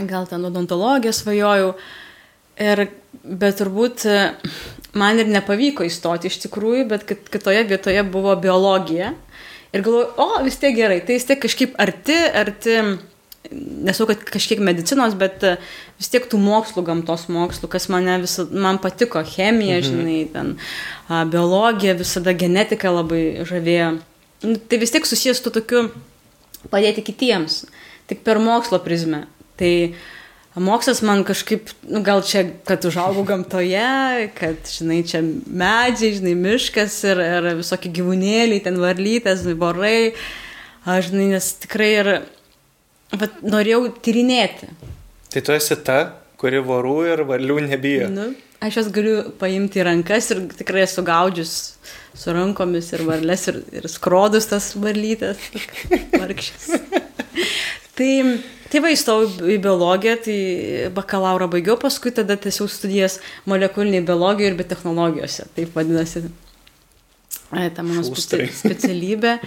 Gal 0.06 0.28
ten 0.30 0.44
odontologiją 0.46 1.14
svajojau. 1.16 1.72
Ir, 2.62 2.84
bet 3.26 3.58
turbūt 3.60 4.06
e, 4.06 4.20
man 4.94 5.18
ir 5.20 5.28
nepavyko 5.34 5.84
įstoti 5.88 6.30
iš 6.30 6.38
tikrųjų, 6.46 6.86
bet 6.92 7.08
kit- 7.10 7.26
kitoje 7.34 7.66
vietoje 7.68 8.04
buvo 8.08 8.36
biologija. 8.40 9.16
Ir 9.74 9.82
galvoju, 9.82 10.14
o 10.22 10.44
vis 10.46 10.56
tiek 10.62 10.76
gerai, 10.78 11.02
tai 11.02 11.18
vis 11.18 11.26
tiek 11.28 11.42
kažkaip 11.42 11.74
arti, 11.82 12.16
arti, 12.44 12.78
nesau, 13.52 14.08
kad 14.10 14.24
kažkiek 14.28 14.62
medicinos, 14.64 15.16
bet 15.20 15.44
e, 15.46 15.56
vis 16.00 16.10
tiek 16.12 16.26
tų 16.32 16.40
mokslų, 16.42 16.86
gamtos 16.88 17.28
mokslų, 17.32 17.70
kas 17.72 17.88
mane 17.94 18.18
visą, 18.24 18.48
man 18.52 18.80
patiko, 18.84 19.24
chemija, 19.28 19.80
mhm. 19.82 19.88
žinai, 19.88 20.20
ten 20.34 21.30
biologija, 21.32 21.96
visada 22.00 22.36
genetika 22.38 22.94
labai 22.94 23.46
žavėjo. 23.48 23.96
Nu, 24.46 24.58
tai 24.60 24.82
vis 24.82 24.94
tiek 24.94 25.08
susijęs 25.08 25.42
su 25.42 25.54
tokiu 25.54 25.88
padėti 26.72 27.04
kitiems, 27.06 27.64
tik 28.10 28.22
per 28.26 28.42
mokslo 28.42 28.80
prizmę. 28.84 29.26
Tai 29.60 29.72
mokslas 30.56 31.02
man 31.06 31.24
kažkaip, 31.28 31.72
nu, 31.90 32.02
gal 32.06 32.24
čia, 32.26 32.46
kad 32.68 32.86
užaugau 32.88 33.26
gamtoje, 33.32 34.30
kad, 34.38 34.60
žinai, 34.78 35.02
čia 35.08 35.24
medžiai, 35.24 36.16
žinai, 36.20 36.36
miškas 36.40 36.98
ir, 37.10 37.22
ir 37.24 37.52
visokie 37.62 37.92
gyvūnėliai, 37.96 38.64
ten 38.66 38.80
varlytės, 38.82 39.46
borai, 39.60 40.16
aš, 40.86 41.12
žinai, 41.12 41.30
nes 41.36 41.52
tikrai 41.66 41.92
ir 42.00 42.12
vat, 43.14 43.42
norėjau 43.46 43.90
tyrinėti. 44.06 44.72
Tai 45.34 45.42
tu 45.46 45.54
esi 45.56 45.78
ta, 45.86 46.00
kuri 46.40 46.62
vorų 46.64 46.96
ir 47.14 47.24
varlių 47.28 47.60
nebijo. 47.68 48.10
Nu, 48.12 48.30
aš 48.64 48.82
jas 48.82 48.90
galiu 48.96 49.32
paimti 49.40 49.82
į 49.82 49.86
rankas 49.90 50.32
ir 50.34 50.46
tikrai 50.56 50.86
esu 50.86 51.04
gaudžius 51.06 51.56
su 52.16 52.32
rankomis 52.36 52.92
ir 52.96 53.04
varlės 53.08 53.48
ir, 53.52 53.62
ir 53.76 53.88
skrodus 53.92 54.48
tas 54.52 54.72
varlytas, 54.80 55.40
vargšės. 56.16 56.70
tai, 57.98 58.10
tai 58.72 58.82
va 58.84 58.92
įstojau 58.96 59.50
į 59.52 59.58
biologiją, 59.64 60.16
tai 60.28 60.38
bakalauro 60.96 61.50
baigiau, 61.52 61.76
paskui 61.82 62.14
tada 62.16 62.38
tiesiog 62.40 62.72
studijas 62.72 63.20
molekuliniai 63.50 64.06
biologijoje 64.08 64.54
ir 64.54 64.60
biotechnologijose, 64.62 65.48
taip 65.58 65.76
vadinasi. 65.76 66.24
e, 67.52 67.70
Ta 67.76 67.84
mano 67.84 68.04
Šustrai. 68.08 68.48
speci 68.48 68.64
specialybė. 68.64 69.38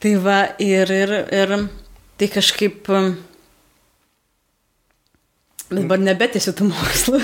Tai 0.00 0.14
va, 0.24 0.38
ir, 0.64 0.88
ir, 0.96 1.10
ir 1.36 1.50
tai 2.20 2.28
kažkaip 2.28 2.88
um, 2.92 3.14
dabar 5.72 6.02
nebetėsiu 6.02 6.52
tų 6.58 6.68
mokslų. 6.68 7.20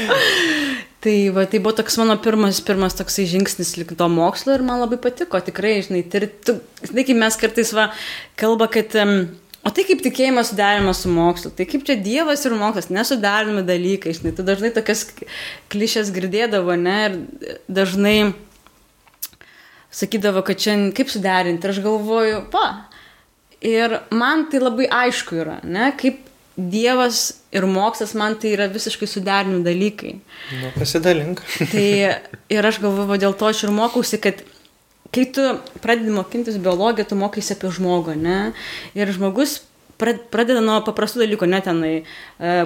tai, 1.04 1.14
va, 1.36 1.44
tai 1.44 1.60
buvo 1.60 1.74
toks 1.76 1.98
mano 2.00 2.16
pirmas, 2.22 2.62
pirmas 2.64 2.96
toksai 2.96 3.26
žingsnis 3.28 3.74
lik 3.76 3.92
to 3.98 4.08
mokslo 4.08 4.56
ir 4.56 4.64
man 4.64 4.80
labai 4.80 4.96
patiko, 5.02 5.40
tikrai, 5.44 5.78
žinai, 5.84 6.02
tai, 6.08 6.30
tu, 6.32 6.56
žinai, 6.86 7.04
kaip 7.08 7.20
mes 7.20 7.38
kartais 7.40 7.72
va, 7.76 7.90
kalba, 8.40 8.70
kad, 8.72 8.96
um, 9.04 9.14
o 9.60 9.72
tai 9.76 9.84
kaip 9.88 10.00
tikėjimas 10.06 10.54
suderinamas 10.54 11.04
su 11.04 11.12
mokslu, 11.12 11.52
tai 11.52 11.68
kaip 11.68 11.84
čia 11.84 11.98
Dievas 12.00 12.46
ir 12.48 12.56
mokslas 12.56 12.88
nesuderinami 12.88 13.66
dalykai, 13.68 14.16
žinai, 14.16 14.32
tu 14.36 14.46
dažnai 14.46 14.72
tokias 14.76 15.10
klišės 15.72 16.12
girdėdavo, 16.16 16.76
ne, 16.80 17.00
ir 17.10 17.58
dažnai 17.68 18.18
sakydavo, 19.92 20.40
kad 20.46 20.62
čia 20.62 20.78
kaip 20.96 21.12
suderinti, 21.12 21.66
ir 21.66 21.74
aš 21.74 21.82
galvoju, 21.84 22.46
pa. 22.52 22.89
Ir 23.60 23.98
man 24.16 24.46
tai 24.50 24.60
labai 24.62 24.88
aišku 24.88 25.36
yra, 25.42 25.60
ne, 25.64 25.90
kaip 26.00 26.26
Dievas 26.60 27.40
ir 27.54 27.64
mokslas 27.64 28.12
man 28.18 28.34
tai 28.36 28.50
yra 28.52 28.66
visiškai 28.68 29.06
suderinami 29.08 29.62
dalykai. 29.64 30.10
Nu, 30.60 30.72
pasidalink. 30.76 31.40
Tai 31.72 31.84
ir 32.52 32.68
aš 32.68 32.80
galvoju, 32.82 33.20
dėl 33.22 33.36
to 33.38 33.48
aš 33.48 33.62
ir 33.64 33.72
mokausi, 33.72 34.18
kad 34.20 34.42
kai 35.14 35.24
tu 35.32 35.46
pradedi 35.80 36.12
mokintis 36.12 36.58
biologiją, 36.60 37.08
tu 37.08 37.16
mokaisi 37.16 37.54
apie 37.54 37.70
žmogų, 37.78 38.18
ne? 38.20 38.38
Ir 38.98 39.14
žmogus 39.14 39.60
pra- 40.00 40.18
pradeda 40.32 40.60
nuo 40.64 40.78
paprastų 40.86 41.24
dalykų, 41.24 41.48
ne 41.50 41.60
tenai 41.64 41.92
e, 41.96 42.04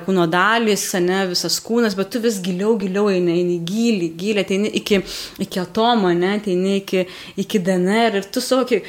kūno 0.06 0.26
dalys, 0.30 0.86
ne, 1.04 1.24
visas 1.30 1.58
kūnas, 1.64 1.96
bet 1.98 2.12
tu 2.14 2.22
vis 2.24 2.40
giliau, 2.44 2.74
giliau 2.80 3.08
eini, 3.12 3.38
eini 3.40 3.58
gilį, 3.68 4.10
gilį, 4.20 4.44
ateini 4.44 4.74
iki, 4.80 5.00
iki 5.44 5.62
atomo, 5.62 6.12
ne, 6.14 6.36
ateini 6.40 6.78
iki, 6.82 7.06
iki 7.40 7.62
DNR 7.62 8.20
ir 8.20 8.30
tu 8.32 8.42
suvoki, 8.44 8.82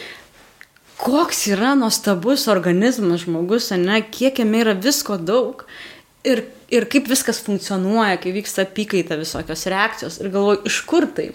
koks 0.98 1.46
yra 1.52 1.74
nuostabus 1.76 2.48
organizmas 2.52 3.26
žmogus, 3.26 3.72
ne, 3.80 4.00
kiek 4.12 4.40
jame 4.40 4.64
yra 4.64 4.76
visko 4.78 5.18
daug. 5.18 5.66
Ir, 6.26 6.42
ir 6.74 6.88
kaip 6.90 7.10
viskas 7.12 7.42
funkcionuoja, 7.46 8.18
kai 8.22 8.34
vyksta 8.34 8.64
apykaita 8.66 9.18
visokios 9.20 9.68
reakcijos. 9.70 10.18
Ir 10.24 10.32
galvoju, 10.34 10.64
iš 10.66 10.80
kur 10.90 11.06
tai? 11.14 11.30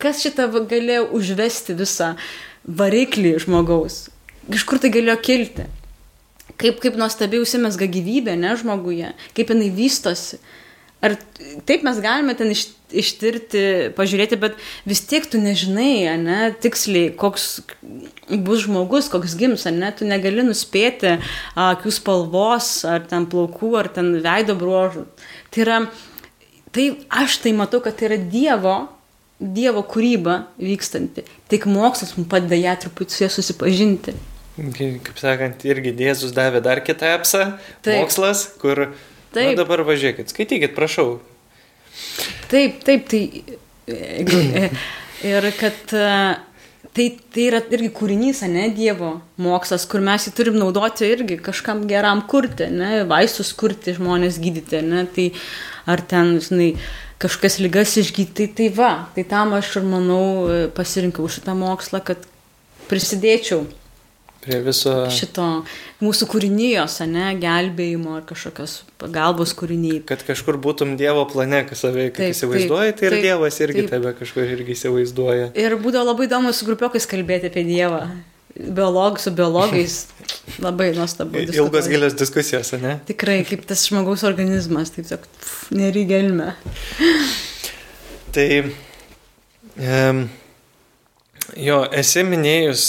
Kas 0.00 0.22
šitą 0.24 0.46
galėjo 0.48 1.10
užvesti 1.16 1.76
visą 1.76 2.14
variklį 2.64 3.34
žmogaus? 3.44 4.06
Iš 4.48 4.64
kur 4.64 4.80
tai 4.80 4.88
galėjo 4.94 5.18
kilti? 5.20 5.66
Kaip, 6.60 6.80
kaip 6.80 6.96
nuostabiai 7.00 7.42
užsimesga 7.44 7.88
gyvybė, 7.88 8.32
ne 8.40 8.54
žmoguje, 8.56 9.12
kaip 9.36 9.52
jinai 9.52 9.68
vystosi. 9.76 10.40
Ar 11.00 11.16
taip 11.68 11.84
mes 11.86 11.98
galime 12.04 12.34
ten 12.36 12.52
iš, 12.52 12.66
ištirti, 12.92 13.62
pažiūrėti, 13.96 14.36
bet 14.40 14.58
vis 14.88 15.00
tiek 15.08 15.24
tu 15.30 15.40
nežinai, 15.40 16.18
ne, 16.20 16.38
tiksliai, 16.60 17.08
koks 17.16 17.48
bus 18.28 18.66
žmogus, 18.66 19.08
koks 19.12 19.36
gims, 19.40 19.64
ar 19.70 19.76
ne, 19.78 19.88
tu 19.96 20.08
negali 20.08 20.44
nuspėti 20.44 21.16
akių 21.56 21.94
spalvos, 21.96 22.72
ar 22.84 23.04
ten 23.08 23.28
plaukų, 23.32 23.74
ar 23.80 23.88
ten 23.96 24.12
veido 24.20 24.58
bruožų. 24.60 25.06
Tai 25.50 25.64
yra, 25.64 25.82
tai 26.76 26.90
aš 27.22 27.40
tai 27.46 27.56
matau, 27.56 27.80
kad 27.84 27.96
tai 27.96 28.10
yra 28.10 28.20
Dievo 28.20 28.78
Dievo 29.40 29.80
kūryba 29.88 30.34
vykstanti. 30.60 31.22
Tik 31.48 31.64
mokslas 31.72 32.12
mums 32.18 32.28
padeda 32.28 32.58
ją 32.60 32.74
truputį 32.82 33.14
su 33.14 33.22
ja 33.22 33.28
susipažinti. 33.32 34.12
Kaip 34.76 35.16
sakant, 35.16 35.64
irgi 35.64 35.94
Jėzus 35.96 36.34
davė 36.36 36.60
dar 36.60 36.82
kitą 36.84 37.14
apsą, 37.16 37.46
Taip. 37.80 38.02
mokslas, 38.02 38.50
kur... 38.60 38.90
Taip. 39.30 39.52
Na 39.54 39.62
dabar 39.62 39.84
važiuokit, 39.86 40.32
skaitykit, 40.32 40.72
prašau. 40.74 41.20
Taip, 42.50 42.80
taip, 42.84 43.08
tai. 43.10 43.42
jeigu- 43.86 44.70
Ir 45.20 45.44
kad 45.58 45.92
e, 45.92 46.36
tai, 46.96 47.06
tai 47.34 47.42
yra 47.50 47.58
irgi 47.70 47.90
kūrinys, 47.92 48.40
ne 48.48 48.70
Dievo 48.72 49.20
mokslas, 49.36 49.84
kur 49.86 50.00
mes 50.00 50.24
jį 50.26 50.32
turim 50.38 50.56
naudoti 50.56 51.04
irgi 51.12 51.36
kažkam 51.44 51.82
geram 51.90 52.22
kurti, 52.26 52.70
ne, 52.72 53.02
vaistus 53.04 53.52
kurti, 53.52 53.92
žmonės 53.98 54.38
gydyti, 54.40 54.80
ne, 54.82 55.04
tai 55.12 55.26
ar 55.86 56.00
ten, 56.00 56.38
žinai, 56.40 56.70
kažkokias 57.20 57.58
lygas 57.60 57.98
išgydyti, 58.00 58.32
tai, 58.32 58.46
tai 58.56 58.68
va, 58.78 58.90
tai 59.14 59.26
tam 59.28 59.52
aš 59.58 59.74
ir 59.76 59.84
manau 59.92 60.24
e, 60.48 60.62
pasirinkau 60.72 61.28
šitą 61.28 61.52
mokslą, 61.60 62.00
kad 62.02 62.24
prisidėčiau 62.88 63.66
Prie 64.40 64.56
viso... 64.64 64.92
šito 65.12 65.46
mūsų 66.00 66.26
kūrinijos, 66.32 66.94
ne, 67.10 67.26
gelbėjimo 67.40 68.14
ar 68.16 68.22
kažkokios 68.28 68.78
pagalbos 69.00 69.52
kūriniai. 69.58 69.98
Kad 70.08 70.24
kažkur 70.24 70.56
būtum 70.64 70.94
Dievo 71.00 71.26
plane, 71.28 71.60
kas 71.68 71.82
save 71.84 72.06
Taip, 72.16 72.32
įsivaizduoji, 72.32 72.94
taip, 72.94 73.02
tai 73.02 73.10
ir 73.10 73.16
taip, 73.16 73.26
Dievas 73.26 73.60
irgi 73.60 73.84
taip. 73.84 73.90
tave 73.92 74.14
kažkur 74.16 74.54
irgi 74.56 74.76
įsivaizduoja. 74.78 75.50
Ir 75.60 75.76
būdavo 75.82 76.08
labai 76.08 76.30
įdomu 76.30 76.54
su 76.56 76.68
grupiokais 76.68 77.08
kalbėti 77.10 77.50
apie 77.52 77.66
Dievą. 77.68 78.00
Biolog, 78.56 79.20
su 79.20 79.34
biologais. 79.36 79.98
Labai 80.64 80.88
nuostabu. 80.96 81.36
Ilgos 81.36 81.52
diskutuoti. 81.52 81.92
gilios 81.92 82.16
diskusijos, 82.18 82.72
ne? 82.80 82.96
Tikrai, 83.06 83.42
kaip 83.46 83.68
tas 83.68 83.84
žmogaus 83.86 84.24
organizmas, 84.26 84.90
taip 84.96 85.06
sak, 85.06 85.28
nerygelme. 85.74 86.54
Tai 88.34 88.48
um, 89.76 90.24
jo, 91.60 91.80
esi 92.02 92.24
minėjus 92.26 92.88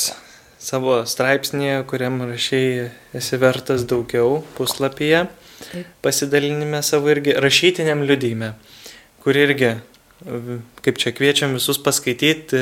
savo 0.61 1.01
straipsnėje, 1.09 1.81
kuriam 1.89 2.21
rašiai 2.29 2.89
esi 3.17 3.39
vertas 3.41 3.85
daugiau 3.89 4.41
puslapyje, 4.57 5.25
pasidalinime 6.05 6.81
savo 6.85 7.09
irgi 7.13 7.33
rašytiniam 7.41 8.03
liudyme, 8.05 8.53
kur 9.23 9.37
irgi, 9.37 9.75
kaip 10.85 11.01
čia 11.01 11.13
kviečiam 11.17 11.57
visus 11.57 11.81
paskaityti, 11.81 12.61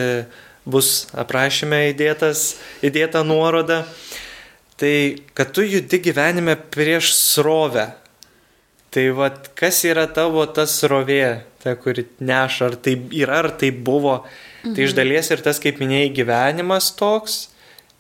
bus 0.69 1.09
aprašyme 1.17 1.89
įdėtas, 1.91 2.53
įdėta 2.85 3.23
nuoroda. 3.27 3.83
Tai, 4.79 4.93
kad 5.35 5.51
tu 5.51 5.65
judi 5.67 5.99
gyvenime 5.99 6.55
prieš 6.71 7.12
srovę. 7.17 7.89
Tai 8.89 9.03
vad, 9.17 9.51
kas 9.59 9.83
yra 9.85 10.07
tavo 10.09 10.45
tas 10.49 10.71
srovė, 10.79 11.43
ta, 11.62 11.75
kuri 11.77 12.07
neša, 12.23 12.69
ar 12.71 12.77
tai 12.79 12.95
yra, 13.19 13.43
ar 13.43 13.51
tai 13.59 13.73
buvo. 13.75 14.21
Mhm. 14.63 14.75
Tai 14.75 14.88
iš 14.88 14.95
dalies 14.97 15.29
ir 15.35 15.43
tas, 15.45 15.59
kaip 15.62 15.81
minėjai, 15.83 16.13
gyvenimas 16.21 16.93
toks, 16.97 17.49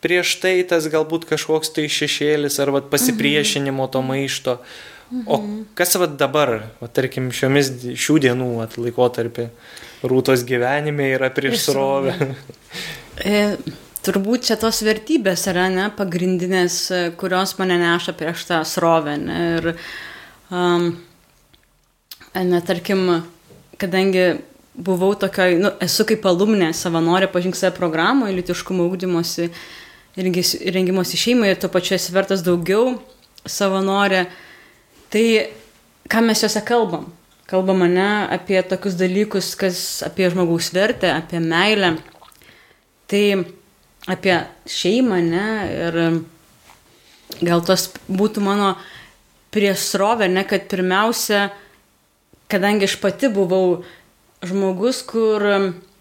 prieš 0.03 0.37
tai 0.43 0.59
tas 0.67 0.87
galbūt 0.91 1.27
kažkoks 1.29 1.73
tai 1.75 1.87
šešėlis, 1.91 2.59
ar 2.63 2.71
vat, 2.75 2.89
pasipriešinimo 2.93 3.87
to 3.91 4.03
maišto. 4.05 4.59
Mhm. 5.09 5.23
O 5.25 5.65
kas 5.77 5.95
vat, 5.97 6.15
dabar, 6.19 6.69
vat, 6.79 6.93
tarkim, 6.93 7.31
šiomis 7.33 7.71
šių 7.97 8.19
dienų 8.27 8.49
vat, 8.59 8.77
laikotarpį 8.77 9.49
rūtos 10.09 10.45
gyvenime 10.47 11.11
yra 11.15 11.31
prieš 11.33 11.69
srovę? 11.69 12.15
E, 13.19 13.57
turbūt 14.05 14.45
čia 14.47 14.55
tos 14.55 14.77
vertybės 14.85 15.41
yra, 15.51 15.65
ne, 15.73 15.89
pagrindinės, 15.91 16.75
e, 16.93 16.99
kurios 17.19 17.57
mane 17.59 17.75
neša 17.81 18.13
prieš 18.15 18.45
tą 18.47 18.59
srovę. 18.63 19.17
Ne, 19.19 19.39
ir, 19.57 19.67
um, 20.53 20.85
ne, 22.37 22.61
tarkim, 22.63 23.03
kadangi 23.81 24.29
buvau 24.79 25.11
tokioj, 25.19 25.57
nu, 25.59 25.73
esu 25.83 26.05
kaip 26.07 26.23
alumnė, 26.29 26.71
savanorė 26.77 27.27
pažink 27.33 27.59
save 27.59 27.73
programoje, 27.75 28.37
litiškumo 28.39 28.87
ūkdymosi 28.87 29.49
rengimosi 30.19 31.19
šeimai 31.19 31.53
ir 31.53 31.61
tuo 31.61 31.71
pačiu 31.71 31.95
esi 31.97 32.13
vertas 32.15 32.43
daugiau 32.45 32.97
savanorė. 33.47 34.25
Tai 35.09 35.25
ką 36.11 36.23
mes 36.25 36.43
juose 36.43 36.61
kalbam? 36.65 37.07
Kalbam 37.49 37.81
ne 37.89 38.09
apie 38.29 38.59
tokius 38.61 38.97
dalykus, 38.99 39.55
kas 39.57 40.03
apie 40.05 40.27
žmogaus 40.29 40.69
vertę, 40.75 41.15
apie 41.15 41.41
meilę. 41.41 41.95
Tai 43.09 43.23
apie 44.09 44.35
šeimą, 44.69 45.17
ne, 45.25 45.47
ir 45.73 45.97
gal 47.45 47.63
tas 47.65 47.87
būtų 48.09 48.43
mano 48.45 48.75
priešsrovė, 49.53 50.29
ne, 50.29 50.43
kad 50.45 50.67
pirmiausia, 50.69 51.47
kadangi 52.51 52.85
aš 52.85 52.99
pati 53.01 53.31
buvau 53.33 53.81
žmogus, 54.45 55.01
kur 55.09 55.45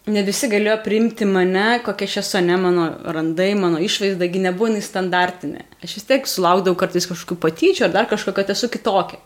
ne 0.09 0.23
visi 0.27 0.49
galėjo 0.51 0.79
priimti 0.85 1.27
mane, 1.29 1.81
kokia 1.85 2.09
aš 2.09 2.17
esu, 2.23 2.41
ne 2.45 2.57
mano 2.61 2.89
randai, 3.15 3.53
mano 3.59 3.81
išvaizdagi 3.83 4.43
nebuvo 4.43 4.71
nei 4.73 4.85
standartinė. 4.85 5.65
Aš 5.85 5.99
vis 5.99 6.09
tiek 6.09 6.29
sulaukdavau 6.29 6.79
kartais 6.81 7.09
kažkokių 7.11 7.39
patyčių 7.43 7.87
ar 7.87 7.95
dar 7.95 8.09
kažko, 8.11 8.35
kad 8.37 8.51
esu 8.55 8.71
kitokia. 8.73 9.21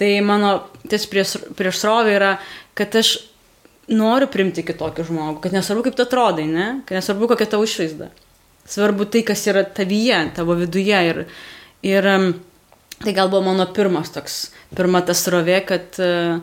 Tai 0.00 0.08
mano 0.24 0.54
ties 0.88 1.04
prieš, 1.10 1.36
prieš 1.58 1.82
srovė 1.82 2.16
yra, 2.16 2.32
kad 2.78 2.94
aš 2.98 3.14
noriu 3.92 4.28
primti 4.30 4.64
kitokį 4.64 5.06
žmogų, 5.08 5.38
kad 5.44 5.54
nesvarbu 5.54 5.86
kaip 5.86 5.98
tu 5.98 6.06
atrodai, 6.06 6.46
ne? 6.48 6.68
kad 6.88 6.98
nesvarbu 6.98 7.28
kokia 7.32 7.50
tavo 7.54 7.66
išvaizda. 7.68 8.08
Svarbu 8.72 9.08
tai, 9.10 9.24
kas 9.26 9.42
yra 9.50 9.64
tavyje, 9.66 10.18
tavo 10.36 10.56
viduje. 10.56 10.98
Ir, 11.10 11.22
ir 11.84 12.08
tai 13.02 13.14
gal 13.16 13.30
buvo 13.32 13.42
mano 13.50 13.66
pirmas 13.74 14.12
toks, 14.14 14.42
pirma 14.76 15.02
tas 15.04 15.24
rovė, 15.30 15.58
kad 15.66 15.98
uh, 16.00 16.38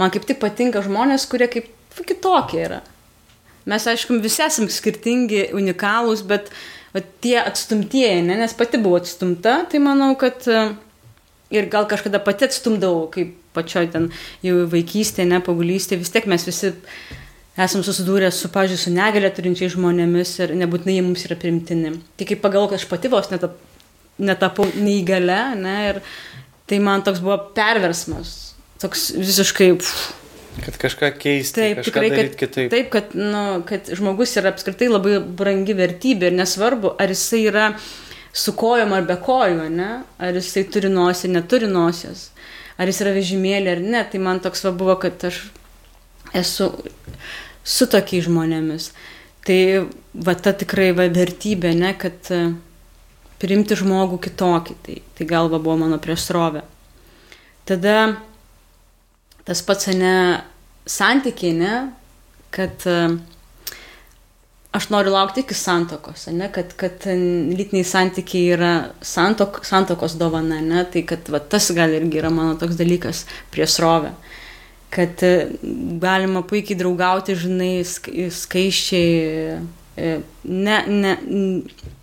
man 0.00 0.14
kaip 0.14 0.24
tik 0.28 0.40
patinka 0.40 0.82
žmonės, 0.84 1.28
kurie 1.30 1.50
kaip 1.52 1.68
kitokie 2.08 2.64
yra. 2.64 2.80
Mes, 3.68 3.84
aišku, 3.90 4.16
visi 4.24 4.42
esame 4.44 4.72
skirtingi, 4.72 5.48
unikalūs, 5.56 6.24
bet 6.28 6.48
va, 6.94 7.02
tie 7.24 7.36
atstumtieji, 7.42 8.22
ne? 8.24 8.38
nes 8.40 8.54
pati 8.56 8.80
buvau 8.80 9.02
atstumta, 9.02 9.60
tai 9.68 9.80
manau, 9.84 10.14
kad 10.20 10.46
uh, 10.48 10.72
ir 11.52 11.68
gal 11.72 11.88
kažkada 11.90 12.20
pati 12.24 12.48
atstumdavau, 12.48 13.08
kaip 13.12 13.36
pačioj 13.56 13.88
ten 13.92 14.10
jau 14.44 14.62
vaikystėje, 14.72 15.28
ne 15.28 15.40
paauglystėje, 15.44 16.00
vis 16.00 16.12
tiek 16.14 16.28
mes 16.30 16.44
visi 16.48 16.72
esam 17.58 17.82
susidūrę 17.84 18.30
su, 18.32 18.50
pažiūrėjau, 18.54 18.84
su 18.84 18.94
negalė 18.94 19.32
turinčiai 19.34 19.72
žmonėmis 19.74 20.36
ir 20.44 20.54
nebūtinai 20.60 20.98
jie 20.98 21.04
mums 21.04 21.24
yra 21.26 21.36
primtini. 21.40 21.96
Tai 22.16 22.28
kaip 22.28 22.40
pagalvoju, 22.44 22.72
kad 22.72 22.80
aš 22.80 22.86
pati 22.90 23.10
vos 23.12 23.32
netap, 23.32 23.56
netapau 24.22 24.68
neįgale, 24.78 25.40
ne, 25.58 25.74
ir 25.90 26.00
tai 26.70 26.78
man 26.84 27.02
toks 27.04 27.20
buvo 27.24 27.40
perversmas, 27.56 28.54
toks 28.80 29.10
visiškai... 29.18 29.72
Pff, 29.80 30.14
Kad 30.64 30.76
kažką 30.82 31.12
keisti, 31.20 31.60
Taip, 31.60 31.80
kažką 31.80 31.92
tikrai, 31.92 32.10
kad, 32.10 32.34
kitaip. 32.40 32.70
taip 32.72 32.90
kad, 32.92 33.14
nu, 33.16 33.42
kad 33.68 33.88
žmogus 33.94 34.34
yra 34.40 34.52
apskritai 34.52 34.90
labai 34.90 35.18
brangi 35.20 35.76
vertybė 35.78 36.30
ir 36.30 36.38
nesvarbu, 36.38 36.94
ar 36.98 37.12
jisai 37.14 37.44
yra 37.50 37.68
su 38.32 38.54
kojom 38.58 38.92
ar 38.96 39.06
be 39.08 39.16
kojų, 39.22 39.68
ne? 39.72 39.90
ar 40.18 40.38
jisai 40.38 40.64
turi 40.72 40.90
nosį, 40.92 41.30
neturi 41.34 41.70
nosies, 41.70 42.28
ar 42.78 42.90
jis 42.90 43.02
yra 43.04 43.14
vežimėlė 43.16 43.76
ar 43.76 43.84
ne, 43.84 44.02
tai 44.10 44.20
man 44.22 44.42
toks 44.44 44.64
va 44.66 44.74
buvo, 44.76 44.98
kad 45.00 45.28
aš 45.30 45.44
esu 46.36 46.70
su 47.64 47.88
tokiais 47.90 48.26
žmonėmis. 48.28 48.90
Tai 49.48 49.60
va 50.12 50.34
ta 50.36 50.52
tikrai 50.56 50.90
va 50.96 51.06
vertybė, 51.12 51.72
ne, 51.76 51.94
kad 51.96 52.30
e, 52.34 52.40
priimti 53.40 53.78
žmogų 53.78 54.18
kitokį, 54.26 54.76
tai, 54.84 54.96
tai 55.16 55.28
galva 55.28 55.60
buvo 55.62 55.78
mano 55.84 56.00
priešsrovė. 56.02 56.64
Tada 57.68 57.94
tas 59.48 59.64
pats, 59.64 59.88
ne, 59.96 60.14
santykiai, 60.88 61.54
ne, 61.56 61.74
kad 62.52 62.84
e, 62.84 62.96
aš 64.76 64.90
noriu 64.92 65.14
laukti 65.14 65.40
iki 65.40 65.56
santokos, 65.56 66.26
ne, 66.36 66.50
kad, 66.52 66.74
kad 66.80 67.06
lytiniai 67.08 67.86
santykiai 67.88 68.52
yra 68.58 68.72
santok, 69.00 69.62
santokos 69.64 70.18
dovana, 70.20 70.60
ne, 70.64 70.84
tai 70.92 71.06
kad 71.08 71.32
va, 71.32 71.40
tas 71.40 71.70
gal 71.76 71.96
irgi 71.96 72.20
yra 72.20 72.32
mano 72.32 72.58
toks 72.60 72.76
dalykas 72.76 73.24
prie 73.54 73.68
srovę. 73.68 74.12
Kad 74.92 75.24
e, 75.24 75.32
galima 76.00 76.44
puikiai 76.48 76.76
draugauti, 76.80 77.36
žinai, 77.36 77.72
skai- 77.88 78.28
skaiščiai, 78.32 79.58
e, 79.96 80.14
ne, 80.44 80.78
ne, 80.92 81.18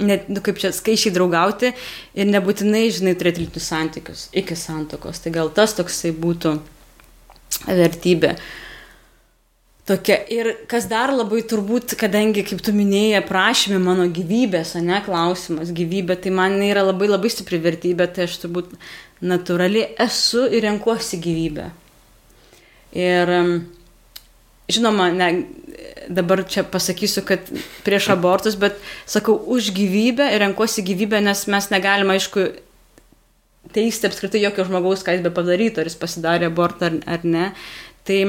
ne, 0.01 0.21
nu, 0.34 0.41
kaip 0.45 0.58
čia 0.62 0.73
skaičiai 0.73 1.13
draugauti 1.13 1.73
ir 2.17 2.29
nebūtinai, 2.34 2.88
žinai, 2.93 3.13
turėti 3.17 3.45
lytinius 3.45 3.69
santykius 3.69 4.29
iki 4.34 4.58
santokos. 4.58 5.21
Tai 5.21 5.34
gal 5.38 5.53
tas 5.53 5.77
toksai 5.77 6.13
būtų 6.17 6.58
vertybė. 7.63 8.36
Tokia. 9.86 10.18
Ir 10.34 10.48
kas 10.70 10.88
dar 10.89 11.13
labai 11.13 11.44
turbūt, 11.46 11.94
kadangi, 12.00 12.41
kaip 12.48 12.63
tu 12.65 12.74
minėjai, 12.74 13.20
aprašymė 13.22 13.78
mano 13.84 14.08
gyvybės, 14.10 14.74
o 14.80 14.82
ne 14.82 14.98
klausimas, 15.06 15.70
gyvybė, 15.78 16.18
tai 16.24 16.34
man 16.34 16.58
yra 16.65 16.82
labai 16.88 17.12
labai 17.12 17.30
stipri 17.30 17.60
vertybė, 17.62 18.08
tai 18.10 18.26
aš 18.26 18.39
turbūt 18.41 18.74
natūraliai 19.22 19.91
esu 20.08 20.48
ir 20.50 20.65
renkuosi 20.65 21.22
gyvybę. 21.22 21.70
Ir 22.98 23.32
žinoma, 24.74 25.12
ne, 25.13 25.30
dabar 26.10 26.41
čia 26.50 26.65
pasakysiu, 26.65 27.22
kad 27.28 27.46
prieš 27.86 28.10
abortus, 28.15 28.58
bet 28.58 28.82
sakau 29.06 29.38
už 29.38 29.70
gyvybę 29.76 30.32
ir 30.34 30.41
renkuosi 30.48 30.82
gyvybę, 30.86 31.22
nes 31.22 31.46
mes 31.52 31.70
negalime, 31.70 32.18
aišku, 32.18 32.48
teisti 33.73 34.08
apskritai 34.10 34.41
jokio 34.43 34.65
žmogaus, 34.67 35.04
ką 35.06 35.15
jis 35.17 35.23
be 35.25 35.32
padarytų, 35.34 35.80
ar 35.82 35.89
jis 35.89 35.95
pasidarė 36.01 36.51
abortą 36.51 36.91
ar, 36.91 36.99
ar 37.17 37.19
ne. 37.23 37.54
Tai, 38.06 38.19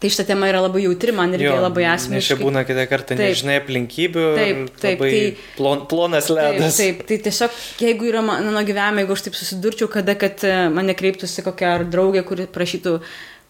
Tai 0.00 0.08
šitą 0.10 0.24
temą 0.26 0.46
yra 0.48 0.62
labai 0.64 0.80
jautri, 0.82 1.12
man 1.14 1.32
irgi 1.36 1.44
Jo, 1.44 1.58
labai 1.60 1.84
Nes 1.84 2.02
čia 2.02 2.06
asmeniškai. 2.08 2.36
būna 2.40 2.62
kitą 2.66 2.84
kartą 2.88 3.14
Taip. 3.14 3.20
nežinai 3.20 3.56
aplinkybių. 3.60 4.24
Taip, 4.36 4.56
ir 4.56 4.80
taip, 4.80 4.98
tai- 4.98 5.36
plon, 5.58 5.86
plonas 5.86 6.26
Taip, 6.26 6.36
ledas. 6.38 6.76
taip, 6.80 7.02
tai 7.06 7.18
tiesiog, 7.18 7.50
jeigu 7.78 8.08
yra 8.08 8.22
mano 8.24 8.62
gyvenime, 8.64 9.04
jeigu 9.04 9.12
aš 9.12 9.22
taip 9.28 9.34
susidurčiau, 9.38 9.88
kada, 9.92 10.14
kad 10.18 10.42
e, 10.42 10.68
mane 10.72 10.94
kreiptųsi 10.96 11.44
kokia 11.44 11.74
ar 11.76 11.84
draugė, 11.84 12.24
kuri 12.24 12.46
prašytų 12.46 13.00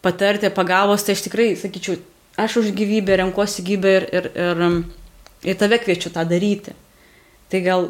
patarti, 0.02 0.50
pagalbos, 0.50 1.06
tai 1.06 1.14
aš 1.14 1.22
tikrai 1.22 1.54
sakyčiau, 1.56 1.96
aš 2.36 2.56
už 2.60 2.72
gyvybę 2.76 3.16
renkuosi 3.22 3.62
gyvybę 3.62 3.94
ir, 3.96 4.08
ir, 4.12 4.30
ir, 4.34 4.84
ir 5.44 5.54
tave 5.54 5.78
kviečiu 5.78 6.10
tą 6.12 6.26
daryti. 6.28 6.74
Tai 7.48 7.60
gal 7.62 7.88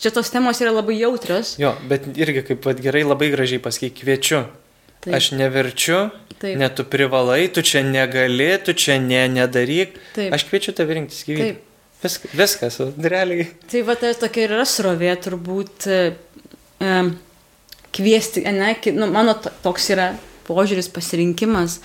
čia 0.00 0.10
tos 0.14 0.30
temos 0.32 0.60
yra 0.62 0.72
labai 0.74 0.98
jautrios. 1.00 1.54
Jo, 1.60 1.74
bet 1.88 2.08
irgi 2.16 2.42
kaip 2.48 2.66
vat, 2.66 2.80
gerai 2.82 3.04
labai 3.06 3.30
gražiai 3.32 3.62
pasakai, 3.62 3.92
kviečiu. 3.94 4.44
Taip. 5.00 5.14
Aš 5.16 5.30
neverčiu, 5.32 6.10
Taip. 6.42 6.58
net 6.60 6.74
tu 6.76 6.84
privalai, 6.84 7.48
tu 7.48 7.62
čia 7.64 7.80
negali, 7.84 8.50
tu 8.64 8.74
čia 8.76 8.98
ne, 9.00 9.22
nedaryk. 9.32 9.94
Taip. 10.12 10.34
Aš 10.36 10.44
kviečiu 10.50 10.74
tave 10.76 10.96
rinktis 10.98 11.24
gyvybę. 11.24 11.54
Taip. 11.54 11.66
Visk, 12.00 12.26
viskas, 12.32 12.78
realiai. 12.96 13.46
Tai 13.68 13.80
va, 13.84 13.96
tai 14.00 14.14
tokia 14.16 14.46
ir 14.46 14.54
yra 14.56 14.64
srovė, 14.68 15.10
turbūt 15.20 15.86
e, 15.92 15.98
kviesti, 17.92 18.44
ne, 18.56 18.70
nu, 18.96 19.08
mano 19.12 19.34
to- 19.36 19.52
toks 19.64 19.90
yra 19.92 20.06
požiūris, 20.48 20.88
pasirinkimas, 20.94 21.78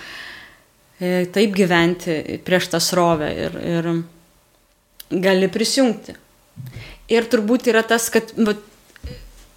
e, 1.00 1.26
taip 1.36 1.56
gyventi 1.56 2.40
prieš 2.48 2.70
tą 2.72 2.80
srovę 2.80 3.28
ir, 3.48 3.60
ir 3.60 3.90
gali 5.24 5.52
prisijungti. 5.52 6.16
Ir 7.12 7.28
turbūt 7.30 7.70
yra 7.70 7.84
tas, 7.86 8.08
kad 8.14 8.32
va, 8.38 8.56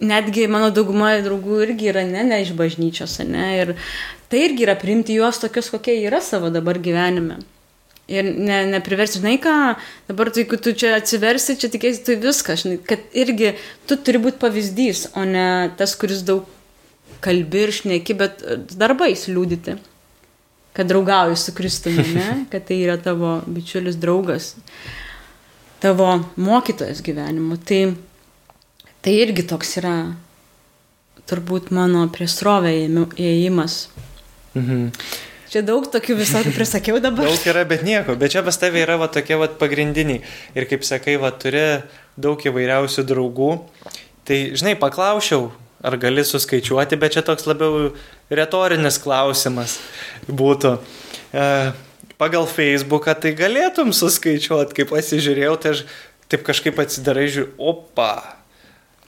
netgi 0.04 0.46
mano 0.50 0.70
dauguma 0.74 1.14
draugų 1.24 1.62
irgi 1.66 1.90
yra 1.92 2.04
ne, 2.06 2.24
ne 2.26 2.42
iš 2.44 2.52
bažnyčios, 2.58 3.18
ne, 3.26 3.46
ir 3.58 3.74
tai 4.30 4.44
irgi 4.46 4.66
yra 4.66 4.76
priimti 4.78 5.16
juos 5.16 5.40
tokius, 5.42 5.70
kokie 5.72 5.96
yra 6.04 6.20
savo 6.24 6.52
dabar 6.54 6.78
gyvenime. 6.82 7.40
Ir 8.08 8.24
ne, 8.24 8.62
nepriversi, 8.72 9.18
žinai 9.20 9.36
ką, 9.42 9.54
dabar 10.08 10.30
tai, 10.32 10.46
jeigu 10.46 10.56
tu 10.64 10.72
čia 10.72 10.94
atsiversi, 10.96 11.58
čia 11.60 11.68
tikėsi, 11.68 12.06
tai 12.06 12.14
viskas, 12.22 12.62
žinai, 12.62 12.78
kad 12.88 13.02
irgi 13.12 13.50
tu 13.88 13.98
turi 14.00 14.20
būti 14.24 14.40
pavyzdys, 14.40 15.10
o 15.12 15.26
ne 15.28 15.68
tas, 15.76 15.92
kuris 15.98 16.22
daug 16.24 16.46
kalbi 17.24 17.66
ir 17.66 17.74
šneki, 17.74 18.16
bet 18.16 18.40
e, 18.40 18.56
darbais 18.80 19.26
liūdyti, 19.28 19.76
kad 20.78 20.88
draugauji 20.88 21.36
su 21.36 21.52
Kristumi, 21.58 22.06
ne, 22.14 22.28
kad 22.52 22.64
tai 22.70 22.80
yra 22.86 22.96
tavo 23.02 23.42
bičiulis 23.44 24.00
draugas, 24.00 24.54
tavo 25.82 26.10
mokytojas 26.36 27.02
gyvenimo. 27.06 27.58
Tai, 27.68 27.82
tai 29.04 29.14
irgi 29.22 29.46
toks 29.48 29.76
yra 29.80 29.94
turbūt 31.28 31.72
mano 31.74 32.06
priesrovė 32.12 32.74
įėjimas. 32.88 33.80
Mhm. 34.56 34.92
Čia 35.48 35.62
daug 35.64 35.86
tokių 35.88 36.18
visokių 36.18 36.52
prisakiau 36.52 36.98
dabar. 37.00 37.24
Daug 37.24 37.46
yra, 37.48 37.62
bet 37.68 37.80
nieko. 37.86 38.18
Bet 38.20 38.34
čia 38.34 38.42
pas 38.44 38.58
tavai 38.60 38.82
yra 38.82 38.98
va, 39.00 39.08
tokie 39.12 39.38
va, 39.40 39.48
pagrindiniai. 39.48 40.20
Ir 40.52 40.66
kaip 40.68 40.84
sakai, 40.84 41.16
va, 41.20 41.30
turi 41.32 41.80
daug 42.20 42.42
įvairiausių 42.44 43.04
draugų. 43.08 43.54
Tai, 44.28 44.38
žinai, 44.60 44.74
paklausiau, 44.76 45.48
ar 45.80 45.96
gali 46.00 46.24
suskaičiuoti, 46.26 46.98
bet 47.00 47.16
čia 47.16 47.24
toks 47.24 47.48
labiau 47.48 47.94
retorinis 48.28 49.00
klausimas 49.00 49.78
būtų. 50.28 50.74
E, 51.32 51.46
pagal 52.18 52.48
Facebooką 52.50 53.14
tai 53.22 53.32
galėtum 53.38 53.94
suskaičiuoti, 53.96 54.76
kaip 54.76 54.90
pasižiūrėjau, 54.92 55.54
tai 55.62 55.74
aš 55.76 55.84
taip 56.28 56.44
kažkaip 56.46 56.80
atsidarai, 56.82 57.28
žiūriu, 57.32 57.54
opa. 57.70 58.12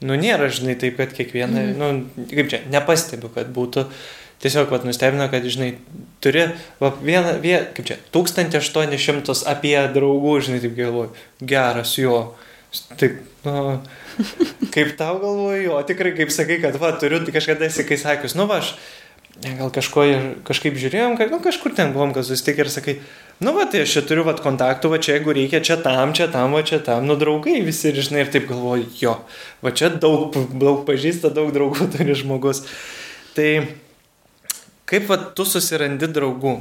Nu, 0.00 0.16
nėra, 0.16 0.48
žinai, 0.48 0.78
taip, 0.80 0.96
kad 0.96 1.12
kiekvieną, 1.12 1.60
mm. 1.60 1.76
nu, 1.76 2.26
kaip 2.30 2.48
čia, 2.52 2.62
nepastebiu, 2.72 3.28
kad 3.34 3.50
būtų. 3.52 3.84
Tiesiog, 4.40 4.70
vat, 4.72 4.86
nustebino, 4.88 5.26
kad, 5.28 5.44
žinai, 5.44 5.74
turi, 6.24 6.46
va, 6.80 6.94
vieną, 6.96 7.34
vien, 7.42 7.66
kaip 7.76 7.90
čia, 7.90 7.98
1800 8.14 9.36
apie 9.50 9.76
draugų, 9.92 10.38
žinai, 10.46 10.62
taip 10.62 10.78
galvoju, 10.78 11.12
geras 11.44 11.92
jo. 12.00 12.22
Taip, 12.96 13.18
nu, 13.44 13.82
kaip 14.72 14.94
tau 14.96 15.18
galvoju, 15.20 15.74
o 15.76 15.82
tikrai, 15.84 16.14
kaip 16.16 16.32
sakai, 16.32 16.56
kad, 16.62 16.80
va, 16.80 16.94
turiu, 16.96 17.20
kažkada 17.28 17.68
kai 17.68 18.00
sakius, 18.00 18.38
nu, 18.38 18.48
va, 18.48 18.62
aš 18.62 18.72
gal 19.40 19.70
kažko, 19.72 20.04
kažkaip 20.44 20.76
žiūrėjom, 20.76 21.16
kad, 21.16 21.30
nu, 21.32 21.40
kažkur 21.40 21.72
ten 21.76 21.94
buvom, 21.94 22.12
kad 22.16 22.26
susitikę 22.28 22.66
ir 22.66 22.70
sakai, 22.72 22.94
nu, 23.40 23.54
va, 23.56 23.64
tai 23.70 23.84
aš 23.84 23.94
čia 23.96 24.02
turiu, 24.04 24.24
va, 24.26 24.34
kontaktų, 24.36 24.90
va, 24.92 24.98
čia, 25.00 25.14
jeigu 25.16 25.34
reikia, 25.36 25.62
čia 25.64 25.78
tam, 25.80 26.12
čia 26.16 26.28
tam, 26.32 26.52
va, 26.56 26.60
čia 26.66 26.80
tam, 26.84 27.06
nu, 27.08 27.16
draugai 27.20 27.60
visi, 27.64 27.88
ir, 27.88 28.00
žinai, 28.04 28.26
ir 28.26 28.32
taip 28.34 28.50
galvoju, 28.50 28.90
jo, 29.00 29.14
va, 29.64 29.72
čia 29.72 29.88
daug, 29.94 30.36
daug 30.52 30.82
pažįsta, 30.88 31.32
daug 31.32 31.54
draugų 31.56 31.88
turi 31.94 32.16
žmogus. 32.18 32.66
Tai 33.36 33.48
kaip 34.90 35.08
va, 35.08 35.16
tu 35.32 35.48
susirandi 35.48 36.10
draugų? 36.10 36.58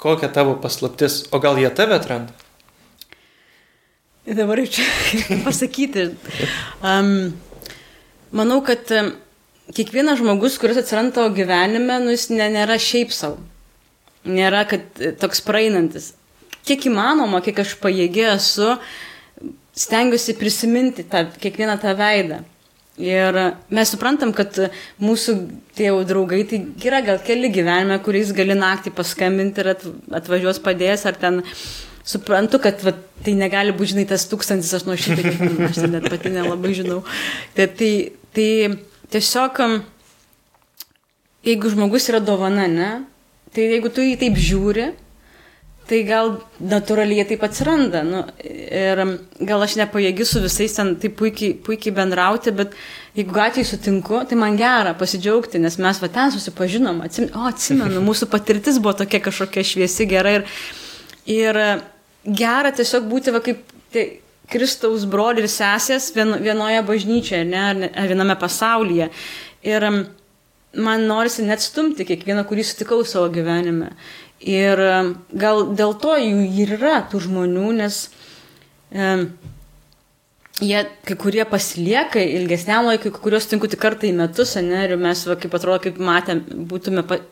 Kokia 0.00 0.28
tavo 0.32 0.56
paslaptis? 0.60 1.22
O 1.32 1.38
gal 1.40 1.56
jie 1.60 1.70
tave 1.72 1.96
atranda? 1.96 2.32
Dabar 4.24 4.60
čia 4.64 4.84
pasakyti. 5.46 6.14
Um, 6.80 7.34
manau, 8.32 8.62
kad 8.64 8.88
um, 8.96 9.12
kiekvienas 9.72 10.20
žmogus, 10.20 10.58
kuris 10.60 10.78
atsiranda 10.80 11.20
tavo 11.20 11.32
gyvenime, 11.36 11.98
nu, 12.04 12.12
jis 12.12 12.28
ne, 12.34 12.48
nėra 12.52 12.76
šiaip 12.80 13.14
savo. 13.14 13.40
Nėra, 14.24 14.64
kad 14.68 15.00
e, 15.00 15.12
toks 15.20 15.42
praeinantis. 15.44 16.12
Kiek 16.64 16.86
įmanoma, 16.88 17.42
kiek 17.44 17.60
aš 17.60 17.74
pajėgė 17.80 18.26
esu, 18.34 18.74
stengiuosi 19.76 20.36
prisiminti 20.38 21.04
tą, 21.08 21.26
kiekvieną 21.40 21.76
tą 21.82 21.94
veidą. 21.98 22.42
Ir 23.00 23.34
mes 23.74 23.90
suprantam, 23.90 24.30
kad 24.36 24.54
mūsų 25.02 25.32
tėvų 25.74 26.04
draugai, 26.06 26.44
tai 26.46 26.60
yra 26.86 27.00
gal 27.02 27.18
keli 27.26 27.50
gyvenime, 27.52 27.96
kuriais 28.04 28.30
gali 28.36 28.54
naktį 28.54 28.92
paskambinti 28.94 29.64
ir 29.64 29.72
atvažiuos 29.74 30.60
padės, 30.62 31.02
ar 31.10 31.18
ten 31.18 31.40
suprantu, 32.06 32.60
kad 32.62 32.84
va, 32.86 32.94
tai 33.26 33.34
negali 33.34 33.74
būti, 33.74 33.96
žinai, 33.96 34.06
tas 34.12 34.28
tūkstantis, 34.30 34.70
aš 34.78 34.86
nuo 34.86 34.94
šitą, 35.00 35.26
aš 35.66 35.82
net 35.90 36.06
pati 36.06 36.30
nelabai 36.30 36.70
žinau. 36.78 37.00
Tai, 37.56 37.66
tai, 37.74 37.90
tai 38.36 38.48
tiesiog, 39.12 39.60
jeigu 41.44 41.72
žmogus 41.72 42.08
yra 42.12 42.20
dovana, 42.24 42.68
ne, 42.70 42.90
tai 43.54 43.68
jeigu 43.74 43.92
tu 43.92 44.04
jį 44.04 44.16
taip 44.20 44.38
žiūri, 44.40 44.92
tai 45.88 46.00
gal 46.08 46.38
natūraliai 46.64 47.26
taip 47.28 47.42
atsiranda. 47.44 48.00
Nu, 48.06 48.22
ir 48.44 49.02
gal 49.44 49.64
aš 49.64 49.76
nepajėgi 49.80 50.26
su 50.28 50.40
visais 50.44 50.76
ten 50.76 50.94
taip 51.00 51.16
puikiai, 51.18 51.52
puikiai 51.66 51.94
bendrauti, 51.96 52.54
bet 52.56 52.72
jeigu 53.16 53.36
gatvėje 53.36 53.68
sutinku, 53.74 54.22
tai 54.28 54.38
man 54.40 54.56
gera 54.60 54.94
pasidžiaugti, 54.98 55.60
nes 55.62 55.76
mes 55.82 56.00
va 56.00 56.10
ten 56.12 56.32
susipažinom, 56.34 57.02
atsim, 57.04 57.28
o 57.36 57.44
atsimenu, 57.50 58.02
mūsų 58.08 58.30
patirtis 58.32 58.80
buvo 58.80 58.96
tokia 59.02 59.20
kažkokia 59.24 59.66
šviesi, 59.74 60.08
gera 60.10 60.38
ir, 60.38 60.48
ir 61.28 61.60
gera 62.24 62.72
tiesiog 62.74 63.08
būti 63.10 63.34
va 63.34 63.44
kaip 63.44 63.60
tai, 63.92 64.08
Kristaus 64.54 65.06
broliai 65.10 65.44
ir 65.44 65.50
sesės 65.50 66.12
vien, 66.14 66.36
vienoje 66.42 66.82
bažnyčioje, 66.86 67.44
ne, 67.48 67.90
ar 67.90 68.10
viename 68.10 68.36
pasaulyje. 68.40 69.10
Ir 69.66 69.88
man 70.74 71.06
norisi 71.08 71.44
net 71.46 71.62
stumti 71.62 72.06
kiekvieną, 72.06 72.44
kurį 72.48 72.66
sutikau 72.66 73.02
savo 73.06 73.30
gyvenime. 73.34 73.92
Ir 74.44 74.80
gal 75.32 75.66
dėl 75.76 75.94
to 76.02 76.14
jų 76.20 76.44
ir 76.62 76.76
yra 76.76 76.98
tų 77.08 77.22
žmonių, 77.28 77.68
nes 77.78 78.00
e, 78.92 79.12
jie 80.60 80.82
kai 81.06 81.16
kurie 81.20 81.44
pasilieka 81.48 82.20
ilgesniam 82.20 82.84
laikui, 82.90 83.12
kai 83.14 83.22
kuriuos 83.24 83.48
tinku 83.50 83.70
tik 83.70 83.80
kartą 83.80 84.08
į 84.10 84.14
metus, 84.18 84.56
ne, 84.60 84.82
ir 84.88 84.98
mes, 85.00 85.24
va, 85.28 85.38
kaip 85.40 85.54
atrodo, 85.56 85.80
kaip 85.86 86.00
matėm, 86.02 86.42
būtume 86.70 87.06
pa, 87.08 87.22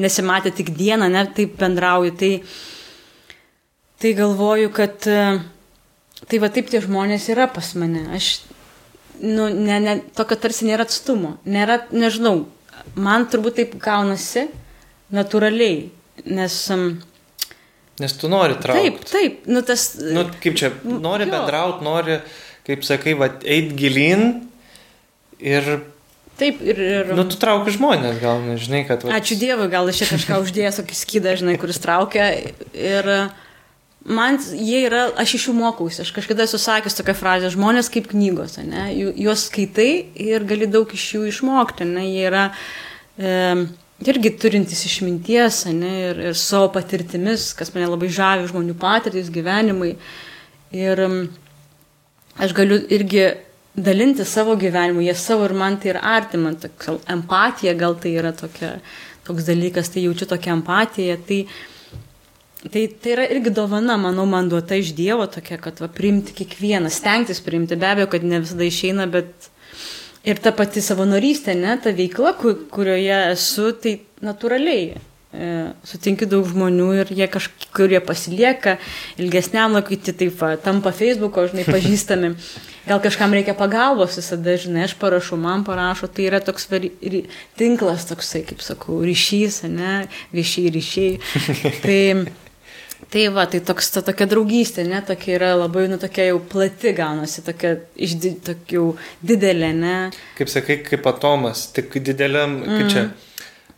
nesimatę 0.00 0.52
tik 0.56 0.72
dieną, 0.76 1.10
ne, 1.12 1.26
taip 1.36 1.54
bendrauju. 1.60 2.16
Tai, 2.18 2.32
tai 4.02 4.16
galvoju, 4.18 4.72
kad 4.74 5.06
e, 5.06 5.20
tai 6.30 6.40
va 6.42 6.50
taip 6.52 6.70
tie 6.72 6.82
žmonės 6.84 7.28
yra 7.32 7.48
pas 7.52 7.72
mane. 7.78 8.06
Aš, 8.16 8.40
nu, 9.22 9.48
ne, 9.52 9.80
ne, 9.82 9.98
tokio 10.16 10.38
tarsi 10.40 10.68
nėra 10.68 10.86
atstumo, 10.88 11.36
nėra, 11.48 11.82
nežinau, 11.94 12.46
man 12.94 13.28
turbūt 13.30 13.60
taip 13.60 13.76
gaunasi 13.82 14.48
natūraliai 15.14 15.86
Nes. 16.24 16.70
Um, 16.70 17.02
Nes 17.98 18.12
tu 18.12 18.28
nori 18.28 18.56
traukti. 18.60 18.82
Taip, 18.82 19.04
taip. 19.08 19.44
Nu, 19.48 19.62
tas, 19.64 19.94
nu, 20.00 20.26
kaip 20.42 20.56
čia, 20.58 20.68
nori 20.84 21.24
bendrauti, 21.30 21.84
nori, 21.84 22.18
kaip 22.66 22.84
sakai, 22.84 23.14
va, 23.16 23.30
eit 23.40 23.70
gilin 23.78 24.26
ir... 25.40 25.78
Taip, 26.36 26.60
ir... 26.60 26.76
ir 26.76 27.14
nu, 27.16 27.24
tu 27.24 27.38
trauki 27.40 27.72
žmonės, 27.72 28.18
gal 28.20 28.42
nežinai, 28.44 28.82
kad... 28.84 29.06
Va... 29.06 29.16
Ačiū 29.16 29.38
Dievui, 29.40 29.70
gal 29.72 29.88
aš 29.88 30.02
čia 30.02 30.10
kažką 30.10 30.42
uždėjęs, 30.44 30.82
kokį 30.82 30.98
skydą, 30.98 31.32
žinai, 31.40 31.56
kuris 31.62 31.80
traukia. 31.80 32.28
Ir 32.76 33.08
man 34.08 34.38
jie 34.38 34.84
yra, 34.86 35.06
aš 35.18 35.36
iš 35.38 35.48
jų 35.48 35.56
mokausi. 35.56 36.02
Aš 36.04 36.12
kažkada 36.16 36.46
esu 36.46 36.60
sakęs 36.62 36.98
tokią 36.98 37.14
frazę, 37.18 37.50
žmonės 37.54 37.90
kaip 37.92 38.10
knygos, 38.12 38.58
ne? 38.62 38.88
Juos 38.94 39.48
skaitai 39.50 39.90
ir 40.26 40.46
gali 40.46 40.68
daug 40.70 40.92
iš 40.94 41.08
jų 41.16 41.26
išmokti, 41.32 41.88
ne? 41.96 42.06
Jie 42.10 42.30
yra... 42.30 42.46
E, 43.18 43.34
irgi 44.04 44.32
turintis 44.36 44.82
išminties, 44.84 45.62
ne, 45.72 45.92
ir, 46.10 46.18
ir 46.30 46.36
savo 46.36 46.68
patirtimis, 46.74 47.54
kas 47.56 47.72
mane 47.74 47.88
labai 47.88 48.10
žavi, 48.12 48.48
žmonių 48.50 48.76
patirtis, 48.80 49.30
gyvenimai. 49.32 49.94
Ir 50.76 51.00
aš 52.36 52.52
galiu 52.56 52.82
irgi 52.92 53.30
dalinti 53.76 54.24
savo 54.28 54.56
gyvenimu, 54.60 55.04
jie 55.04 55.14
savo 55.16 55.46
ir 55.48 55.54
man 55.56 55.78
tai 55.80 55.94
yra 55.94 56.02
artima, 56.16 56.52
tokia 56.60 56.98
empatija 57.12 57.76
gal 57.76 57.96
tai 58.00 58.16
yra 58.20 58.32
tokia, 58.36 58.76
toks 59.24 59.48
dalykas, 59.48 59.90
tai 59.92 60.04
jaučiu 60.04 60.28
tokią 60.28 60.58
empatiją. 60.58 61.16
Tai 61.28 61.40
Tai, 62.72 62.86
tai 63.02 63.12
yra 63.14 63.26
irgi 63.30 63.52
dovana, 63.54 63.98
manau, 64.00 64.24
man 64.26 64.48
duota 64.50 64.78
iš 64.78 64.94
Dievo 64.96 65.26
tokia, 65.30 65.58
kad 65.62 65.78
va, 65.82 65.88
priimti 65.92 66.34
kiekvieną, 66.34 66.90
stengtis 66.90 67.42
priimti, 67.44 67.78
be 67.78 67.86
abejo, 67.86 68.08
kad 68.14 68.24
ne 68.26 68.40
visada 68.42 68.66
išeina, 68.66 69.06
bet 69.10 69.50
ir 70.26 70.40
ta 70.42 70.52
pati 70.56 70.82
savanorystė, 70.82 71.54
ne, 71.58 71.76
ta 71.82 71.92
veikla, 71.94 72.32
kur, 72.40 72.56
kurioje 72.72 73.18
esu, 73.34 73.70
tai 73.82 73.98
natūraliai. 74.24 74.96
E, 75.36 75.48
sutinki 75.84 76.26
daug 76.30 76.46
žmonių 76.48 76.86
ir 77.02 77.10
jie 77.12 77.26
kažkurie 77.28 77.98
pasilieka 78.00 78.78
ilgesniam 79.20 79.74
laikui, 79.76 79.98
tai 80.00 80.14
taip, 80.16 80.32
va, 80.40 80.54
tampa 80.56 80.94
Facebook'o, 80.96 81.44
žinai, 81.50 81.66
pažįstami. 81.76 82.32
Gal 82.86 83.02
kažkam 83.04 83.34
reikia 83.34 83.54
pagalbos 83.58 84.16
visada, 84.18 84.56
žinai, 84.62 84.86
aš 84.86 84.96
parašau, 84.98 85.38
man 85.42 85.62
parašo, 85.66 86.08
tai 86.08 86.26
yra 86.30 86.40
toks 86.42 86.66
vari, 86.72 86.90
ry, 87.02 87.22
tinklas 87.58 88.08
toksai, 88.08 88.42
kaip 88.48 88.64
sakau, 88.64 88.98
ryšys, 89.06 89.60
ne, 89.70 90.06
viešiai 90.34 90.74
ryšiai. 90.78 91.14
tai 91.84 92.00
Tai 93.10 93.26
va, 93.28 93.44
tai 93.46 93.60
toks, 93.60 93.90
ta 93.92 94.00
tokia 94.02 94.26
draugystė, 94.30 94.86
ne, 94.88 94.98
tokia 95.04 95.36
yra 95.36 95.50
labai, 95.54 95.84
nu, 95.90 95.98
tokia 96.00 96.30
jau 96.30 96.40
plati 96.52 96.94
gaunasi, 96.96 97.44
tokia 97.44 97.76
iš 98.02 98.16
di, 98.22 98.32
tokių 98.48 98.86
didelė, 99.26 99.70
ne. 99.76 99.94
Kaip 100.38 100.50
sakai, 100.50 100.78
kaip 100.86 101.06
atomas, 101.12 101.66
tik 101.76 101.92
dideliam, 102.00 102.56
mm. 102.64 102.80
kaip 102.80 102.90
čia, 102.94 103.04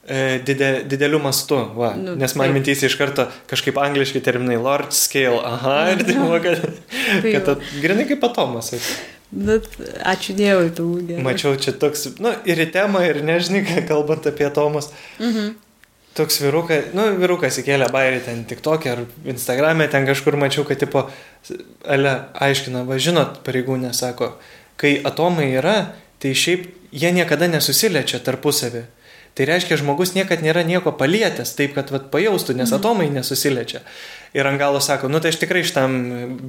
e, 0.07 0.23
dide, 0.47 0.71
dideliu 0.89 1.21
mastu, 1.23 1.59
va, 1.77 1.93
nu, 1.99 2.15
nes 2.19 2.37
man 2.39 2.55
mintys 2.55 2.87
iš 2.87 2.97
karto 3.01 3.27
kažkaip 3.51 3.83
angliškai 3.83 4.23
terminai, 4.25 4.57
large 4.63 4.95
scale, 4.97 5.43
aha, 5.43 5.77
ir 5.97 6.07
tai 6.07 6.19
buvo, 6.23 6.41
kad, 6.47 6.67
tai 7.27 7.37
kad 7.37 7.55
at, 7.57 7.71
grinai 7.83 8.09
kaip 8.09 8.27
atomas. 8.31 8.73
Bet 9.29 9.67
ačiū 10.09 10.33
Dievui, 10.39 10.71
tu 10.73 10.93
gerai. 11.05 11.27
Mačiau 11.27 11.59
čia 11.61 11.75
toks, 11.77 12.15
nu, 12.23 12.33
ir 12.49 12.63
į 12.65 12.71
temą, 12.73 13.03
ir 13.11 13.21
nežinai, 13.27 13.83
kalbant 13.91 14.31
apie 14.31 14.47
atomus. 14.47 14.95
Mhm 15.19 15.59
toks 16.17 16.41
vyrukas, 16.43 16.91
nu, 16.97 17.05
vyrukas 17.21 17.61
įkėlė 17.61 17.91
bairį 17.95 18.21
ten 18.27 18.45
tik 18.49 18.63
tokį 18.65 18.91
ar 18.93 19.05
Instagram'e, 19.29 19.89
ten 19.93 20.07
kažkur 20.09 20.39
mačiau, 20.41 20.65
kad 20.69 20.81
tipo, 20.81 21.07
ale 21.87 22.15
aiškina, 22.35 22.85
va 22.89 22.99
žinot, 23.03 23.41
pareigūnė 23.47 23.93
sako, 23.97 24.35
kai 24.81 24.99
atomai 25.07 25.51
yra, 25.59 25.79
tai 26.23 26.35
šiaip 26.35 26.69
jie 26.95 27.13
niekada 27.15 27.51
nesusiliečia 27.51 28.23
tarpusavį. 28.25 28.87
Tai 29.39 29.47
reiškia, 29.47 29.77
žmogus 29.79 30.17
niekada 30.17 30.43
nėra 30.43 30.65
nieko 30.67 30.91
palietęs, 30.99 31.53
taip 31.55 31.77
kad 31.77 31.93
vat, 31.95 32.09
pajaustų, 32.11 32.57
nes 32.59 32.73
mhm. 32.73 32.81
atomai 32.81 33.07
nesusiliečia. 33.15 33.85
Ir 34.35 34.49
ant 34.51 34.59
galo 34.59 34.81
sako, 34.83 35.07
nu 35.13 35.21
tai 35.23 35.31
aš 35.31 35.39
tikrai 35.45 35.63
šitam 35.63 35.95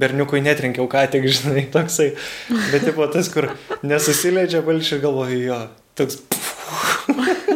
berniukui 0.01 0.41
netrinkiau 0.41 0.89
ką 0.89 1.05
tik, 1.13 1.27
žinai, 1.37 1.67
toksai. 1.73 2.15
Bet 2.71 2.87
tipo 2.89 3.05
tas, 3.13 3.29
kur 3.33 3.51
nesusiliečia, 3.85 4.63
balšiai 4.65 5.03
galvoju, 5.05 5.43
jo, 5.45 5.61
toks. 5.99 6.23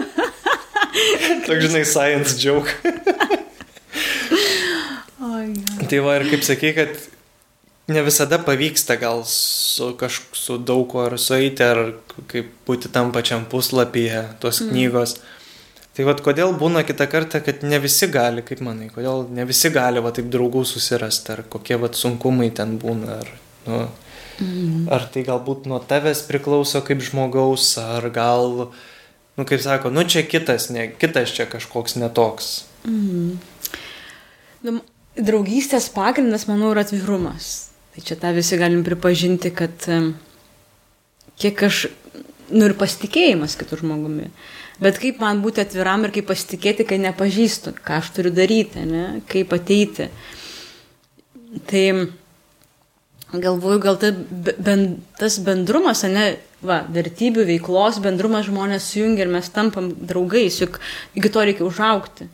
Toks, 1.48 1.64
žinai, 1.66 1.86
science 1.86 2.38
joke. 2.40 2.70
oh, 5.24 5.42
tai 5.90 6.00
va 6.06 6.20
ir 6.20 6.30
kaip 6.30 6.46
sakai, 6.46 6.74
kad 6.78 6.94
ne 7.88 8.02
visada 8.06 8.40
pavyksta 8.40 8.96
gal 9.02 9.24
su 9.28 9.94
kažku 10.00 10.58
daug 10.64 10.88
kuo 10.92 11.06
ar 11.08 11.18
sueiti, 11.20 11.64
ar 11.66 11.96
kaip 12.32 12.52
būti 12.68 12.92
tam 12.94 13.12
pačiam 13.16 13.46
puslapyje 13.50 14.28
tos 14.44 14.62
mm. 14.62 14.70
knygos. 14.72 15.18
Tai 15.94 16.08
vad 16.08 16.24
kodėl 16.26 16.56
būna 16.58 16.82
kitą 16.88 17.06
kartą, 17.06 17.44
kad 17.46 17.62
ne 17.62 17.78
visi 17.82 18.08
gali, 18.10 18.42
kaip 18.46 18.64
manai, 18.66 18.88
kodėl 18.94 19.28
ne 19.30 19.44
visi 19.46 19.70
gali 19.74 20.02
va 20.02 20.14
taip 20.16 20.32
draugų 20.34 20.64
susirasti, 20.66 21.36
ar 21.36 21.44
kokie 21.54 21.78
va 21.78 21.92
sunkumai 21.94 22.50
ten 22.56 22.80
būna, 22.82 23.20
ar, 23.22 23.30
nu, 23.68 23.84
mm. 24.42 24.88
ar 24.96 25.06
tai 25.14 25.22
galbūt 25.28 25.68
nuo 25.70 25.78
tavęs 25.86 26.24
priklauso 26.26 26.82
kaip 26.88 27.04
žmogaus, 27.06 27.76
ar 27.78 28.10
gal 28.16 28.72
nu, 29.38 29.46
kaip 29.50 29.62
sako, 29.64 29.92
nu 29.94 30.06
čia 30.08 30.26
kitas, 30.28 30.70
ne, 30.74 30.88
kitas 31.00 31.34
čia 31.36 31.48
kažkoks 31.50 31.98
netoks. 32.02 32.54
Mhm. 32.86 33.36
Nu, 34.64 34.80
draugystės 35.20 35.90
pagrindas, 35.94 36.48
manau, 36.50 36.72
yra 36.74 36.86
atvirumas. 36.86 37.70
Tai 37.94 38.02
čia 38.06 38.18
tą 38.18 38.32
visi 38.34 38.58
galim 38.58 38.82
pripažinti, 38.86 39.52
kad 39.54 39.86
kiek 41.38 41.64
aš, 41.68 41.86
nu 42.54 42.70
ir 42.70 42.76
pasitikėjimas 42.80 43.58
kitų 43.60 43.84
žmogumi. 43.84 44.32
Bet 44.82 44.98
kaip 45.02 45.20
man 45.22 45.44
būti 45.44 45.62
atviram 45.62 46.08
ir 46.08 46.14
kaip 46.16 46.26
pasitikėti, 46.32 46.88
kai 46.90 46.98
nepažįstu, 47.04 47.76
ką 47.86 48.00
aš 48.02 48.10
turiu 48.16 48.34
daryti, 48.34 48.82
ne? 48.90 49.06
kaip 49.30 49.54
ateiti. 49.54 50.10
Tai 51.70 51.84
galvoju, 53.42 53.80
gal 53.80 53.98
ta, 53.98 54.12
ben, 54.58 54.86
tas 55.18 55.40
bendrumas, 55.42 56.04
ne, 56.10 56.36
va, 56.62 56.84
vertybių, 56.94 57.46
veiklos 57.48 57.98
bendrumas 58.04 58.46
žmonės 58.50 58.92
sujungia 58.94 59.26
ir 59.26 59.32
mes 59.34 59.50
tampam 59.54 59.90
draugais, 59.98 60.60
juk 60.62 60.80
iki 61.18 61.32
to 61.34 61.46
reikia 61.48 61.66
užaukti. 61.66 62.30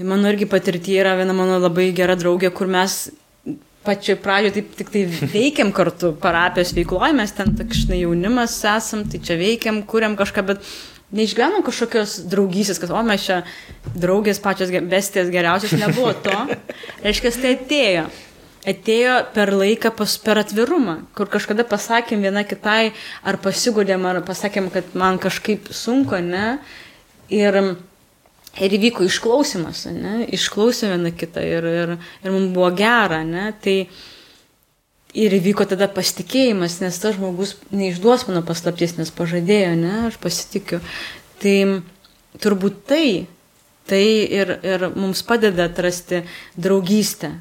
Ir 0.00 0.08
mano 0.10 0.32
irgi 0.32 0.48
patirtyje 0.50 1.04
yra 1.04 1.14
viena 1.18 1.36
mano 1.36 1.60
labai 1.62 1.90
gera 1.94 2.16
draugė, 2.18 2.50
kur 2.54 2.70
mes 2.70 3.12
pačioj 3.84 4.16
pradžioje 4.24 4.56
taip 4.56 4.72
tik 4.78 4.90
tai 4.90 5.04
veikiam 5.34 5.70
kartu 5.76 6.14
parapijos 6.20 6.72
veikloje, 6.74 7.12
mes 7.14 7.36
ten 7.36 7.52
takšnai 7.58 8.00
jaunimas 8.00 8.56
esam, 8.72 9.04
tai 9.04 9.20
čia 9.20 9.36
veikiam, 9.38 9.82
kuriam 9.86 10.16
kažką, 10.16 10.46
bet 10.48 10.64
neišgyvenom 11.14 11.62
kažkokios 11.66 12.22
draugysės, 12.32 12.80
kad 12.82 12.90
o 12.90 13.02
mes 13.06 13.28
čia 13.28 13.42
draugės 13.92 14.40
pačios 14.42 14.72
bestės 14.88 15.28
geriausios, 15.30 15.76
nebuvo 15.76 16.14
to. 16.24 16.38
Reiškia, 17.04 17.34
tai 17.36 17.58
atėjo 17.58 18.08
atėjo 18.68 19.16
per 19.34 19.52
laiką, 19.54 19.92
pas, 19.96 20.16
per 20.20 20.40
atvirumą, 20.40 20.98
kur 21.16 21.28
kažkada 21.32 21.66
pasakėm 21.68 22.24
viena 22.24 22.44
kitai, 22.48 22.94
ar 23.24 23.38
pasigūdėm, 23.44 24.06
ar 24.08 24.22
pasakėm, 24.26 24.70
kad 24.72 24.96
man 24.98 25.20
kažkaip 25.22 25.68
sunku, 25.74 26.18
ne? 26.24 26.58
Ir, 27.32 27.60
ir 28.60 28.76
įvyko 28.78 29.06
išklausimas, 29.08 29.84
ne? 29.92 30.24
Išklausėm 30.36 30.94
vieną 30.96 31.14
kitą 31.18 31.44
ir, 31.44 31.68
ir, 31.68 31.94
ir 32.24 32.34
mums 32.34 32.52
buvo 32.56 32.72
gera, 32.76 33.22
ne? 33.28 33.50
Tai 33.64 33.78
ir 35.14 35.38
įvyko 35.38 35.68
tada 35.70 35.88
pasitikėjimas, 35.92 36.80
nes 36.82 36.98
tas 37.00 37.18
žmogus 37.18 37.56
neišduos 37.70 38.26
mano 38.30 38.42
paslapties, 38.46 38.96
nes 38.98 39.12
pažadėjo, 39.14 39.74
ne? 39.80 39.96
Aš 40.08 40.18
pasitikiu. 40.24 40.80
Tai 41.44 41.56
turbūt 42.40 42.84
tai, 42.88 43.08
tai 43.90 44.04
ir, 44.24 44.56
ir 44.64 44.88
mums 44.96 45.20
padeda 45.26 45.68
atrasti 45.68 46.24
draugystę 46.56 47.34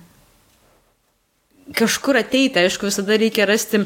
kažkur 1.77 2.19
ateiti, 2.19 2.59
aišku, 2.59 2.89
visada 2.89 3.17
reikia 3.19 3.47
rasti, 3.49 3.83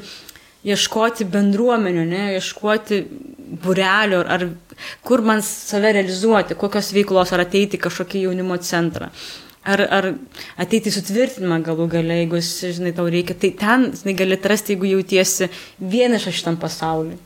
ieškoti 0.68 1.28
bendruomenių, 1.32 2.06
ne, 2.10 2.24
ieškoti 2.38 3.02
burelio, 3.64 4.24
ar 4.26 4.48
kur 5.06 5.24
man 5.26 5.44
save 5.46 5.94
realizuoti, 5.98 6.58
kokios 6.60 6.92
veiklos, 6.96 7.34
ar 7.34 7.46
ateiti 7.46 7.80
kažkokį 7.82 8.26
jaunimo 8.28 8.58
centrą. 8.64 9.12
Ar, 9.68 9.84
ar 9.92 10.06
ateiti 10.64 10.92
sutvirtinimą 10.96 11.60
galų 11.66 11.90
gale, 11.92 12.22
jeigu, 12.22 12.40
žinai, 12.40 12.94
tau 12.96 13.08
reikia, 13.12 13.36
tai 13.36 13.52
ten, 13.60 13.90
žinai, 14.00 14.16
gali 14.16 14.38
atrasti, 14.38 14.76
jeigu 14.76 14.94
jautiesi 14.94 15.50
vienišas 15.84 16.40
šitam 16.40 16.60
pasauliu. 16.62 17.18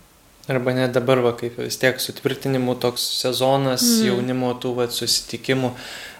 Arba 0.49 0.73
net 0.73 0.95
dabar, 0.95 1.19
va, 1.21 1.35
kaip 1.37 1.59
vis 1.61 1.77
tiek 1.77 1.99
sutvirtinimų 2.01 2.79
toks 2.81 3.03
sezonas, 3.21 3.83
mm. 3.85 4.07
jaunimo 4.09 4.53
tų 4.61 4.73
va, 4.79 4.87
susitikimų. 4.89 5.69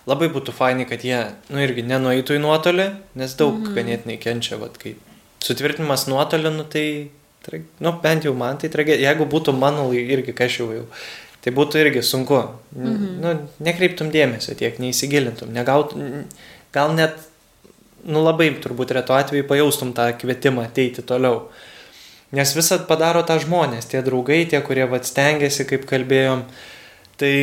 Labai 0.09 0.29
būtų 0.33 0.53
fainai, 0.53 0.85
kad 0.89 1.01
jie, 1.05 1.17
nu 1.53 1.61
irgi 1.61 1.85
nenueitų 1.85 2.37
į 2.37 2.43
nuotolį, 2.43 2.87
nes 3.21 3.33
daug 3.37 3.57
mm 3.57 3.73
ganėtinai 3.77 4.17
kenčia, 4.21 4.57
vad, 4.61 4.77
kai 4.81 4.95
sutvirtinimas 5.45 6.07
nuotolį, 6.09 6.53
nu 6.53 6.65
tai, 6.69 6.85
nu 7.81 7.93
bent 8.01 8.25
jau 8.25 8.33
man 8.37 8.61
tai 8.61 8.69
tragedija, 8.73 9.09
jeigu 9.09 9.27
būtų 9.29 9.53
mano 9.57 9.87
irgi 9.97 10.33
kažkaip 10.37 10.73
jau, 10.77 10.85
tai 11.41 11.53
būtų 11.57 11.81
irgi 11.81 12.03
sunku, 12.05 12.37
mm 12.75 12.85
-hmm. 12.85 13.17
nu, 13.23 13.33
nekreiptum 13.65 14.11
dėmesio 14.13 14.55
tiek, 14.57 14.77
neįsigilintum, 14.79 15.53
negautum, 15.53 16.25
gal 16.73 16.93
net, 16.93 17.17
nu 18.05 18.23
labai 18.23 18.49
turbūt 18.61 18.93
retu 18.97 19.13
atveju 19.13 19.47
pajaustum 19.47 19.93
tą 19.93 20.11
kvietimą 20.13 20.65
ateiti 20.65 21.01
toliau. 21.01 21.49
Nes 22.31 22.53
visat 22.55 22.87
padaro 22.87 23.25
tą 23.27 23.35
žmonės, 23.43 23.89
tie 23.91 23.99
draugai, 24.05 24.45
tie, 24.47 24.61
kurie 24.63 24.85
vad 24.87 25.03
stengiasi, 25.07 25.65
kaip 25.67 25.83
kalbėjom. 25.89 26.45
Tai 27.19 27.33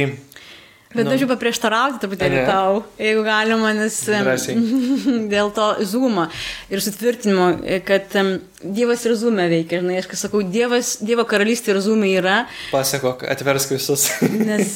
Bet 0.88 1.02
nu. 1.02 1.10
norėčiau 1.10 1.28
paprieštarauti 1.28 1.98
truputėlį 2.00 2.44
tau, 2.48 2.78
jeigu 2.96 3.20
galima, 3.26 3.74
nes 3.76 3.96
Drąsiai. 4.08 4.54
dėl 5.34 5.50
to 5.52 5.66
zūmo 5.84 6.24
ir 6.72 6.80
sutvirtinimo, 6.80 7.48
kad 7.84 8.16
Dievas 8.64 9.04
ir 9.04 9.16
zūmė 9.20 9.50
veikia, 9.52 9.82
žinai, 9.82 9.98
aš 10.00 10.08
kai 10.08 10.16
sakau, 10.22 10.40
Dievas, 10.40 10.94
Dievo 11.04 11.26
karalystė 11.28 11.74
ir 11.74 11.82
zūmė 11.84 12.14
yra. 12.22 12.38
Pasakok, 12.72 13.26
atversk 13.28 13.76
visus. 13.76 14.08
nes 14.48 14.72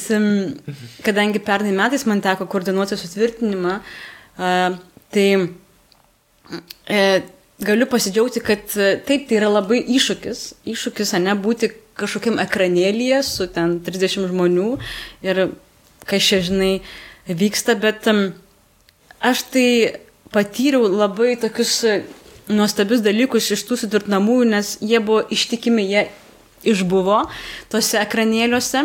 kadangi 1.01 1.41
pernai 1.41 1.73
metais 1.81 2.05
man 2.05 2.21
teko 2.21 2.45
koordinuoti 2.51 2.99
sutvirtinimą, 3.01 3.79
tai 4.37 5.27
uh, 5.41 5.49
galiu 7.67 7.87
pasidžiaugti, 7.89 8.43
kad 8.43 8.65
uh, 8.77 8.95
taip, 9.07 9.27
tai 9.29 9.39
yra 9.39 9.51
labai 9.51 9.81
iššūkis, 9.95 10.43
iššūkis, 10.73 11.15
ne, 11.23 11.35
būti 11.39 11.71
kažkokiam 11.99 12.39
ekranėlyje 12.41 13.21
su 13.25 13.47
ten 13.53 13.77
30 13.85 14.29
žmonių 14.31 14.69
ir 15.25 15.43
kas 16.09 16.25
čia, 16.25 16.41
žinai, 16.43 16.73
vyksta, 17.27 17.75
bet 17.79 18.07
aš 19.23 19.45
tai 19.53 19.67
patyriau 20.33 20.89
labai 20.89 21.35
tokius 21.39 21.77
nuostabius 22.51 23.03
dalykus 23.05 23.51
iš 23.55 23.63
tų 23.67 23.77
sutvirtinamųjų, 23.83 24.49
nes 24.51 24.75
jie 24.83 24.99
buvo 24.99 25.23
ištikimi, 25.31 25.85
jie 25.87 26.07
išbuvo 26.67 27.23
tose 27.71 27.99
ekranėliuose, 28.01 28.83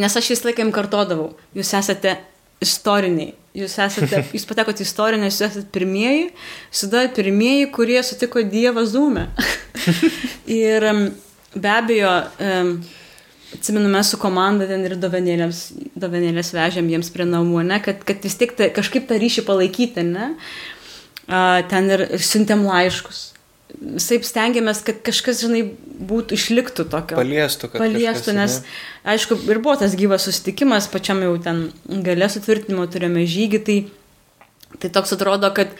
nes 0.00 0.16
aš 0.20 0.30
vis 0.32 0.44
laikam 0.46 0.72
kartodavau, 0.74 1.34
jūs 1.56 1.74
esate 1.76 2.16
istoriniai, 2.64 3.34
jūs 3.54 3.76
esate, 3.84 4.24
jūs 4.34 4.46
patekote 4.48 4.82
į 4.82 4.88
istoriją, 4.88 5.22
nes 5.22 5.36
jūs 5.36 5.46
esate 5.48 5.70
pirmieji, 5.74 6.28
visada 6.72 7.04
pirmieji, 7.14 7.70
kurie 7.74 8.00
sutiko 8.06 8.42
Dievą 8.42 8.84
Zoom'e. 8.88 9.28
ir 10.64 10.88
be 11.54 11.70
abejo, 11.70 12.12
atsimenu, 13.54 13.90
mes 13.92 14.10
su 14.10 14.18
komanda 14.20 14.66
ten 14.70 14.82
ir 14.86 14.96
dovanėlės 14.98 16.54
vežėm 16.56 16.90
jiems 16.90 17.12
prie 17.14 17.28
namų, 17.28 17.62
ne, 17.68 17.78
kad, 17.84 18.02
kad 18.06 18.24
vis 18.26 18.38
tik 18.40 18.56
ta, 18.58 18.70
kažkaip 18.74 19.06
tą 19.10 19.20
ryšį 19.22 19.46
palaikyti, 19.46 20.06
ne. 20.08 20.32
Ten 21.70 21.94
ir, 21.94 22.08
ir 22.18 22.26
siuntėm 22.26 22.66
laiškus. 22.66 23.33
Visai 23.74 24.20
stengiamės, 24.24 24.80
kad 24.86 25.00
kažkas, 25.04 25.42
žinai, 25.44 25.64
būtų 26.08 26.38
išliktų 26.38 26.86
tokio. 26.92 27.18
Paliestų, 27.18 27.72
kad 27.72 27.82
Paliestų, 27.82 28.30
kažkas, 28.30 28.38
nes, 28.38 28.56
ane? 28.60 29.14
aišku, 29.16 29.38
ir 29.50 29.60
buvo 29.64 29.74
tas 29.82 29.96
gyvas 29.98 30.24
susitikimas, 30.28 30.88
pačiam 30.92 31.20
jau 31.24 31.34
ten 31.42 31.66
galė 31.84 32.30
sutvirtinimo 32.32 32.86
turėjome 32.90 33.26
žygį, 33.28 33.60
tai, 33.66 33.76
tai 34.80 34.92
toks 34.94 35.16
atrodo, 35.18 35.50
kad 35.56 35.74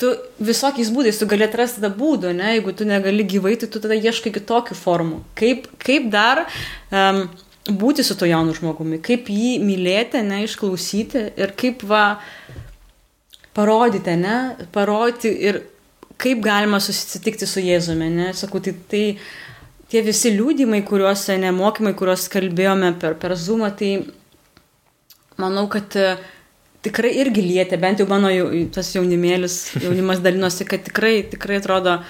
tu 0.00 0.12
visokiais 0.44 0.90
būdais, 0.92 1.18
tu 1.18 1.28
gali 1.30 1.46
atrasti 1.46 1.80
tada 1.80 1.92
būdų, 1.96 2.34
ne, 2.36 2.56
jeigu 2.56 2.74
tu 2.76 2.86
negali 2.88 3.24
gyvai, 3.28 3.54
tai 3.60 3.70
tu 3.72 3.80
tada 3.82 3.96
ieškai 3.96 4.34
kitokių 4.34 4.76
formų. 4.76 5.22
Kaip, 5.38 5.70
kaip 5.82 6.10
dar 6.12 6.44
um, 6.90 7.24
būti 7.70 8.04
su 8.06 8.16
to 8.18 8.28
jaunu 8.28 8.54
žmogumi, 8.56 9.00
kaip 9.04 9.30
jį 9.32 9.56
mylėti, 9.64 10.20
ne, 10.26 10.42
išklausyti 10.46 11.30
ir 11.40 11.54
kaip 11.58 11.86
va 11.88 12.18
parodyti, 13.56 14.18
ne, 14.20 14.36
parodyti 14.74 15.32
ir 15.48 15.62
kaip 16.20 16.40
galima 16.44 16.80
susitikti 16.80 17.48
su 17.48 17.62
Jėzumi, 17.64 18.08
ne, 18.12 18.30
sakau, 18.36 18.60
tai, 18.64 18.72
tai 18.90 19.02
tie 19.92 20.02
visi 20.06 20.32
liūdimai, 20.34 20.82
kuriuos, 20.86 21.26
ne, 21.40 21.52
mokymai, 21.54 21.94
kuriuos 21.98 22.28
kalbėjome 22.32 22.94
per, 23.00 23.18
per 23.20 23.36
Zoomą, 23.38 23.70
tai 23.76 23.90
manau, 25.40 25.66
kad 25.72 25.96
e, 26.00 26.14
tikrai 26.86 27.12
irgi 27.22 27.44
lietė, 27.44 27.78
bent 27.82 28.02
jau 28.02 28.08
mano 28.10 28.32
jau, 28.32 28.48
tas 28.74 28.94
jaunimėlis, 28.96 29.60
jaunimas 29.84 30.22
dalinosi, 30.24 30.66
kad 30.68 30.86
tikrai, 30.88 31.20
tikrai 31.30 31.60
atrodo, 31.60 32.00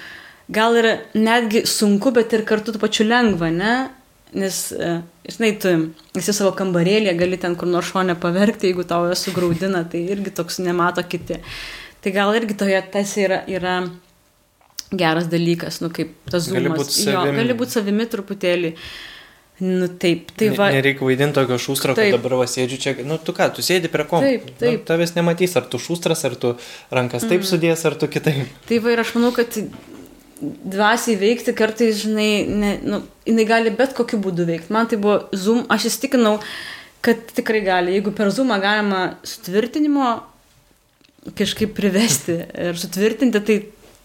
gal 0.53 0.79
ir 0.79 0.89
netgi 1.17 1.65
sunku, 1.67 2.13
bet 2.15 2.33
ir 2.33 2.47
kartu 2.47 2.75
tu 2.75 2.81
pačiu 2.81 3.07
lengva, 3.07 3.51
ne? 3.53 3.75
Nes, 4.37 4.55
e, 4.75 4.97
žinai, 5.31 5.53
tu 5.61 5.71
esi 6.19 6.33
savo 6.35 6.51
kambarėlėje, 6.55 7.15
gali 7.19 7.39
ten 7.39 7.55
kur 7.59 7.69
nors 7.71 7.93
šonę 7.93 8.17
paverkti, 8.19 8.71
jeigu 8.71 8.83
tau 8.87 9.05
esu 9.11 9.31
graudina, 9.35 9.85
tai 9.87 10.03
irgi 10.11 10.33
toks 10.35 10.59
nemato 10.63 11.03
kiti. 11.07 11.39
Tai 12.07 12.11
gal 12.15 12.31
irgi 12.39 12.55
toje 12.55 12.77
tas 12.93 13.11
yra, 13.19 13.41
yra 13.51 13.75
geras 14.95 15.25
dalykas, 15.27 15.81
nu 15.83 15.89
kaip 15.91 16.13
tas 16.31 16.45
Gali 16.47 16.69
zoomas. 16.69 16.79
būt 16.79 16.93
Jo, 17.03 17.19
savimi. 17.19 17.37
gali 17.41 17.55
būti 17.59 17.75
savimi 17.75 18.05
truputėlį. 18.07 18.69
Nu 19.59 19.87
taip, 19.99 20.29
tai 20.37 20.47
va. 20.55 20.69
Nereikia 20.71 21.01
vaidinti 21.03 21.33
tokio 21.35 21.57
šūstro, 21.59 21.95
kad 21.97 22.11
dabar 22.13 22.35
va 22.39 22.45
sėdžiu 22.47 22.77
čia. 22.79 22.93
Nu, 23.03 23.17
tu 23.17 23.33
ką, 23.35 23.49
tu 23.57 23.65
sėdi 23.65 23.89
prie 23.91 24.05
kompo. 24.07 24.21
Taip, 24.23 24.45
taip. 24.61 24.77
Nu, 24.79 24.85
tavęs 24.85 25.15
nematys, 25.17 25.55
ar 25.59 25.65
tu 25.67 25.79
šūstras, 25.81 26.21
ar 26.29 26.35
tu 26.39 26.53
rankas 26.93 27.25
taip 27.27 27.41
Mhm. 27.41 27.49
sudės, 27.49 27.83
ar 27.89 27.95
tu 27.95 28.07
kitaip. 28.07 28.47
Tai 28.69 28.77
va 28.79 28.91
ir 28.95 28.99
aš 29.03 29.11
manau, 29.17 29.33
kad 29.35 29.49
dvasiai 30.41 31.17
veikti 31.19 31.53
kartais, 31.57 32.03
žinai, 32.05 32.47
ne, 32.47 32.71
nu, 32.83 33.01
jinai 33.25 33.45
gali 33.49 33.71
bet 33.75 33.95
kokiu 33.97 34.21
būdu 34.21 34.45
veikti. 34.45 34.69
Man 34.71 34.87
tai 34.87 34.97
buvo 35.01 35.27
Zoom, 35.33 35.65
aš 35.67 35.89
įstikinau, 35.89 36.39
kad 37.01 37.17
tikrai 37.33 37.63
gali. 37.65 37.97
Jeigu 37.99 38.13
per 38.15 38.27
Zoomą 38.31 38.61
galima 38.61 39.17
sutvirtinimo 39.23 40.21
kažkaip 41.35 41.73
privesti 41.75 42.37
ir 42.67 42.77
sutvirtinti, 42.79 43.41
tai 43.43 43.57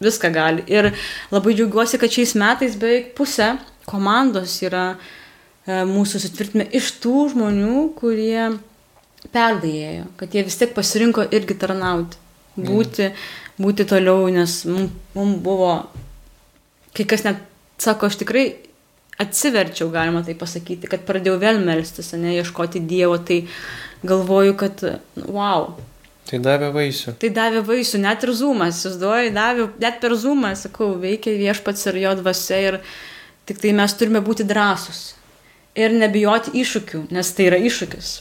viską 0.03 0.33
gali. 0.35 0.65
Ir 0.71 0.91
labai 1.33 1.55
džiaugiuosi, 1.57 2.01
kad 2.01 2.13
šiais 2.13 2.35
metais 2.39 2.79
beveik 2.79 3.13
pusė 3.19 3.55
komandos 3.89 4.59
yra 4.65 4.93
e, 4.95 5.83
mūsų 5.89 6.23
sutvirtinime 6.25 6.69
iš 6.79 6.95
tų 7.03 7.29
žmonių, 7.35 7.87
kurie 7.99 8.51
perdėjėjo, 9.33 10.09
kad 10.19 10.35
jie 10.35 10.43
vis 10.47 10.59
tiek 10.59 10.75
pasirinko 10.75 11.29
irgi 11.35 11.57
tarnauti, 11.59 12.19
būti, 12.59 13.13
būti 13.63 13.87
toliau, 13.89 14.27
nes 14.35 14.63
mums 14.67 15.39
buvo, 15.45 15.77
kai 16.97 17.07
kas 17.09 17.25
net 17.27 17.43
sako, 17.83 18.11
aš 18.11 18.19
tikrai 18.23 18.47
atsiverčiau, 19.23 19.91
galima 19.95 20.25
tai 20.27 20.35
pasakyti, 20.39 20.91
kad 20.91 21.07
pradėjau 21.07 21.39
vėl 21.43 21.63
melstis, 21.63 22.11
ne, 22.19 22.35
ieškoti 22.41 22.83
Dievo, 22.89 23.21
tai 23.23 23.45
galvoju, 24.03 24.57
kad, 24.59 24.83
wow, 25.29 25.77
Tai 26.33 26.39
davė 26.41 26.71
vaisių. 26.73 27.13
tai 27.21 27.29
davė 27.29 27.61
vaisių, 27.69 27.99
net 28.01 28.23
ir 28.25 28.31
jūs 28.33 28.95
duoji, 28.97 29.35
davė, 29.37 29.67
net 29.83 29.99
per 30.01 30.15
zoomą, 30.17 30.55
sakau, 30.57 30.95
veikia 30.97 31.35
viešpats 31.37 31.91
ir 31.91 31.99
jo 32.07 32.15
dvasia 32.23 32.61
ir 32.71 32.79
tik 33.45 33.61
tai 33.61 33.75
mes 33.77 33.93
turime 34.01 34.23
būti 34.25 34.47
drąsus 34.49 35.11
ir 35.77 35.93
nebijoti 35.93 36.55
iššūkių, 36.63 37.03
nes 37.13 37.33
tai 37.37 37.51
yra 37.51 37.59
iššūkis. 37.61 38.13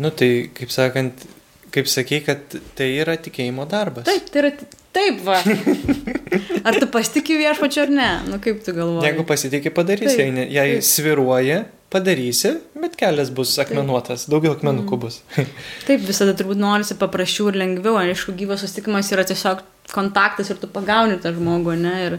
Nu 0.00 0.12
tai, 0.14 0.30
kaip 0.56 0.72
sakant, 0.72 1.26
kaip 1.74 1.88
sakai, 1.90 2.20
kad 2.26 2.58
tai 2.78 2.90
yra 3.02 3.16
tikėjimo 3.20 3.66
darbas. 3.70 4.04
Taip, 4.08 4.28
tai 4.32 4.42
yra 4.44 4.52
taip, 4.96 5.18
va. 5.26 5.38
Ar 6.68 6.76
tu 6.80 6.86
pasitikė 6.92 7.36
viešpačiu 7.40 7.82
ar 7.86 7.92
ne? 7.94 8.08
Nu 8.28 8.38
kaip 8.42 8.62
tu 8.66 8.74
galvoji? 8.76 9.06
Jeigu 9.08 9.24
pasitikė, 9.28 9.72
padarysi. 9.76 10.10
Taip, 10.16 10.24
Jei, 10.26 10.34
ne- 10.34 10.46
jei 10.52 10.74
taip. 10.78 10.86
sviruoja, 10.88 11.58
padarysi, 11.92 12.54
bet 12.82 12.96
kelias 13.00 13.30
bus 13.32 13.54
akmenuotas, 13.62 14.26
daugiau 14.28 14.56
akmenukų 14.56 14.96
Mhm. 14.96 15.00
bus. 15.04 15.20
Taip, 15.88 16.02
visada 16.08 16.34
turbūt 16.36 16.60
norisi 16.60 16.96
paprasčiau 17.00 17.48
ir 17.52 17.60
lengviau. 17.62 17.96
Aišku, 18.02 18.34
gyvas 18.36 18.64
susitikimas 18.64 19.08
yra 19.14 19.24
tiesiog 19.28 19.62
kontaktas 19.94 20.50
ir 20.52 20.58
tu 20.60 20.68
pagauni 20.68 21.16
tą 21.22 21.32
žmogų, 21.36 21.76
ne? 21.80 21.94
Ir, 22.08 22.18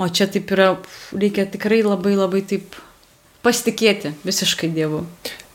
o 0.00 0.08
čia 0.08 0.26
taip 0.26 0.50
yra, 0.56 0.72
reikia 1.14 1.44
tikrai 1.46 1.82
labai 1.86 2.16
labai 2.18 2.40
taip 2.42 2.74
pasitikėti 3.44 4.14
visiškai 4.26 4.70
Dievu. 4.74 5.04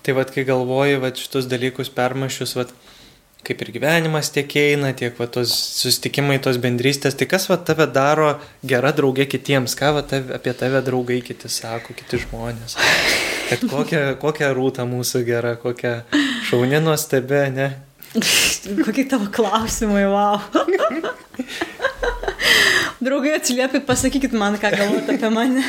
Tai 0.05 0.13
vad, 0.19 0.31
kai 0.33 0.43
galvoji, 0.45 0.99
vad 1.01 1.17
šitus 1.17 1.47
dalykus 1.49 1.89
permašius, 1.93 2.55
vad, 2.55 2.71
kaip 3.45 3.61
ir 3.61 3.71
gyvenimas 3.75 4.31
tiek 4.33 4.49
eina, 4.59 4.91
tiek 4.97 5.15
va, 5.19 5.27
tos 5.31 5.51
susitikimai, 5.79 6.39
tos 6.43 6.57
bendrystės, 6.61 7.17
tai 7.17 7.27
kas 7.29 7.47
va, 7.51 7.57
tave 7.61 7.87
daro 7.93 8.29
gera 8.65 8.91
draugė 8.95 9.27
kitiems, 9.29 9.77
ką 9.77 9.91
va, 9.99 10.03
tave, 10.09 10.33
apie 10.37 10.53
tave 10.57 10.81
draugai 10.85 11.19
kiti 11.25 11.51
sako, 11.51 11.93
kiti 11.97 12.15
žmonės. 12.25 12.77
Kad 13.51 13.59
kokia, 13.69 14.01
kokia 14.23 14.47
rūta 14.57 14.83
mūsų 14.89 15.23
gera, 15.27 15.55
kokia 15.61 15.93
šaunė 16.49 16.79
nuostabi, 16.85 17.41
ne? 17.55 17.69
Kokie 18.85 19.05
tavo 19.11 19.27
klausimai, 19.31 20.05
wow. 20.07 20.39
Draugai 23.05 23.35
atsiliepit, 23.37 23.83
pasakykit 23.85 24.33
man, 24.39 24.55
ką 24.61 24.71
galvojate 24.71 25.11
apie 25.17 25.29
mane. 25.35 25.63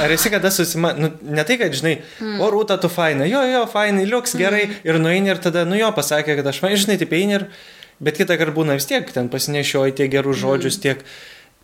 Ar 0.00 0.12
esi 0.14 0.30
kada 0.32 0.50
susima... 0.54 0.92
Nu, 0.96 1.10
ne 1.22 1.44
tai, 1.44 1.58
kad, 1.60 1.74
žinai, 1.76 1.98
o 2.40 2.48
rūta 2.52 2.78
tu 2.80 2.88
faina, 2.92 3.26
jo, 3.28 3.42
jo, 3.48 3.66
fainai, 3.70 4.06
liuks 4.08 4.36
gerai. 4.38 4.64
Ir 4.86 5.00
nueini 5.02 5.32
ir 5.32 5.42
tada, 5.42 5.66
nu 5.68 5.78
jo, 5.78 5.90
pasakė, 5.96 6.38
kad 6.38 6.48
aš, 6.52 6.62
žinai, 6.84 6.98
taip 7.00 7.12
eini 7.16 7.38
ir... 7.40 7.50
Bet 8.00 8.16
kitą 8.16 8.38
kartą 8.40 8.54
būna 8.56 8.78
vis 8.78 8.86
tiek, 8.88 9.04
ten 9.12 9.26
pasinešioji 9.28 9.92
tiek 9.98 10.08
gerų 10.08 10.32
žodžius, 10.40 10.78
tiek 10.80 11.02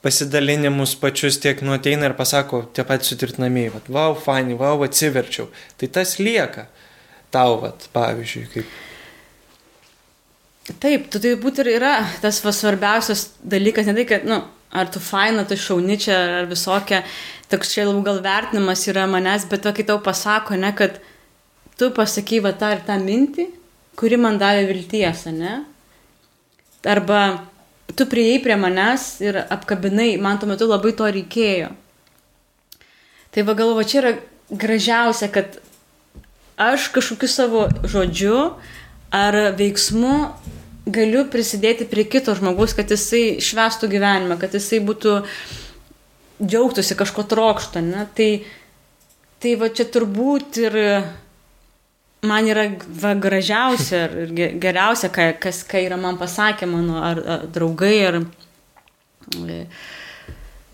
pasidalinimus 0.04 0.92
pačius, 1.00 1.38
tiek 1.40 1.62
nu 1.64 1.72
ateina 1.72 2.10
ir 2.10 2.14
pasako 2.18 2.66
tie 2.76 2.84
patys 2.84 3.14
sutvirtinamieji, 3.14 3.72
va, 3.72 3.80
wow, 3.88 4.16
fainai, 4.20 4.58
wow, 4.60 4.84
atsiverčiau. 4.84 5.48
Tai 5.80 5.88
tas 5.96 6.18
lieka 6.20 6.66
tau, 7.32 7.56
va, 7.62 7.72
pavyzdžiui, 7.96 8.44
kaip... 8.52 8.74
Taip, 10.82 11.08
tu 11.08 11.22
tai 11.22 11.32
būt 11.40 11.62
ir 11.62 11.72
yra 11.76 11.94
tas 12.20 12.42
va, 12.44 12.52
svarbiausias 12.52 13.30
dalykas, 13.40 13.88
ne 13.88 13.96
tai, 13.96 14.06
kad, 14.12 14.28
nu, 14.28 14.42
ar 14.76 14.90
tu 14.92 15.00
faina, 15.02 15.44
tu 15.48 15.56
šauni 15.58 15.98
čia, 16.00 16.16
ar 16.42 16.50
visokia, 16.50 17.02
toks 17.52 17.72
čia 17.72 17.86
labiau 17.86 18.04
gal 18.06 18.22
vertinimas 18.24 18.84
yra 18.90 19.06
manęs, 19.10 19.48
bet 19.50 19.66
va, 19.66 19.72
kai 19.76 19.86
tau 19.88 20.00
pasako, 20.04 20.58
ne, 20.60 20.72
kad 20.76 21.00
tu 21.78 21.90
pasakai 21.96 22.42
va 22.44 22.52
tą 22.56 22.72
ir 22.76 22.84
tą 22.86 22.98
mintį, 23.02 23.48
kuri 23.96 24.20
man 24.20 24.38
davė 24.40 24.66
vilties, 24.70 25.26
ne? 25.32 25.58
Arba 26.86 27.20
tu 27.96 28.06
prieėjai 28.10 28.42
prie 28.44 28.56
manęs 28.60 29.08
ir 29.24 29.40
apkabinai, 29.42 30.14
man 30.22 30.40
tuo 30.40 30.50
metu 30.50 30.68
labai 30.68 30.94
to 30.96 31.08
reikėjo. 31.18 31.70
Tai 33.34 33.44
va 33.46 33.54
galvo, 33.58 33.84
čia 33.84 34.00
yra 34.02 34.12
gražiausia, 34.50 35.28
kad 35.32 35.58
aš 36.56 36.88
kažkokiu 36.94 37.28
savo 37.28 37.66
žodžiu 37.84 38.36
ar 39.12 39.36
veiksmu 39.58 40.14
galiu 40.86 41.24
prisidėti 41.30 41.86
prie 41.90 42.06
kito 42.06 42.34
žmogaus, 42.38 42.74
kad 42.78 42.90
jisai 42.92 43.40
švestų 43.42 43.90
gyvenimą, 43.90 44.38
kad 44.40 44.54
jisai 44.54 44.80
būtų 44.86 45.18
džiaugtųsi 46.42 46.96
kažko 46.98 47.24
trokšto, 47.26 47.82
ne? 47.82 48.06
Tai, 48.14 48.30
tai 49.42 49.54
va 49.58 49.70
čia 49.72 49.88
turbūt 49.90 50.60
ir 50.62 50.78
man 52.26 52.48
yra 52.48 52.68
va, 53.02 53.14
gražiausia 53.18 54.04
ir 54.06 54.32
ge- 54.36 54.52
geriausia, 54.62 55.10
ką, 55.12 55.30
kas 55.42 55.62
ką 55.66 55.82
yra 55.86 55.98
man 56.00 56.18
pasakę 56.20 56.68
mano 56.70 57.02
ar, 57.02 57.22
ar 57.34 57.46
draugai, 57.52 57.98
ar 58.06 58.20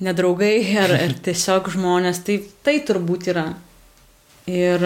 nedraugai, 0.02 0.56
ar, 0.82 0.96
ar 1.06 1.16
tiesiog 1.24 1.72
žmonės, 1.72 2.22
tai 2.26 2.40
tai 2.64 2.78
turbūt 2.86 3.30
yra. 3.32 3.46
Ir 4.50 4.82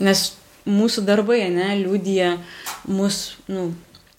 nes 0.00 0.26
mūsų 0.70 1.04
darbai, 1.04 1.42
ne, 1.50 1.72
liūdija 1.80 2.36
mūsų, 2.88 3.46
nu, 3.50 3.64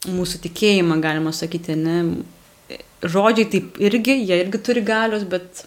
mūsų 0.10 0.42
tikėjimą, 0.48 0.98
galima 1.02 1.34
sakyti, 1.36 1.76
ne. 1.78 1.98
Žodžiai 3.02 3.50
taip 3.50 3.78
irgi, 3.82 4.16
jie 4.30 4.40
irgi 4.44 4.62
turi 4.62 4.82
galios, 4.86 5.26
bet 5.30 5.66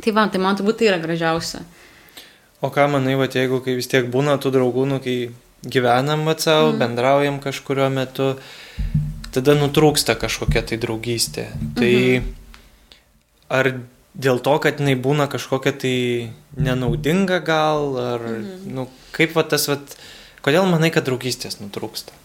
tai 0.00 0.14
va, 0.16 0.26
tai 0.30 0.40
man 0.42 0.58
turbūt 0.58 0.80
tai 0.80 0.90
yra 0.90 0.98
gražiausia. 1.02 1.62
O 2.60 2.70
ką 2.72 2.86
manai, 2.92 3.16
va, 3.18 3.28
jeigu 3.30 3.62
kai 3.64 3.76
vis 3.78 3.88
tiek 3.90 4.08
būna 4.12 4.36
tų 4.40 4.52
draugų, 4.56 4.86
nu, 4.90 4.98
kai 5.02 5.30
gyvenam 5.62 6.26
savo, 6.38 6.72
mm. 6.72 6.78
bendraujam 6.80 7.40
kažkurio 7.40 7.88
metu, 7.92 8.34
tada 9.34 9.54
nutrūksta 9.58 10.16
kažkokia 10.20 10.62
tai 10.66 10.78
draugystė. 10.80 11.46
Tai 11.78 11.92
mm 11.92 12.24
-hmm. 12.24 12.96
ar 13.48 13.72
dėl 14.14 14.40
to, 14.42 14.58
kad 14.58 14.80
jinai 14.80 14.96
būna 14.96 15.28
kažkokia 15.28 15.72
tai 15.72 16.30
nenaudinga 16.56 17.38
gal, 17.38 17.96
ar, 17.96 18.20
mm 18.20 18.44
-hmm. 18.44 18.72
nu, 18.74 18.88
kaip 19.12 19.34
va 19.34 19.42
tas, 19.42 19.68
va, 19.68 19.78
kodėl 20.42 20.66
manai, 20.66 20.90
kad 20.90 21.04
draugystės 21.04 21.60
nutrūksta? 21.60 22.19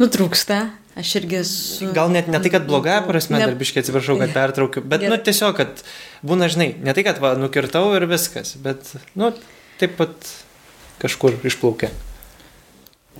Nutrūksta, 0.00 0.56
aš 0.98 1.10
irgi 1.20 1.36
esu. 1.38 1.90
Gal 1.94 2.10
net 2.10 2.26
ne 2.30 2.40
tai, 2.42 2.50
kad 2.50 2.64
bloga 2.66 2.96
prasme, 3.06 3.38
ne... 3.38 3.46
darbiškai 3.46 3.84
atsiprašau, 3.84 4.16
kad 4.18 4.32
pertraukiu, 4.34 4.82
bet, 4.82 5.04
Ger... 5.04 5.12
nu, 5.12 5.18
tiesiog, 5.22 5.54
kad 5.60 5.84
būna, 6.26 6.48
žinai, 6.50 6.72
ne 6.82 6.94
tai, 6.96 7.04
kad 7.06 7.20
va, 7.22 7.36
nukirtau 7.38 7.92
ir 7.94 8.08
viskas, 8.10 8.56
bet, 8.64 8.90
nu, 9.18 9.30
taip 9.78 9.94
pat 10.00 10.32
kažkur 11.02 11.38
išplaukia. 11.46 11.92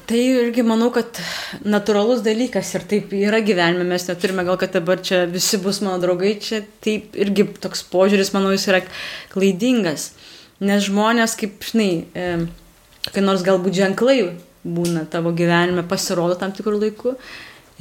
Tai 0.05 0.19
irgi 0.19 0.65
manau, 0.67 0.91
kad 0.93 1.21
natūralus 1.63 2.25
dalykas 2.27 2.73
ir 2.75 2.83
taip 2.91 3.13
yra 3.17 3.39
gyvenime, 3.45 3.87
mes 3.89 4.09
neturime 4.11 4.43
gal, 4.45 4.59
kad 4.61 4.75
dabar 4.75 4.99
čia 5.01 5.23
visi 5.31 5.61
bus 5.63 5.79
mano 5.85 6.01
draugai, 6.03 6.35
čia 6.43 6.65
taip 6.85 7.15
irgi 7.17 7.47
toks 7.63 7.85
požiūris, 7.93 8.33
manau, 8.35 8.51
jis 8.53 8.67
yra 8.73 8.83
klaidingas. 9.33 10.11
Nes 10.65 10.83
žmonės, 10.89 11.39
kaip, 11.39 11.63
žinai, 11.71 11.89
e, 12.11 12.27
kai 13.15 13.25
nors 13.25 13.47
galbūt 13.47 13.79
ženklai 13.79 14.19
būna 14.65 15.05
tavo 15.11 15.33
gyvenime, 15.37 15.85
pasirodo 15.87 16.39
tam 16.41 16.53
tikrų 16.57 16.81
laikų 16.87 17.15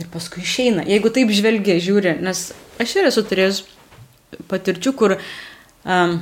ir 0.02 0.10
paskui 0.14 0.44
išeina. 0.44 0.86
Jeigu 0.90 1.12
taip 1.14 1.32
žvelgia, 1.34 1.80
žiūri, 1.82 2.18
nes 2.24 2.50
aš 2.82 2.96
ir 3.00 3.10
esu 3.10 3.24
turėjęs 3.28 3.64
patirčių, 4.50 4.94
kur 4.98 5.16
um, 5.18 6.18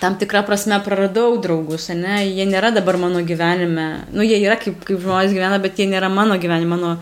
tam 0.00 0.18
tikrą 0.18 0.42
prasme 0.46 0.78
praradau 0.84 1.36
draugus, 1.42 1.90
ne, 1.94 2.18
jie 2.26 2.46
nėra 2.48 2.72
dabar 2.74 2.98
mano 3.00 3.22
gyvenime, 3.26 3.86
nu 4.12 4.26
jie 4.26 4.40
yra 4.42 4.58
kaip, 4.60 4.80
kaip 4.86 5.00
žmonės 5.02 5.36
gyvena, 5.36 5.60
bet 5.62 5.78
jie 5.78 5.88
nėra 5.90 6.10
mano 6.12 6.38
gyvenime, 6.40 6.74
mano, 6.74 6.96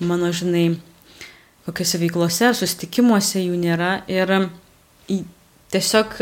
mano 0.00 0.30
žinai, 0.34 0.68
kokiuose 1.66 2.00
veiklose, 2.02 2.52
susitikimuose 2.58 3.42
jų 3.42 3.58
nėra 3.58 3.92
ir 4.10 4.32
tiesiog 5.72 6.18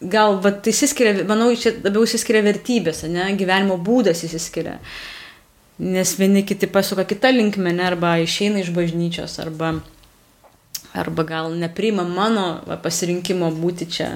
gal, 0.00 0.38
tai 0.42 0.72
įsiskiria, 0.72 1.24
manau, 1.28 1.50
čia 1.56 1.74
labiau 1.78 2.04
įsiskiria 2.06 2.42
vertybės, 2.46 3.04
ne, 3.10 3.30
gyvenimo 3.38 3.76
būdas 3.80 4.24
įsiskiria. 4.26 4.78
Nes 5.80 6.12
vieni 6.18 6.42
kiti 6.44 6.68
pasuka 6.68 7.06
kitą 7.08 7.32
linkmę, 7.32 7.72
ne, 7.72 7.86
arba 7.88 8.16
išeina 8.20 8.60
iš 8.60 8.72
bažnyčios, 8.76 9.38
arba, 9.40 9.74
arba 10.92 11.24
gal 11.28 11.52
nepriima 11.56 12.04
mano 12.04 12.60
pasirinkimo 12.82 13.52
būti 13.56 13.88
čia 13.88 14.10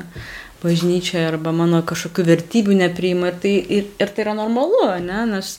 bažnyčioje 0.64 1.26
arba 1.28 1.52
mano 1.52 1.82
kažkokių 1.84 2.24
vertybių 2.30 2.78
nepriima 2.78 3.30
ir 3.30 3.38
tai, 3.42 3.54
ir, 3.78 3.90
ir 4.00 4.12
tai 4.14 4.24
yra 4.24 4.34
normalu, 4.36 4.86
ne? 5.04 5.24
nes 5.34 5.58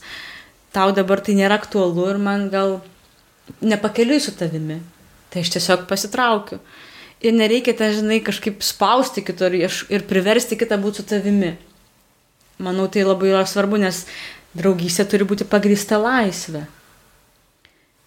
tau 0.76 0.92
dabar 0.96 1.22
tai 1.24 1.38
nėra 1.38 1.60
aktualu 1.62 2.10
ir 2.10 2.22
man 2.22 2.48
gal 2.54 2.80
nepakeliui 3.62 4.22
su 4.24 4.34
tavimi. 4.38 4.80
Tai 5.30 5.44
aš 5.44 5.52
tiesiog 5.56 5.86
pasitraukiu. 5.90 6.60
Ir 7.26 7.34
nereikia 7.34 7.74
ten, 7.74 7.94
žinai, 7.96 8.20
kažkaip 8.22 8.62
spausti 8.62 9.24
kitur 9.26 9.56
ir 9.58 10.04
priversti 10.10 10.58
kitą 10.60 10.78
būti 10.82 11.02
su 11.02 11.10
tavimi. 11.10 11.56
Manau, 12.62 12.86
tai 12.88 13.04
labai 13.04 13.32
yra 13.34 13.44
svarbu, 13.50 13.80
nes 13.82 14.06
draugystė 14.56 15.08
turi 15.10 15.28
būti 15.28 15.48
pagrįsta 15.50 15.98
laisvė. 16.00 16.64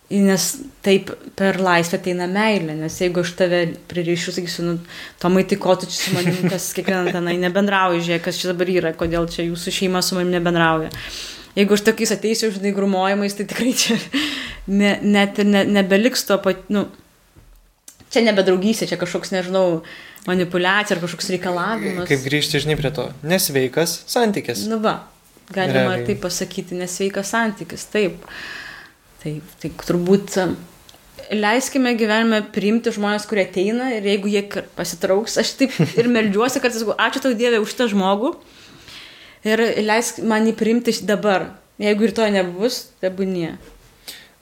Nes 0.09 0.45
taip 0.87 1.11
per 1.37 1.59
laisvę 1.61 1.99
ateina 1.99 2.25
meilė, 2.31 2.79
nes 2.79 2.95
jeigu 2.97 3.21
aš 3.21 3.35
tave 3.37 3.59
pririšiu, 3.91 4.33
sakysiu, 4.39 4.65
nu, 4.65 4.77
Tomai, 5.21 5.43
tai 5.45 5.59
ko 5.61 5.75
tu 5.77 5.89
čia 5.91 5.99
su 5.99 6.15
manim, 6.15 6.39
kas 6.49 6.71
kiekvieną 6.77 7.13
tenai 7.13 7.35
nebendrauja, 7.43 8.01
žiūrėk, 8.07 8.25
kas 8.25 8.39
čia 8.41 8.55
dabar 8.55 8.73
yra, 8.73 8.95
kodėl 8.97 9.29
čia 9.29 9.45
jūsų 9.51 9.75
šeima 9.81 10.01
su 10.01 10.17
manim 10.17 10.33
nebendrauja. 10.33 10.89
Jeigu 11.59 11.77
aš 11.77 11.85
tokiais 11.91 12.15
ateisiu 12.15 12.49
žinai 12.55 12.73
grumojimais, 12.73 13.37
tai 13.37 13.45
tikrai 13.51 13.75
čia 13.77 13.99
ne, 14.81 14.95
net 15.03 15.43
ir 15.43 15.51
ne, 15.51 15.67
nebeliks 15.77 16.25
to 16.31 16.41
pat, 16.41 16.65
nu, 16.73 16.87
čia 18.13 18.23
nebedraugysė, 18.27 18.89
čia 18.91 18.99
kažkoks, 19.01 19.33
nežinau, 19.35 19.83
manipulacija 20.29 20.97
ar 20.97 21.03
kažkoks 21.05 21.31
reikalavimas. 21.35 22.09
Kaip 22.11 22.25
grįžti, 22.25 22.63
žinai, 22.65 22.79
prie 22.81 22.93
to. 22.95 23.09
Nesveikas 23.27 24.01
santykis. 24.11 24.67
Nu 24.71 24.81
va, 24.85 25.01
galima 25.53 25.95
Realiai. 25.95 26.09
taip 26.09 26.25
pasakyti, 26.25 26.79
nesveikas 26.79 27.35
santykis, 27.35 27.87
taip. 27.93 28.27
Tai, 29.19 29.33
tai 29.59 29.73
turbūt 29.83 30.37
leiskime 31.35 31.93
gyvenime 31.99 32.43
priimti 32.55 32.93
žmonės, 32.95 33.27
kurie 33.29 33.45
ateina 33.49 33.91
ir 33.97 34.07
jeigu 34.07 34.31
jie 34.31 34.45
pasitrauks, 34.79 35.39
aš 35.41 35.57
taip 35.59 35.75
ir 35.99 36.09
melžiuosi, 36.13 36.63
kad 36.63 36.75
sakau, 36.75 36.97
ačiū 36.97 37.23
tau 37.25 37.35
Dievė 37.37 37.61
už 37.65 37.75
tą 37.77 37.89
žmogų 37.91 38.37
ir 39.47 39.63
leisk 39.85 40.23
man 40.25 40.49
jį 40.49 40.55
priimti 40.59 40.95
dabar. 41.07 41.53
Jeigu 41.79 42.09
ir 42.09 42.15
to 42.15 42.27
nebus, 42.35 42.89
tebūnie. 43.03 43.53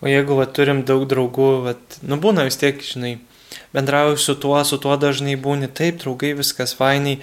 O 0.00 0.08
jeigu 0.08 0.38
va, 0.38 0.46
turim 0.48 0.82
daug 0.88 1.04
draugų, 1.08 1.48
va, 1.66 1.74
nu 2.08 2.16
būna 2.20 2.46
vis 2.46 2.56
tiek, 2.60 2.80
žinai, 2.80 3.16
bendrauju 3.76 4.16
su 4.16 4.34
tuo, 4.40 4.58
su 4.64 4.78
tuo 4.82 4.96
dažnai 5.00 5.36
būni, 5.36 5.68
taip, 5.68 6.00
draugai, 6.02 6.32
viskas 6.38 6.74
fainai, 6.76 7.18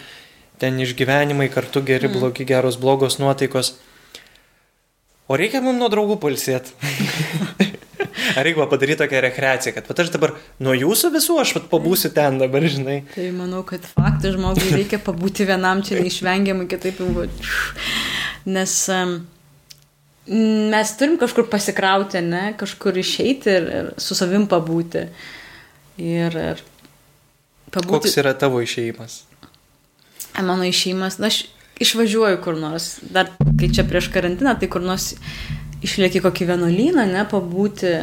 ten 0.62 0.80
išgyvenimai 0.80 1.50
kartu 1.54 1.82
geri, 1.86 2.08
mm. 2.10 2.20
blogi, 2.20 2.46
geros, 2.48 2.78
blogos 2.80 3.20
nuotaikos. 3.22 3.74
O 5.28 5.40
reikia 5.40 5.64
mums 5.64 5.80
nuo 5.80 5.90
draugų 5.92 6.20
palsėti. 6.22 6.76
Ar 8.38 8.46
reikia 8.46 8.66
padaryti 8.70 9.00
tokią 9.02 9.22
rekreaciją, 9.26 9.74
kad 9.76 9.88
pat 9.88 10.02
aš 10.04 10.12
dabar 10.14 10.34
nuo 10.64 10.74
jūsų 10.78 11.12
visų 11.14 11.38
aš 11.42 11.54
pat 11.58 11.68
pabūsiu 11.72 12.12
ten 12.16 12.40
dabar, 12.42 12.66
žinai. 12.70 13.02
Tai 13.14 13.28
manau, 13.36 13.64
kad 13.68 13.86
faktai 13.88 14.34
žmogui 14.36 14.74
reikia 14.74 15.00
pabūti 15.04 15.48
vienam 15.50 15.84
čia 15.86 15.98
neišvengiamai, 16.02 16.68
kitaip 16.72 17.02
jau. 17.02 17.28
Nes 18.50 18.74
um, 18.94 19.16
mes 20.74 20.98
turim 21.00 21.16
kažkur 21.22 21.48
pasikrauti, 21.52 22.22
ne, 22.26 22.50
kažkur 22.60 23.00
išeiti 23.00 23.56
ir, 23.58 23.70
ir 23.80 23.94
su 24.02 24.18
savim 24.18 24.48
pabūti. 24.52 25.08
Ir, 25.08 25.32
ir 25.98 26.64
pabūti. 27.74 27.90
Koks 27.92 28.18
yra 28.22 28.34
tavo 28.38 28.62
išėjimas? 28.64 29.24
Mano 30.42 30.66
išėjimas, 30.66 31.20
na, 31.22 31.30
aš 31.30 31.46
išvažiuoju 31.84 32.42
kur 32.44 32.58
nors, 32.58 32.98
dar 33.14 33.32
kai 33.60 33.70
čia 33.74 33.86
prieš 33.88 34.10
karantiną, 34.14 34.56
tai 34.60 34.70
kur 34.72 34.84
nors 34.86 35.14
išlieki 35.84 36.24
kokį 36.24 36.54
vienuolyną, 36.54 37.06
ne, 37.10 37.24
pabūti, 37.30 37.96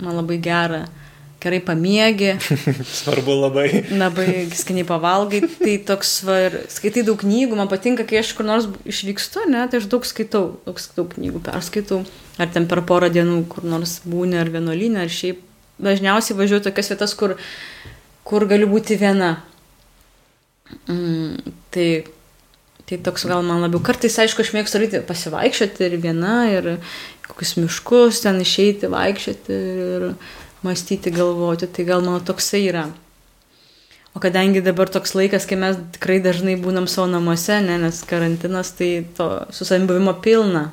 man 0.00 0.20
labai 0.20 0.38
gera, 0.42 0.84
gerai 1.44 1.60
pamiegi. 1.64 2.34
Svarbu 3.00 3.36
labai. 3.42 3.68
Labai 3.92 4.28
skaniai 4.56 4.86
pavalgai, 4.88 5.42
tai 5.60 5.76
toks, 5.88 6.16
va, 6.26 6.38
ir 6.46 6.58
skaitai 6.72 7.04
daug 7.06 7.20
knygų, 7.20 7.58
man 7.58 7.70
patinka, 7.72 8.06
kai 8.08 8.22
aš 8.22 8.32
kur 8.38 8.48
nors 8.48 8.68
išvykstu, 8.88 9.48
ne, 9.52 9.64
tai 9.68 9.82
aš 9.82 9.88
daug 9.92 10.06
skaitau, 10.08 10.54
daug, 10.68 10.80
daug 10.96 11.16
knygų 11.16 11.42
perskaitau, 11.48 12.04
ar 12.40 12.52
ten 12.54 12.68
per 12.70 12.84
porą 12.88 13.10
dienų 13.12 13.42
kur 13.52 13.66
nors 13.68 13.98
būni, 14.08 14.38
ar 14.40 14.52
vienuolyne, 14.54 15.04
ar 15.04 15.12
šiaip. 15.12 15.42
Dažniausiai 15.82 16.38
važiuoju 16.38 16.68
tokias 16.68 16.92
vietas, 16.92 17.14
kur, 17.18 17.36
kur 18.26 18.46
galiu 18.50 18.68
būti 18.70 18.98
viena. 19.00 19.36
Mm, 20.88 21.54
tai 21.74 21.88
Tai 22.84 22.98
toks 23.00 23.24
gal 23.24 23.40
man 23.40 23.62
labiau. 23.64 23.80
Kartais, 23.80 24.16
aišku, 24.20 24.44
aš 24.44 24.50
mėgstu 24.52 24.76
daryti 24.76 25.00
pasivaikščioti 25.08 25.86
ir 25.86 25.94
viena, 26.02 26.34
ir 26.52 26.66
kokius 27.24 27.54
miškus 27.56 28.20
ten 28.26 28.42
išeiti, 28.44 28.90
vaikščioti 28.92 29.56
ir 29.86 30.04
mąstyti, 30.66 31.12
galvoti. 31.14 31.70
Tai 31.72 31.86
gal 31.88 32.04
mano 32.04 32.20
toksai 32.20 32.60
yra. 32.68 32.84
O 34.14 34.20
kadangi 34.22 34.60
dabar 34.62 34.92
toks 34.92 35.16
laikas, 35.16 35.46
kai 35.48 35.56
mes 35.58 35.80
tikrai 35.96 36.20
dažnai 36.22 36.58
būnam 36.60 36.84
savo 36.90 37.08
namuose, 37.10 37.56
ne, 37.64 37.80
nes 37.86 38.02
karantinas, 38.06 38.74
tai 38.76 38.90
to 39.16 39.30
su 39.50 39.64
savim 39.64 39.88
buvimo 39.88 40.14
pilna. 40.22 40.68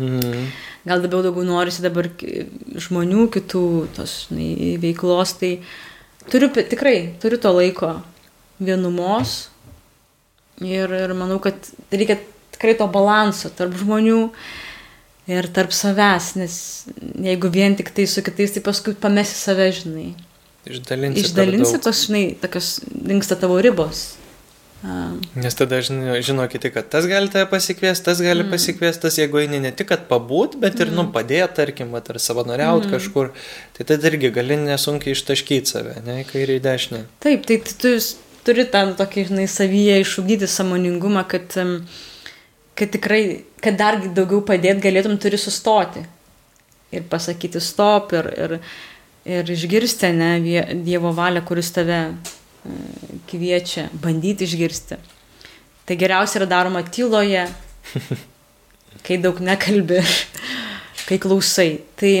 Mm. 0.00 0.48
Gal 0.88 1.02
labiau 1.04 1.22
daugiau 1.26 1.44
norisi 1.46 1.84
dabar 1.84 2.08
žmonių, 2.86 3.28
kitų 3.34 3.64
tos 3.96 4.14
žinai, 4.28 4.76
veiklos, 4.80 5.34
tai 5.40 5.58
turiu 6.30 6.50
tikrai, 6.56 6.96
turiu 7.20 7.40
to 7.42 7.52
laiko 7.52 7.98
vienumos. 8.62 9.48
Ir, 10.64 10.90
ir 10.90 11.14
manau, 11.14 11.38
kad 11.42 11.68
reikia 11.94 12.18
tikrai 12.56 12.74
to 12.78 12.88
balanso 12.90 13.50
tarp 13.54 13.76
žmonių 13.78 14.22
ir 15.28 15.46
tarp 15.54 15.74
savęs, 15.76 16.32
nes 16.40 16.54
jeigu 17.22 17.50
vien 17.52 17.76
tik 17.78 17.92
tai 17.94 18.08
su 18.10 18.24
kitais, 18.26 18.54
tai 18.54 18.64
paskui 18.64 18.96
pamesi 18.98 19.36
save, 19.38 19.68
žinai. 19.76 20.08
Išdalinsi. 20.68 21.22
Išdalinsi 21.22 21.80
tos, 21.84 22.06
žinai, 22.08 22.24
tokios 22.40 22.78
dinksta 22.88 23.38
tavo 23.40 23.60
ribos. 23.62 24.17
Nes 25.34 25.56
tada 25.58 25.80
žino, 25.82 26.14
žino 26.22 26.44
kiti, 26.46 26.70
kad 26.70 26.86
tas 26.88 27.06
gali 27.10 27.26
tave 27.32 27.48
pasikviesti, 27.50 28.04
tas 28.06 28.20
gali 28.22 28.44
mm. 28.44 28.52
pasikviesti, 28.52 29.02
tas 29.02 29.16
jeigu 29.18 29.40
eini 29.42 29.58
ne 29.64 29.72
tik, 29.74 29.88
kad 29.90 30.04
pabūt, 30.06 30.54
bet 30.62 30.78
ir, 30.78 30.92
mm. 30.92 30.94
nu, 30.94 31.04
padėti, 31.14 31.56
tarkim, 31.56 31.96
ar 31.98 32.20
savanoriauti 32.22 32.86
mm. 32.86 32.92
kažkur, 32.94 33.32
tai 33.74 33.88
tada 33.88 34.12
irgi 34.12 34.30
gali 34.36 34.60
nesunkiai 34.62 35.16
ištaškyti 35.18 35.74
save, 35.74 35.96
ne, 36.06 36.20
į 36.22 36.28
kairę 36.30 36.60
į 36.60 36.62
dešinę. 36.68 37.02
Taip, 37.26 37.48
tai 37.50 37.58
tu 37.66 37.96
turi 38.46 38.68
tą 38.70 38.84
tokį, 39.00 39.26
žinai, 39.32 39.48
savyje 39.50 39.98
išugdyti 40.04 40.46
samoningumą, 40.46 41.26
kad, 41.34 41.58
kad 42.78 42.94
tikrai, 42.94 43.22
kad 43.64 43.82
dar 43.82 43.98
daugiau 44.06 44.44
padėt 44.46 44.78
galėtum, 44.84 45.18
turi 45.18 45.42
sustoti. 45.42 46.06
Ir 46.94 47.02
pasakyti 47.10 47.60
stop 47.60 48.14
ir, 48.16 48.30
ir, 48.46 48.58
ir 49.26 49.56
išgirsti, 49.58 50.14
ne, 50.14 50.32
Dievo 50.86 51.10
valią, 51.18 51.42
kuris 51.50 51.74
tave 51.74 52.04
kviečia, 53.30 53.88
bandyti 54.02 54.48
išgirsti. 54.48 54.98
Tai 55.88 55.96
geriausia 55.96 56.42
yra 56.42 56.50
daroma 56.50 56.82
tyloje, 56.84 57.46
kai 59.06 59.18
daug 59.22 59.40
nekalbi, 59.44 60.02
kai 61.08 61.18
klausai. 61.22 61.80
Tai 61.98 62.12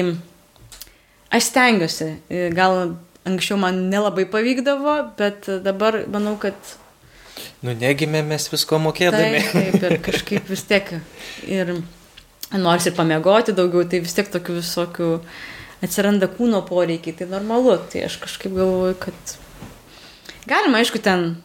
aš 1.36 1.50
stengiuosi, 1.50 2.10
gal 2.56 2.96
anksčiau 3.28 3.60
man 3.60 3.88
nelabai 3.92 4.24
pavykdavo, 4.30 4.98
bet 5.18 5.50
dabar 5.64 6.02
manau, 6.08 6.38
kad 6.40 6.56
Nu, 7.62 7.74
negimė 7.74 8.22
mes 8.26 8.46
visko 8.52 8.78
mokėdami. 8.82 9.42
Taip, 9.42 9.78
taip, 9.78 9.84
ir 9.86 10.00
kažkaip 10.08 10.50
vis 10.50 10.62
tiek. 10.68 10.92
Ir 11.50 11.74
nors 12.54 12.86
ir 12.86 12.94
pamiegoti 12.96 13.54
daugiau, 13.56 13.86
tai 13.88 14.02
vis 14.04 14.14
tiek 14.14 14.30
tokių 14.30 14.58
visokių 14.60 15.10
atsiranda 15.84 16.30
kūno 16.30 16.62
poreikiai, 16.66 17.16
tai 17.18 17.28
normalu. 17.30 17.76
Tai 17.90 18.04
aš 18.06 18.18
kažkaip 18.22 18.54
galvoju, 18.58 18.98
kad 19.02 19.34
galima, 20.48 20.80
aišku, 20.82 21.00
ten 21.04 21.36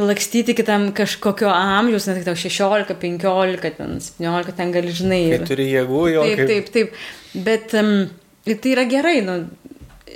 lakstyti 0.00 0.54
kitam 0.56 0.88
kažkokio 0.96 1.50
amžiaus, 1.52 2.06
net 2.08 2.24
tau 2.24 2.36
16, 2.38 2.94
15, 3.00 3.74
ten 3.76 3.98
17, 4.00 4.56
ten 4.56 4.72
gali 4.72 4.94
žinai. 4.94 5.20
Ir... 5.28 5.42
Kai 5.42 5.50
turi 5.52 5.68
jėgų 5.68 6.06
jo. 6.14 6.24
Taip, 6.24 6.38
kaip... 6.38 6.48
taip, 6.48 6.72
taip. 6.72 7.44
Bet 7.48 7.76
um, 7.78 7.92
tai 8.48 8.72
yra 8.72 8.86
gerai, 8.88 9.18
nu, 9.26 9.36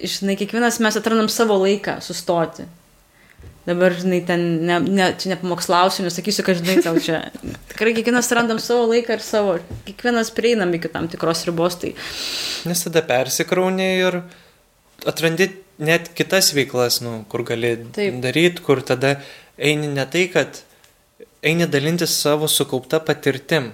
žinai, 0.00 0.38
kiekvienas 0.40 0.80
mes 0.84 0.98
atrandam 0.98 1.28
savo 1.32 1.58
laiką 1.62 1.98
sustoti. 2.04 2.66
Dabar, 3.66 3.96
žinai, 3.98 4.20
ten, 4.22 4.42
ne, 4.62 4.78
ne, 4.78 5.10
čia 5.18 5.32
nepamokslausiu, 5.32 6.04
nesakysiu, 6.06 6.44
kad, 6.46 6.60
žinai, 6.60 6.78
tau 6.86 7.00
čia. 7.02 7.24
Tikrai 7.72 7.96
kiekvienas 7.96 8.30
randam 8.38 8.60
savo 8.62 8.86
laiką 8.92 9.18
ir 9.18 9.24
savo, 9.26 9.56
kiekvienas 9.88 10.30
prieinam 10.36 10.72
iki 10.78 10.90
tam 10.92 11.10
tikros 11.10 11.42
ribos. 11.48 11.80
Tai... 11.82 11.90
Nes 12.70 12.84
tada 12.86 13.02
persikrauni 13.06 13.88
ir 14.06 14.20
atrandi 15.06 15.50
net 15.78 16.12
kitas 16.16 16.52
veiklas, 16.56 17.00
nu, 17.04 17.24
kur 17.30 17.44
gali 17.46 17.76
daryti, 17.94 18.62
kur 18.64 18.82
tada 18.84 19.16
eini 19.58 19.90
ne 19.92 20.06
tai, 20.10 20.26
kad 20.32 20.62
eini 21.44 21.68
dalintis 21.70 22.14
savo 22.20 22.48
sukaupta 22.48 23.00
patirtim. 23.00 23.72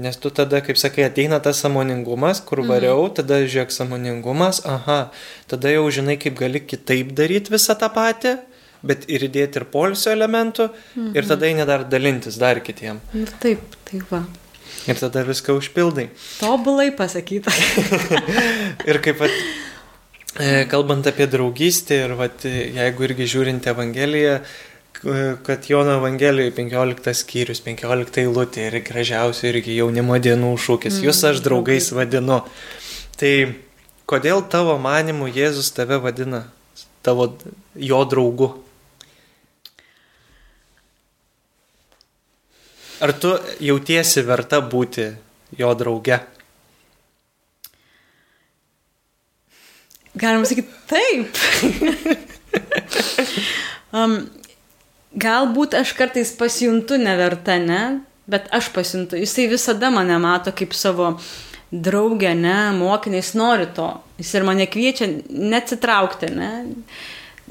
Nes 0.00 0.16
tu 0.16 0.30
tada, 0.32 0.62
kaip 0.64 0.78
sakai, 0.80 1.04
ateina 1.10 1.42
tas 1.44 1.58
samoningumas, 1.60 2.40
kur 2.40 2.62
mhm. 2.62 2.70
variau, 2.72 3.02
mm. 3.04 3.16
tada 3.18 3.42
žiūrėk 3.44 3.74
samoningumas, 3.74 4.62
aha, 4.64 5.10
tada 5.50 5.74
jau 5.74 5.84
žinai, 5.92 6.16
kaip 6.20 6.38
gali 6.38 6.62
kitaip 6.64 7.12
daryti 7.18 7.52
visą 7.52 7.76
tą 7.76 7.90
patį 7.92 8.38
bet 8.86 9.06
ir 9.12 9.26
įdėti 9.26 9.60
ir 9.60 9.66
polisio 9.72 10.12
elementų 10.14 10.70
mhm. 10.70 11.10
ir 11.16 11.26
tada 11.28 11.48
eini 11.48 11.66
dar 11.68 11.84
dalintis 11.88 12.38
dar 12.40 12.62
kitiem. 12.64 13.00
Nu, 13.12 13.26
taip, 13.42 13.76
taip 13.88 14.06
va. 14.12 14.24
Ir 14.88 14.96
tada 14.96 15.22
viską 15.26 15.58
užpildai. 15.58 16.06
Tobulai 16.40 16.88
pasakyta. 16.96 17.52
ir 18.90 19.00
kaip 19.04 19.18
pat, 19.20 19.34
e, 19.34 19.69
kalbant 20.70 21.06
apie 21.10 21.26
draugystę 21.26 22.04
ir 22.04 22.14
vat, 22.18 22.44
jeigu 22.46 23.06
irgi 23.08 23.26
žiūrint 23.32 23.66
Evangeliją, 23.70 24.36
kad 25.46 25.66
Jono 25.70 25.96
Evangelijoje 25.98 26.52
15 26.54 27.14
skyrius, 27.16 27.62
15 27.64 28.20
eilutė 28.22 28.68
ir 28.68 28.78
gražiausia 28.84 29.48
irgi 29.50 29.78
jaunimo 29.78 30.18
dienų 30.20 30.52
šūkis. 30.60 31.00
Jūs 31.02 31.24
aš 31.30 31.40
draugais 31.44 31.90
vadinu. 31.96 32.42
Tai 33.18 33.32
kodėl 34.10 34.44
tavo 34.52 34.76
manimu 34.78 35.30
Jėzus 35.32 35.72
tave 35.76 36.00
vadina 36.02 36.44
tavo 37.02 37.30
jo 37.74 38.02
draugu? 38.04 38.52
Ar 43.00 43.14
tu 43.16 43.32
jautiesi 43.64 44.20
verta 44.28 44.60
būti 44.60 45.08
jo 45.56 45.72
drauge? 45.74 46.20
Galima 50.20 50.44
sakyti, 50.44 50.68
taip. 50.90 51.38
um, 53.96 54.18
galbūt 55.16 55.76
aš 55.80 55.94
kartais 55.98 56.32
pasijuntu 56.36 56.98
neverta, 57.00 57.56
ne? 57.62 57.82
Bet 58.30 58.50
aš 58.54 58.68
pasijuntu. 58.74 59.18
Jisai 59.18 59.48
visada 59.50 59.90
mane 59.90 60.18
mato 60.22 60.52
kaip 60.54 60.76
savo 60.76 61.14
draugę, 61.72 62.34
ne? 62.36 62.58
Mokinį, 62.76 63.22
jis 63.22 63.32
nori 63.38 63.70
to. 63.74 63.88
Jis 64.20 64.34
ir 64.36 64.46
mane 64.46 64.68
kviečia 64.70 65.08
neatsitraukti, 65.30 66.34
ne? 66.36 66.52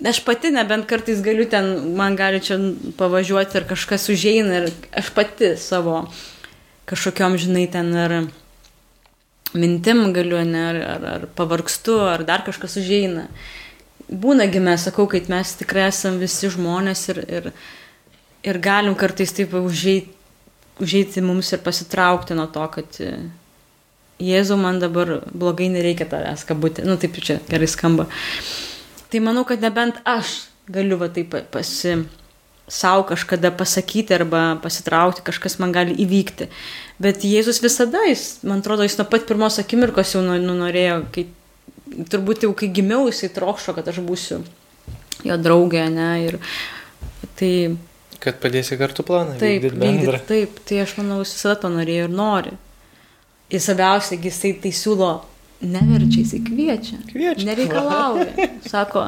aš 0.07 0.21
pati 0.23 0.51
nebent 0.51 0.85
kartais 0.87 1.21
galiu 1.23 1.43
ten, 1.49 1.65
man 1.97 2.15
gali 2.15 2.39
čia 2.39 2.55
pavažiuoti 2.97 3.57
ir 3.59 3.65
kažkas 3.67 4.07
užeina 4.13 4.61
ir 4.61 4.69
aš 4.95 5.09
pati 5.15 5.55
savo 5.59 6.05
kažkokiam, 6.89 7.35
žinai, 7.37 7.65
ten 7.71 7.91
ar 7.99 8.13
mintim 9.53 10.11
galiu, 10.13 10.39
ne, 10.45 10.61
ar, 10.71 10.79
ar, 10.93 11.07
ar 11.15 11.25
pavargstu, 11.37 11.97
ar 12.05 12.23
dar 12.27 12.43
kažkas 12.45 12.77
užeina. 12.81 13.27
Būnagi 14.09 14.61
mes, 14.63 14.87
sakau, 14.87 15.05
kad 15.09 15.29
mes 15.29 15.53
tikrai 15.59 15.87
esam 15.89 16.17
visi 16.21 16.49
žmonės 16.49 17.03
ir, 17.13 17.19
ir, 17.29 17.51
ir 18.45 18.61
galim 18.63 18.97
kartais 18.97 19.33
taip 19.35 19.53
užeiti, 19.57 20.15
užeiti 20.81 21.21
mums 21.21 21.51
ir 21.53 21.61
pasitraukti 21.65 22.37
nuo 22.37 22.47
to, 22.53 22.65
kad 22.77 23.01
Jėzau, 24.19 24.57
man 24.59 24.81
dabar 24.81 25.21
blogai 25.31 25.69
nereikia 25.71 26.03
tavęs 26.11 26.41
kabutė. 26.47 26.83
Nu, 26.83 26.97
taip 26.99 27.15
čia 27.23 27.37
gerai 27.47 27.69
skamba. 27.71 28.03
Tai 29.09 29.21
manau, 29.23 29.45
kad 29.47 29.63
nebent 29.63 30.01
aš 30.03 30.49
galiu 30.67 30.97
va 30.99 31.07
taip 31.13 31.37
pasi 31.53 32.01
savo 32.69 33.03
kažkada 33.09 33.51
pasakyti 33.51 34.13
arba 34.13 34.43
pasitraukti, 34.63 35.25
kažkas 35.25 35.57
man 35.59 35.73
gali 35.73 35.95
įvykti. 35.99 36.47
Bet 37.01 37.25
Jėzus 37.25 37.61
visada, 37.63 38.03
jis, 38.07 38.39
man 38.45 38.61
atrodo, 38.61 38.85
jis 38.85 38.99
nuo 38.99 39.07
pat 39.09 39.25
pirmos 39.29 39.59
akimirkos 39.61 40.13
jau 40.15 40.21
nu, 40.23 40.37
nu, 40.43 40.55
norėjo, 40.59 41.01
kai, 41.15 41.25
turbūt 42.13 42.45
jau 42.45 42.53
kai 42.57 42.69
gimiau, 42.75 43.07
jisai 43.09 43.31
trokšo, 43.33 43.73
kad 43.77 43.89
aš 43.89 44.01
būsiu 44.05 44.43
jo 45.25 45.37
draugė, 45.41 45.87
ne, 45.93 46.09
ir 46.27 46.39
tai... 47.39 47.53
Kad 48.19 48.41
padėsi 48.43 48.75
kartu 48.79 49.05
planą. 49.07 49.37
Taip, 49.39 49.63
vykdyti, 49.71 50.19
taip, 50.27 50.59
tai 50.67 50.81
aš 50.83 50.97
manau, 50.99 51.21
jis 51.23 51.37
visada 51.37 51.61
to 51.63 51.71
norėjo 51.71 52.09
ir 52.09 52.13
nori. 52.13 52.55
Ir 53.49 53.63
svarbiausia, 53.63 54.19
jisai 54.21 54.51
tai 54.61 54.73
siūlo 54.75 55.13
neverčia, 55.63 56.21
jisai 56.21 56.41
kviečia. 56.45 56.99
Kviečia. 57.09 57.47
Nereikalauja. 57.47 58.49
Sako, 58.71 59.07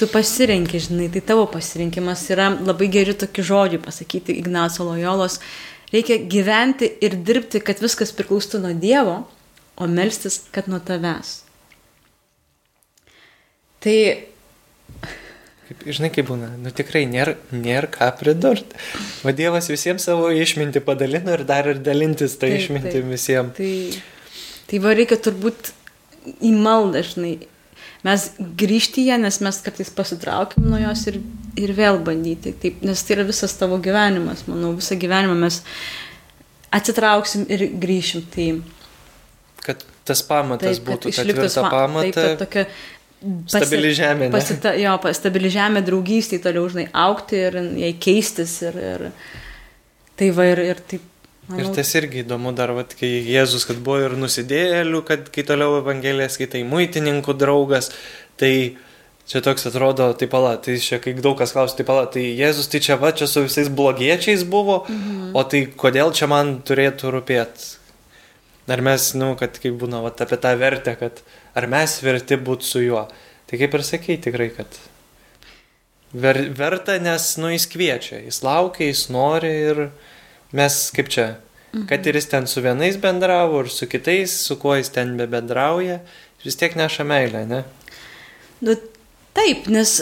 tu 0.00 0.08
pasirenki, 0.10 0.80
žinai, 0.80 1.10
tai 1.12 1.22
tavo 1.24 1.44
pasirinkimas 1.52 2.24
yra 2.32 2.48
labai 2.56 2.88
geri 2.92 3.14
tokie 3.14 3.44
žodžiai 3.46 3.82
pasakyti 3.84 4.38
Ignaco 4.40 4.86
Lojolos. 4.88 5.38
Reikia 5.92 6.20
gyventi 6.30 6.88
ir 7.04 7.18
dirbti, 7.26 7.60
kad 7.62 7.82
viskas 7.82 8.14
priklaustų 8.16 8.62
nuo 8.64 8.72
Dievo, 8.78 9.16
o 9.76 9.88
melstis, 9.90 10.40
kad 10.54 10.70
nuo 10.70 10.80
tavęs. 10.80 11.40
Tai 13.84 13.96
Kaip, 15.70 15.84
žinai, 15.86 16.08
kaip 16.10 16.26
būna, 16.26 16.48
nu 16.58 16.72
tikrai 16.74 17.04
nėra, 17.06 17.36
nėra 17.54 17.86
ką 17.94 18.08
pridurti. 18.18 18.74
O 19.22 19.30
Dievas 19.30 19.68
visiems 19.70 20.02
savo 20.08 20.32
išmintį 20.34 20.82
padalino 20.82 21.36
ir 21.36 21.44
dar 21.46 21.68
ir 21.70 21.78
dalintis 21.78 22.34
tą 22.40 22.50
išmintį 22.50 23.04
visiems. 23.06 23.54
Tai 23.54 23.70
Tai 24.70 24.78
va 24.84 24.92
reikia 24.94 25.16
turbūt 25.18 25.72
į 26.46 26.52
maldą, 26.54 27.00
žinai. 27.02 27.32
Mes 28.06 28.26
grįžti 28.60 29.04
ją, 29.10 29.18
nes 29.20 29.40
mes 29.44 29.58
kartais 29.64 29.90
pasitraukiam 29.92 30.68
nuo 30.70 30.78
jos 30.80 31.02
ir, 31.10 31.18
ir 31.60 31.72
vėl 31.76 32.00
bandyti. 32.04 32.54
Taip, 32.62 32.78
nes 32.86 33.02
tai 33.04 33.18
yra 33.18 33.26
visas 33.28 33.52
tavo 33.60 33.76
gyvenimas, 33.82 34.46
manau, 34.48 34.72
visą 34.78 34.96
gyvenimą 35.00 35.36
mes 35.42 35.60
atsitrauksim 36.72 37.44
ir 37.52 37.66
grįšim. 37.82 38.24
Tai, 38.32 38.46
kad 39.66 39.84
tas 40.08 40.24
pamatas 40.24 40.80
taip, 40.80 40.88
būtų, 40.88 41.12
kad 41.12 41.28
tvirta 41.28 41.66
pamata. 41.68 42.08
Taip, 42.08 42.16
kad 42.16 42.42
tokia 42.46 42.66
Stabili 43.20 43.90
žemė. 43.92 44.30
Pasita, 44.32 44.72
jo, 44.80 44.94
stabili 45.12 45.50
žemė 45.52 45.82
draugystė, 45.84 46.38
toliau, 46.40 46.64
žinai, 46.72 46.86
aukti 46.96 47.36
ir 47.36 47.58
jai 47.82 47.90
keistis. 48.00 48.54
Ir, 48.64 48.78
ir, 48.80 49.02
tai 50.16 50.30
va 50.32 50.46
ir, 50.48 50.62
ir 50.72 50.80
taip 50.88 51.09
Manau. 51.50 51.64
Ir 51.64 51.74
tas 51.74 51.88
irgi 51.98 52.22
įdomu 52.22 52.52
dar, 52.54 52.70
vat, 52.76 52.92
kai 52.94 53.08
Jėzus, 53.26 53.64
kad 53.66 53.80
buvo 53.82 54.04
ir 54.04 54.14
nusidėlių, 54.20 55.00
kad 55.08 55.30
kai 55.34 55.42
toliau 55.48 55.80
Evangelijas 55.80 56.36
skaitai 56.38 56.62
muitininkų 56.68 57.34
draugas, 57.40 57.90
tai 58.38 58.52
čia 59.26 59.42
toks 59.42 59.66
atrodo, 59.66 60.06
tai 60.14 60.28
pala, 60.30 60.52
tai 60.62 60.76
čia 60.82 61.00
kai 61.02 61.16
daug 61.18 61.34
kas 61.40 61.50
klausia, 61.56 61.80
tai 61.80 61.86
pala, 61.88 62.04
tai 62.10 62.22
Jėzus, 62.38 62.70
tai 62.70 62.78
čia 62.86 63.00
va, 63.00 63.10
čia 63.10 63.26
su 63.30 63.42
visais 63.48 63.66
blogiečiais 63.66 64.44
buvo, 64.46 64.84
mhm. 64.86 65.32
o 65.34 65.42
tai 65.42 65.64
kodėl 65.82 66.14
čia 66.14 66.30
man 66.30 66.60
turėtų 66.66 67.10
rūpėti? 67.16 67.68
Ar 68.70 68.84
mes, 68.86 69.08
nu, 69.18 69.32
kad 69.34 69.58
kaip 69.58 69.74
būna, 69.80 70.04
va, 70.04 70.12
apie 70.14 70.38
tą 70.38 70.54
vertę, 70.60 70.94
kad 71.00 71.18
ar 71.58 71.66
mes 71.70 71.96
verti 72.04 72.38
būti 72.38 72.68
su 72.68 72.84
juo. 72.84 73.08
Tai 73.50 73.58
kaip 73.58 73.74
ir 73.74 73.82
sakei 73.82 74.20
tikrai, 74.22 74.52
kad 74.54 74.78
ver, 76.14 76.38
verta, 76.54 76.94
nes, 77.02 77.32
nu, 77.42 77.50
jis 77.50 77.66
kviečia, 77.72 78.20
jis 78.22 78.38
laukia, 78.46 78.86
jis 78.92 79.08
nori 79.10 79.50
ir 79.72 79.82
mes 80.56 80.78
kaip 80.96 81.10
čia, 81.12 81.26
mhm. 81.72 81.86
kad 81.90 82.06
ir 82.06 82.18
jis 82.18 82.30
ten 82.32 82.46
su 82.50 82.62
vienais 82.64 82.98
bendravo 83.00 83.64
ir 83.64 83.70
su 83.72 83.88
kitais, 83.90 84.34
su 84.46 84.58
kuo 84.60 84.76
jis 84.78 84.92
ten 84.94 85.16
be 85.18 85.28
bendrauja, 85.30 86.00
vis 86.44 86.56
tiek 86.56 86.76
neša 86.78 87.06
meilę, 87.06 87.44
ne? 87.48 87.64
Nu, 88.60 88.76
taip, 89.36 89.68
nes 89.72 89.96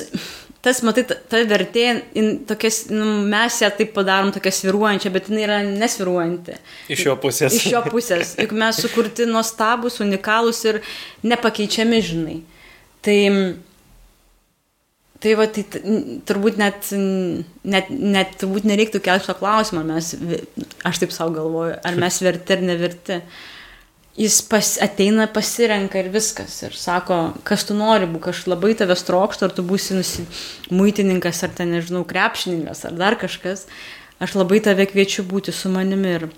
tas, 0.65 0.81
matai, 0.87 1.05
ta, 1.09 1.17
ta 1.31 1.41
vertė, 1.49 1.87
in, 2.19 2.31
tokias, 2.49 2.85
nu, 2.91 3.07
mes 3.31 3.61
ją 3.63 3.71
taip 3.79 3.93
padarom 3.97 4.33
tokia 4.35 4.53
sviruojančia, 4.55 5.13
bet 5.15 5.31
jinai 5.31 5.45
yra 5.47 5.59
nesviruojanti. 5.67 6.59
Iš 6.95 7.05
jo 7.07 7.15
pusės. 7.23 7.57
Iš 7.61 7.69
jo 7.73 7.83
pusės. 7.87 8.35
Juk 8.43 8.55
mes 8.59 8.81
sukurti 8.83 9.29
nuostabus, 9.31 10.01
unikalus 10.05 10.65
ir 10.69 10.81
nepakeičiami, 11.27 12.03
žinai. 12.11 12.39
Tai 13.07 13.19
Tai 15.19 15.35
va, 15.35 15.49
tai 15.51 15.65
turbūt 16.29 16.61
net, 16.61 16.93
net, 17.67 17.89
net 17.91 18.37
turbūt 18.39 18.67
nereiktų 18.71 19.01
kelti 19.03 19.27
šio 19.27 19.35
klausimo, 19.41 19.83
ar 19.83 19.89
mes, 19.97 20.13
aš 20.87 21.01
taip 21.03 21.15
savo 21.15 21.33
galvoju, 21.35 21.79
ar 21.83 21.99
mes 21.99 22.21
verti 22.23 22.55
ar 22.55 22.63
neverti. 22.63 23.17
Jis 24.19 24.37
pas, 24.51 24.69
ateina, 24.83 25.29
pasirenka 25.31 25.99
ir 25.99 26.11
viskas. 26.15 26.57
Ir 26.67 26.75
sako, 26.75 27.19
kas 27.47 27.67
tu 27.67 27.75
nori 27.79 28.07
būti, 28.11 28.31
aš 28.31 28.45
labai 28.51 28.73
tavęs 28.79 29.05
trokštų, 29.07 29.47
ar 29.47 29.55
tu 29.55 29.65
būsi 29.67 29.99
muitininkas, 30.75 31.43
ar 31.47 31.55
ten, 31.55 31.75
nežinau, 31.75 32.05
krepšininkas, 32.07 32.85
ar 32.87 32.95
dar 32.99 33.19
kažkas. 33.19 33.67
Aš 34.23 34.35
labai 34.39 34.63
tave 34.63 34.87
kviečiu 34.91 35.27
būti 35.27 35.55
su 35.55 35.71
manimi. 35.71 36.15
Ir, 36.19 36.29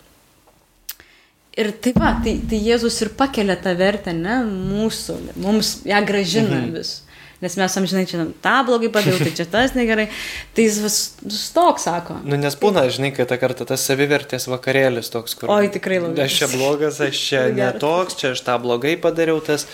ir 1.56 1.72
taip 1.84 2.00
pat, 2.00 2.24
tai, 2.24 2.36
tai 2.48 2.64
Jėzus 2.64 3.00
ir 3.04 3.12
pakelia 3.16 3.56
tą 3.60 3.76
vertę, 3.76 4.16
ne, 4.16 4.40
mūsų, 4.48 5.20
mums 5.40 5.78
ją 5.88 6.00
gražina 6.08 6.62
mhm. 6.62 6.74
vis. 6.80 6.96
Nes 7.40 7.54
mes 7.56 7.76
amžinai 7.80 8.04
čia 8.04 8.26
tą 8.44 8.54
blogai 8.68 8.90
padariau, 8.92 9.16
tai 9.24 9.30
čia 9.32 9.46
tas 9.48 9.72
negerai. 9.72 10.10
Tai 10.52 10.64
jis 10.66 10.80
vis 10.84 10.96
stok 11.32 11.80
sako. 11.80 12.18
Nu, 12.28 12.36
nes 12.36 12.56
būna, 12.60 12.82
žinai, 12.92 13.14
kad 13.16 13.30
tą 13.30 13.38
kartą 13.40 13.64
tas 13.70 13.86
savivertės 13.88 14.44
vakarėlis 14.52 15.08
toks, 15.12 15.38
kur... 15.40 15.48
Oi, 15.54 15.70
tikrai 15.72 16.02
labai 16.02 16.26
Aš 16.26 16.36
čia 16.36 16.50
blogas, 16.52 17.00
aš 17.00 17.22
čia 17.30 17.40
Labai 17.46 17.56
netoks, 17.56 18.18
čia 18.20 18.34
aš 18.34 18.44
tą 18.44 18.58
blogai 18.60 18.98
padariau 19.00 19.40
tas. 19.44 19.64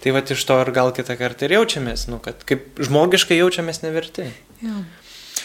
Tai 0.00 0.16
va 0.16 0.24
iš 0.24 0.46
to 0.48 0.56
ir 0.64 0.72
gal 0.72 0.94
kitą 0.96 1.18
kartą 1.20 1.44
ir 1.44 1.58
jaučiamės, 1.58 2.06
nu, 2.08 2.22
kad 2.24 2.40
kaip 2.48 2.80
žmogiškai 2.80 3.36
jaučiamės 3.36 3.84
neverti. 3.84 4.30
Jo. 4.64 4.80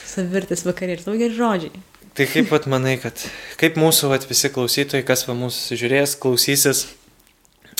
Savirtis 0.07 0.63
vakarė 0.63 0.95
ir 0.95 1.03
tau 1.03 1.19
geri 1.19 1.35
žodžiai. 1.35 1.83
Tai 2.15 2.31
kaip 2.31 2.47
pat 2.47 2.69
manai, 2.71 2.95
kad 3.03 3.19
kaip 3.59 3.75
mūsų 3.75 4.15
vat, 4.15 4.23
visi 4.29 4.47
klausytojai, 4.47 5.03
kas 5.03 5.25
va 5.27 5.35
mūsų 5.35 5.75
žiūrės, 5.81 6.15
klausysis, 6.23 6.85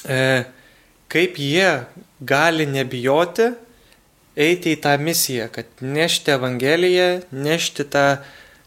e, 0.04 0.43
kaip 1.08 1.39
jie 1.39 1.70
gali 2.20 2.68
nebijoti 2.68 3.54
eiti 4.36 4.76
į 4.76 4.82
tą 4.84 4.96
misiją, 5.02 5.48
kad 5.54 5.70
nešti 5.82 6.36
Evangeliją, 6.36 7.10
nešti 7.32 7.88
tą 7.92 8.06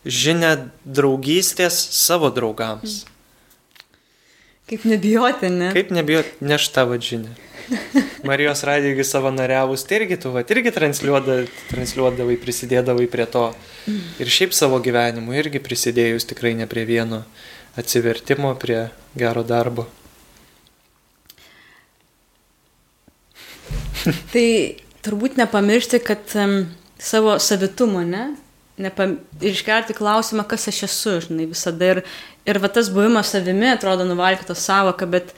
žinę 0.09 0.71
draugystės 0.85 1.77
savo 1.99 2.33
draugams. 2.35 3.05
Kaip 4.69 4.85
nebijoti, 4.85 5.49
ne? 5.53 5.71
Kaip 5.73 5.93
nebijoti 5.95 6.45
nešti 6.45 6.75
tavo 6.75 6.99
žinę? 7.01 7.35
Marijos 8.29 8.63
radijai 8.65 9.05
savanoriavus, 9.05 9.85
tai 9.85 10.01
irgi 10.01 10.17
tu, 10.21 10.33
va, 10.33 10.41
irgi 10.41 10.73
transliuoda, 10.73 11.43
transliuodavai, 11.69 12.39
prisidėdavai 12.41 13.07
prie 13.13 13.29
to. 13.29 13.45
Ir 14.21 14.33
šiaip 14.33 14.57
savo 14.57 14.81
gyvenimu 14.85 15.37
irgi 15.37 15.61
prisidėjus 15.65 16.29
tikrai 16.29 16.55
ne 16.57 16.69
prie 16.71 16.85
vieno 16.89 17.23
atsivertimo, 17.79 18.55
prie 18.61 18.89
gero 19.19 19.45
darbo. 19.47 19.87
Tai 24.33 24.49
turbūt 25.09 25.39
nepamiršti, 25.41 26.03
kad 26.05 26.37
um, 26.37 26.61
savo 27.01 27.39
savitumo, 27.41 28.05
ne? 28.05 28.35
Nepam... 28.79 29.17
Ir 29.41 29.57
iškelti 29.57 29.97
klausimą, 29.97 30.45
kas 30.49 30.69
aš 30.71 30.85
esu, 30.87 31.17
žinai, 31.25 31.49
visada. 31.51 31.95
Ir, 31.95 32.03
ir 32.47 32.61
va 32.63 32.71
tas 32.71 32.91
buvimas 32.93 33.33
savimi 33.33 33.71
atrodo 33.73 34.07
nuvalkyto 34.07 34.55
savoka, 34.55 35.09
bet 35.09 35.33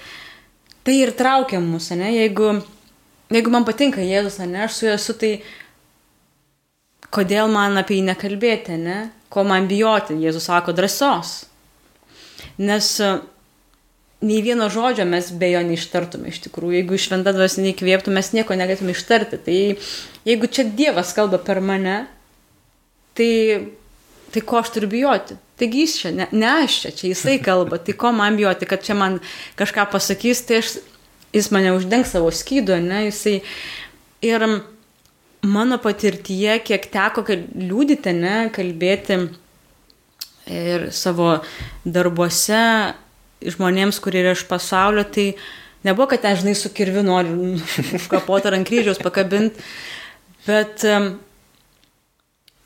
tai 0.84 0.98
ir 1.04 1.14
traukia 1.16 1.62
mus, 1.62 1.88
ne? 1.96 2.10
Jeigu, 2.18 2.58
jeigu 3.32 3.54
man 3.54 3.66
patinka 3.68 4.04
Jėzus, 4.04 4.40
ne, 4.42 4.66
aš 4.66 4.76
su 4.76 4.88
juo 4.88 4.96
esu, 4.98 5.16
tai 5.22 5.32
kodėl 7.14 7.50
man 7.52 7.78
apie 7.80 8.00
jį 8.00 8.08
nekalbėti, 8.10 8.76
ne? 8.80 8.98
Ko 9.30 9.46
man 9.46 9.70
bijoti? 9.70 10.18
Jėzus 10.20 10.50
sako 10.50 10.74
drąsos. 10.76 11.36
Nes 12.60 12.96
nei 14.20 14.42
vieno 14.44 14.68
žodžio 14.68 15.06
mes 15.08 15.30
be 15.32 15.50
jo 15.54 15.60
neištartume 15.64 16.28
iš 16.28 16.42
tikrųjų. 16.44 16.80
Jeigu 16.80 16.98
šventą 17.00 17.32
dvasę 17.36 17.64
neįkvėptų, 17.64 18.12
mes 18.12 18.32
nieko 18.36 18.56
negalėtume 18.58 18.92
ištarti. 18.92 19.40
Tai 19.46 19.58
jeigu 20.28 20.50
čia 20.52 20.66
Dievas 20.68 21.14
kalba 21.16 21.40
per 21.40 21.62
mane, 21.64 22.02
tai, 23.16 23.30
tai 24.34 24.44
ko 24.44 24.60
aš 24.60 24.74
turiu 24.76 24.90
bijoti? 24.92 25.38
Taigi 25.60 25.86
jis 25.86 25.96
čia, 26.02 26.14
ne, 26.16 26.28
ne 26.32 26.52
aš 26.66 26.78
čia, 26.84 26.94
čia 26.96 27.12
jisai 27.14 27.38
kalba, 27.48 27.80
tai 27.80 27.96
ko 27.96 28.12
man 28.16 28.36
bijoti, 28.40 28.68
kad 28.68 28.84
čia 28.84 28.96
man 28.98 29.20
kažką 29.60 29.88
pasakys, 29.92 30.44
tai 30.48 30.60
aš, 30.60 30.76
jis 31.36 31.50
mane 31.54 31.72
uždengs 31.76 32.12
savo 32.12 32.32
skydu, 32.34 32.76
ne, 32.84 33.06
jisai. 33.08 33.40
Ir 34.20 34.44
mano 35.48 35.78
patirtyje, 35.80 36.58
kiek 36.68 36.90
teko 36.92 37.24
liūdyti, 37.24 38.12
ne, 38.12 38.34
kalbėti 38.52 39.22
ir 40.50 40.90
savo 40.92 41.38
darbuose 41.88 42.60
žmonėms, 43.45 44.01
kurie 44.05 44.20
yra 44.24 44.34
iš 44.36 44.45
pasaulio, 44.51 45.05
tai 45.09 45.30
nebuvo, 45.86 46.09
kad 46.12 46.20
ten, 46.26 46.36
žinai, 46.36 46.57
su 46.59 46.68
kirviu 46.76 47.03
nori 47.07 47.32
užkapoti 47.97 48.47
ar 48.51 48.59
ant 48.59 48.68
kryžiaus 48.68 49.01
pakabinti, 49.01 49.62
bet, 50.47 50.84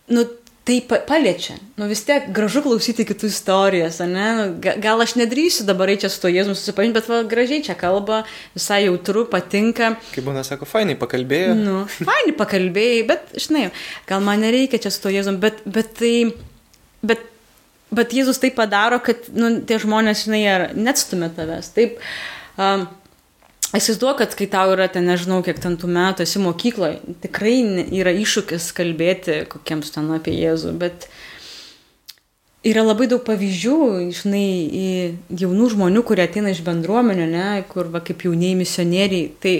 nu, 0.07 0.25
tai 0.65 0.81
pa- 0.89 1.03
paliečia. 1.05 1.55
Nu, 1.77 1.87
vis 1.91 2.01
tiek 2.09 2.31
gražu 2.33 2.63
klausyti 2.65 3.05
kitų 3.05 3.29
istorijas, 3.29 3.99
ne? 4.09 4.29
Nu, 4.39 4.45
ga- 4.65 4.77
Gal 4.81 5.03
aš 5.05 5.13
nedrįsiu 5.21 5.67
dabar 5.69 5.93
čia 6.01 6.09
su 6.09 6.23
to 6.23 6.31
Jėzumi 6.33 6.57
susipažinti, 6.57 6.97
bet 6.97 7.09
va, 7.13 7.19
gražiai 7.29 7.61
čia 7.67 7.77
kalba, 7.77 8.23
visai 8.57 8.87
jautru, 8.87 9.27
patinka. 9.29 9.95
Kaip 10.15 10.25
būna, 10.25 10.41
sako, 10.47 10.65
fainai 10.69 10.97
pakalbėjo. 10.97 11.53
Nu, 11.59 11.77
faini 11.93 12.33
pakalbėjai, 12.39 13.05
bet, 13.11 13.29
žinai, 13.37 13.67
gal 14.09 14.25
man 14.25 14.41
nereikia 14.41 14.81
čia 14.81 14.93
su 14.95 15.05
to 15.05 15.13
Jėzum, 15.13 15.37
bet, 15.43 15.61
bet 15.69 15.93
tai, 16.01 16.15
bet, 17.05 17.21
bet 17.93 18.15
Jėzus 18.17 18.41
tai 18.43 18.53
padaro, 18.55 19.01
kad, 19.05 19.29
nu, 19.37 19.57
tie 19.67 19.81
žmonės, 19.83 20.27
žinai, 20.27 20.45
netstumė 20.79 21.33
tavęs. 21.37 21.73
Taip, 21.77 21.99
um, 22.57 22.87
Įsivaizduoju, 23.75 24.15
kad 24.21 24.35
kai 24.39 24.47
tau 24.47 24.71
yra 24.71 24.87
ten, 24.93 25.03
nežinau, 25.11 25.41
kiek 25.43 25.59
ten 25.59 25.75
tų 25.81 25.89
metų 25.91 26.23
esi 26.23 26.39
mokykloje, 26.39 27.17
tikrai 27.25 27.57
yra 27.99 28.13
iššūkis 28.15 28.69
kalbėti 28.77 29.41
kokiems 29.51 29.91
ten 29.97 30.13
apie 30.15 30.37
Jėzų, 30.37 30.77
bet 30.79 31.09
yra 32.63 32.85
labai 32.87 33.09
daug 33.11 33.25
pavyzdžių, 33.27 33.79
žinai, 34.15 34.45
jaunų 35.43 35.73
žmonių, 35.75 36.05
kurie 36.07 36.23
ateina 36.23 36.53
iš 36.55 36.63
bendruomenio, 36.67 37.27
ne, 37.33 37.49
kur 37.73 37.91
va 37.91 38.05
kaip 38.05 38.23
jaunieji 38.29 38.61
misionieriai, 38.61 39.33
tai 39.43 39.57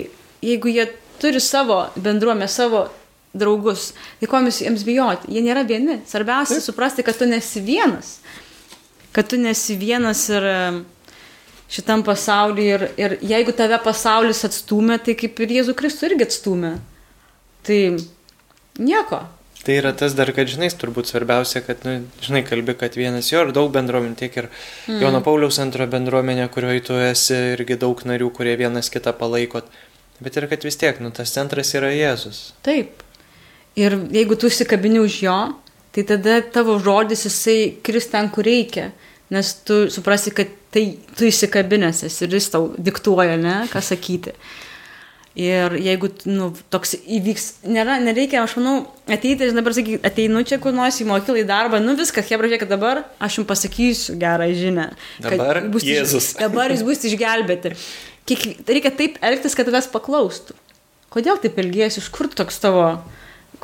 jeigu 0.47 0.71
jie 0.71 0.87
turi 1.19 1.43
savo 1.43 1.81
bendruomenę, 1.99 2.47
savo 2.53 2.87
draugus, 3.35 3.93
tai 4.21 4.31
ko 4.31 4.41
jiems 4.47 4.87
bijoti? 4.87 5.33
Jie 5.35 5.43
nėra 5.45 5.65
vieni. 5.67 6.01
Svarbiausia 6.09 6.61
suprasti, 6.63 7.05
kad 7.07 7.19
tu 7.19 7.29
nesi 7.29 7.63
vienas. 7.65 8.19
Kad 9.15 9.31
tu 9.31 9.39
nesi 9.39 9.77
vienas 9.79 10.27
ir 10.31 10.49
šitam 11.75 12.05
pasaulyje 12.07 12.75
ir, 12.75 12.89
ir 13.01 13.17
jeigu 13.35 13.55
tave 13.57 13.79
pasaulis 13.83 14.45
atstumė, 14.47 14.99
tai 15.03 15.17
kaip 15.19 15.41
ir 15.43 15.57
Jėzų 15.61 15.77
Kristų 15.79 16.11
irgi 16.11 16.29
atstumė. 16.29 16.75
Tai 17.65 17.81
nieko. 18.79 19.25
Tai 19.65 19.79
yra 19.81 19.95
tas 19.97 20.13
dar, 20.13 20.29
kad, 20.37 20.49
žinai, 20.51 20.69
turbūt 20.77 21.09
svarbiausia, 21.09 21.63
kad, 21.65 21.87
nu, 21.89 22.03
žinai, 22.21 22.43
kalbi, 22.45 22.75
kad 22.77 22.99
vienas 23.01 23.31
jo 23.31 23.41
ir 23.47 23.53
daug 23.57 23.71
bendruomenių, 23.73 24.17
tiek 24.21 24.35
ir 24.37 24.51
mm. 24.51 24.99
Jono 25.01 25.23
Pauliaus 25.25 25.57
antro 25.63 25.87
bendruomenė, 25.89 26.51
kurioje 26.53 26.83
tu 26.91 26.99
esi 27.01 27.39
irgi 27.55 27.79
daug 27.81 28.03
narių, 28.05 28.29
kurie 28.37 28.53
vienas 28.61 28.93
kitą 28.93 29.15
palaikot. 29.17 29.71
Bet 30.21 30.37
ir 30.37 30.47
kad 30.51 30.67
vis 30.69 30.77
tiek, 30.77 31.01
nu, 31.01 31.09
tas 31.17 31.33
centras 31.33 31.73
yra 31.79 31.89
Jėzus. 31.95 32.51
Taip. 32.67 33.01
Ir 33.81 33.97
jeigu 34.15 34.37
tu 34.39 34.47
įsikabini 34.51 35.01
už 35.03 35.17
jo, 35.25 35.39
tai 35.95 36.05
tada 36.07 36.41
tavo 36.55 36.77
žodis 36.83 37.25
jisai 37.27 37.59
kris 37.87 38.07
ten, 38.13 38.29
kur 38.31 38.47
reikia. 38.47 38.93
Nes 39.35 39.55
tu 39.67 39.87
suprasi, 39.91 40.31
kad 40.37 40.51
tai 40.75 40.85
tu 41.17 41.27
įsikabinęs 41.27 42.05
esi 42.07 42.27
ir 42.27 42.37
jis 42.37 42.51
tau 42.53 42.69
diktuoja, 42.79 43.39
ne, 43.41 43.57
ką 43.73 43.83
sakyti. 43.83 44.35
Ir 45.35 45.73
jeigu, 45.83 46.13
nu, 46.31 46.53
toks 46.71 46.93
įvyks, 46.95 47.47
nėra, 47.67 47.97
nereikia, 47.99 48.45
aš 48.45 48.53
manau, 48.61 48.75
ateiti, 49.11 49.49
žinai, 49.49 49.65
dabar 49.65 49.75
sakyti, 49.75 49.99
ateinu 50.07 50.45
čia 50.47 50.61
kur 50.63 50.71
nors 50.77 51.01
į 51.03 51.09
mokyklą 51.09 51.41
į 51.41 51.47
darbą, 51.49 51.81
nu 51.83 51.97
viskas, 51.99 52.29
hebra, 52.31 52.47
žiūrėk, 52.53 52.69
dabar 52.71 53.01
aš 53.19 53.41
jums 53.41 53.49
pasakysiu 53.51 54.15
gerą 54.21 54.47
kad 55.19 55.35
Dabar 55.35 55.61
bus 55.75 55.83
iš- 55.83 55.91
Jėzus. 55.91 56.29
Dabar 56.45 56.71
jūs 56.71 56.85
bus 56.87 57.03
išgelbėti. 57.11 57.75
Kiek, 58.31 58.47
reikia 58.71 58.95
taip 58.95 59.19
elgtis, 59.27 59.59
kad 59.59 59.67
tavęs 59.67 59.91
paklaustų. 59.91 60.55
Kodėl 61.11 61.43
taip 61.43 61.59
elgiesi, 61.59 61.99
iš 61.99 62.13
kur 62.15 62.31
toks 62.31 62.63
tavo, 62.63 62.87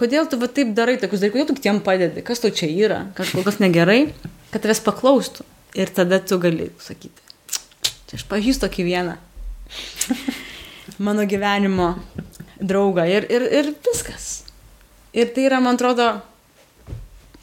kodėl 0.01 0.29
tu 0.31 0.39
va 0.41 0.49
taip 0.49 0.73
darai 0.77 0.97
tokius 1.01 1.21
dalykus, 1.21 1.37
kodėl 1.37 1.51
tu 1.51 1.59
kitiem 1.59 1.81
padedi, 1.85 2.25
kas 2.27 2.41
tau 2.43 2.53
čia 2.55 2.71
yra, 2.73 3.01
kažkas 3.19 3.61
negerai, 3.63 4.01
kad 4.51 4.65
tavęs 4.65 4.83
paklaustų. 4.87 5.47
Ir 5.79 5.93
tada 5.95 6.19
tu 6.19 6.35
gali 6.43 6.73
sakyti, 6.83 7.23
čia 8.11 8.17
aš 8.19 8.25
pažįstu 8.27 8.65
tokį 8.65 8.87
vieną 8.89 9.13
mano 11.07 11.23
gyvenimo 11.31 11.93
draugą 12.59 13.05
ir, 13.07 13.27
ir, 13.31 13.45
ir 13.61 13.71
viskas. 13.87 14.43
Ir 15.15 15.31
tai 15.35 15.47
yra, 15.47 15.61
man 15.63 15.79
atrodo, 15.79 16.09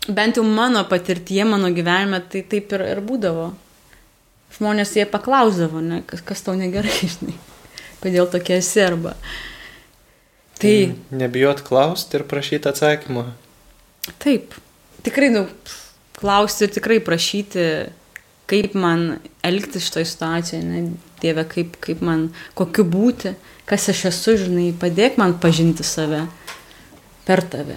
bent 0.07 0.39
jau 0.39 0.43
mano 0.43 0.83
patirtie, 0.87 1.43
mano 1.47 1.71
gyvenime, 1.75 2.21
tai 2.31 2.43
taip 2.47 2.71
ir, 2.75 2.83
ir 2.93 3.03
būdavo. 3.03 3.49
Žmonės 4.57 4.95
jie 4.95 5.05
paklausdavo, 5.09 5.81
ne, 5.83 6.01
kas, 6.07 6.23
kas 6.25 6.43
tau 6.45 6.55
negerai, 6.57 6.95
žinai, 7.15 7.35
kodėl 8.03 8.29
tokia 8.31 8.61
esi 8.61 8.83
arba. 8.85 9.15
Tai 10.57 10.77
Nebijot 11.13 11.61
klausti 11.65 12.17
ir 12.17 12.25
prašyti 12.29 12.69
atsakymą. 12.71 13.25
taip, 14.23 14.55
tikrai, 15.05 15.29
nu, 15.29 15.45
klausti 16.17 16.65
ir 16.65 16.73
tikrai 16.73 16.97
prašyti, 17.03 17.67
kaip 18.49 18.73
man 18.73 19.19
elgtis 19.45 19.85
šitoje 19.89 20.05
situacijoje, 20.13 20.63
ne, 20.63 20.87
Dieve, 21.17 21.41
kaip, 21.49 21.79
kaip 21.81 22.01
man, 22.05 22.27
kokiu 22.53 22.83
būti, 22.85 23.31
kas 23.65 23.87
aš 23.89 24.03
esu, 24.11 24.35
žinai, 24.37 24.67
padėk 24.77 25.17
man 25.17 25.33
pažinti 25.41 25.83
save. 25.83 26.27
per 27.25 27.41
tave. 27.43 27.75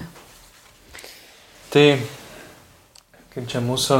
Tai 1.72 1.98
kaip 3.34 3.48
čia 3.50 3.62
mūsų 3.64 3.96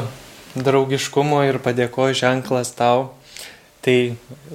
draugiškumo 0.59 1.41
ir 1.49 1.59
padėko 1.63 2.13
ženklas 2.15 2.71
tau. 2.79 3.11
Tai 3.81 3.95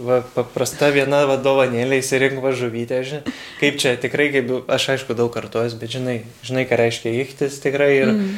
va, 0.06 0.20
paprasta 0.36 0.92
viena 0.94 1.24
vadovanėlė 1.26 1.98
įsirink 1.98 2.38
važuvytę, 2.44 3.00
žinai. 3.08 3.32
Kaip 3.58 3.80
čia 3.82 3.96
tikrai, 3.98 4.28
kaip 4.36 4.70
aš 4.70 4.92
aišku 4.94 5.16
daug 5.18 5.32
kartuos, 5.34 5.74
bet 5.82 5.96
žinai, 5.96 6.20
žinai, 6.46 6.68
ką 6.70 6.78
reiškia 6.78 7.14
įktis 7.24 7.58
tikrai 7.64 7.90
ir 8.04 8.12
mm. 8.12 8.36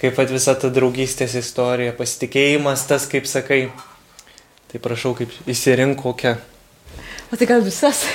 kaip 0.00 0.16
pat 0.16 0.32
visa 0.32 0.54
ta 0.56 0.70
draugystės 0.72 1.36
istorija, 1.36 1.92
pasitikėjimas, 1.98 2.86
tas, 2.88 3.04
kaip 3.10 3.28
sakai. 3.28 3.66
Tai 4.72 4.80
prašau, 4.82 5.12
kaip 5.18 5.34
įsirink 5.44 6.00
kokią. 6.00 6.38
O 7.28 7.36
tai 7.36 7.50
gal 7.50 7.60
visas? 7.66 8.06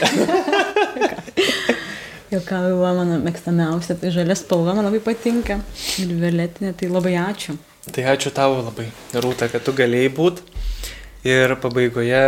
Jokauju, 2.33 2.81
mano 2.81 3.21
mėgstamiausia, 3.21 3.95
tai 4.01 4.09
žalia 4.13 4.35
spalva 4.37 4.73
man 4.77 4.89
labai 4.89 5.01
patinka. 5.01 5.61
Ir 6.01 6.17
violetinė, 6.17 6.73
tai 6.77 6.89
labai 6.89 7.13
ačiū. 7.21 7.55
Tai 7.89 8.03
ačiū 8.11 8.33
tau 8.33 8.59
labai, 8.59 8.89
Rūta, 9.13 9.47
kad 9.49 9.63
tu 9.65 9.73
galėjai 9.77 10.11
būti. 10.17 10.58
Ir 11.27 11.55
pabaigoje 11.59 12.23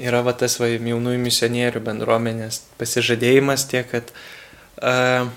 yra 0.00 0.22
va 0.24 0.32
tas 0.32 0.56
va 0.60 0.70
jaunųjų 0.72 1.20
misionierių 1.20 1.82
bendruomenės 1.84 2.62
pasižadėjimas 2.80 3.66
tiek, 3.68 3.90
kad 3.90 4.10
uh, 4.80 5.28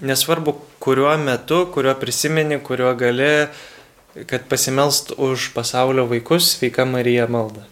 nesvarbu, 0.00 0.56
kuriuo 0.80 1.12
metu, 1.20 1.66
kuriuo 1.74 1.94
prisimeni, 2.00 2.58
kuriuo 2.64 2.94
gali, 2.98 3.46
kad 4.30 4.48
pasimelst 4.48 5.12
už 5.18 5.52
pasaulio 5.54 6.06
vaikus 6.10 6.54
sveika 6.56 6.84
Marija 6.88 7.28
malda. 7.28 7.68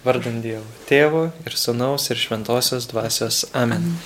Vardant 0.00 0.40
Dievo, 0.40 0.64
Tėvo 0.88 1.26
ir 1.44 1.56
Sūnaus 1.60 2.06
ir 2.08 2.16
Šventosios 2.16 2.86
Dvasios. 2.88 3.42
Amen. 3.52 3.98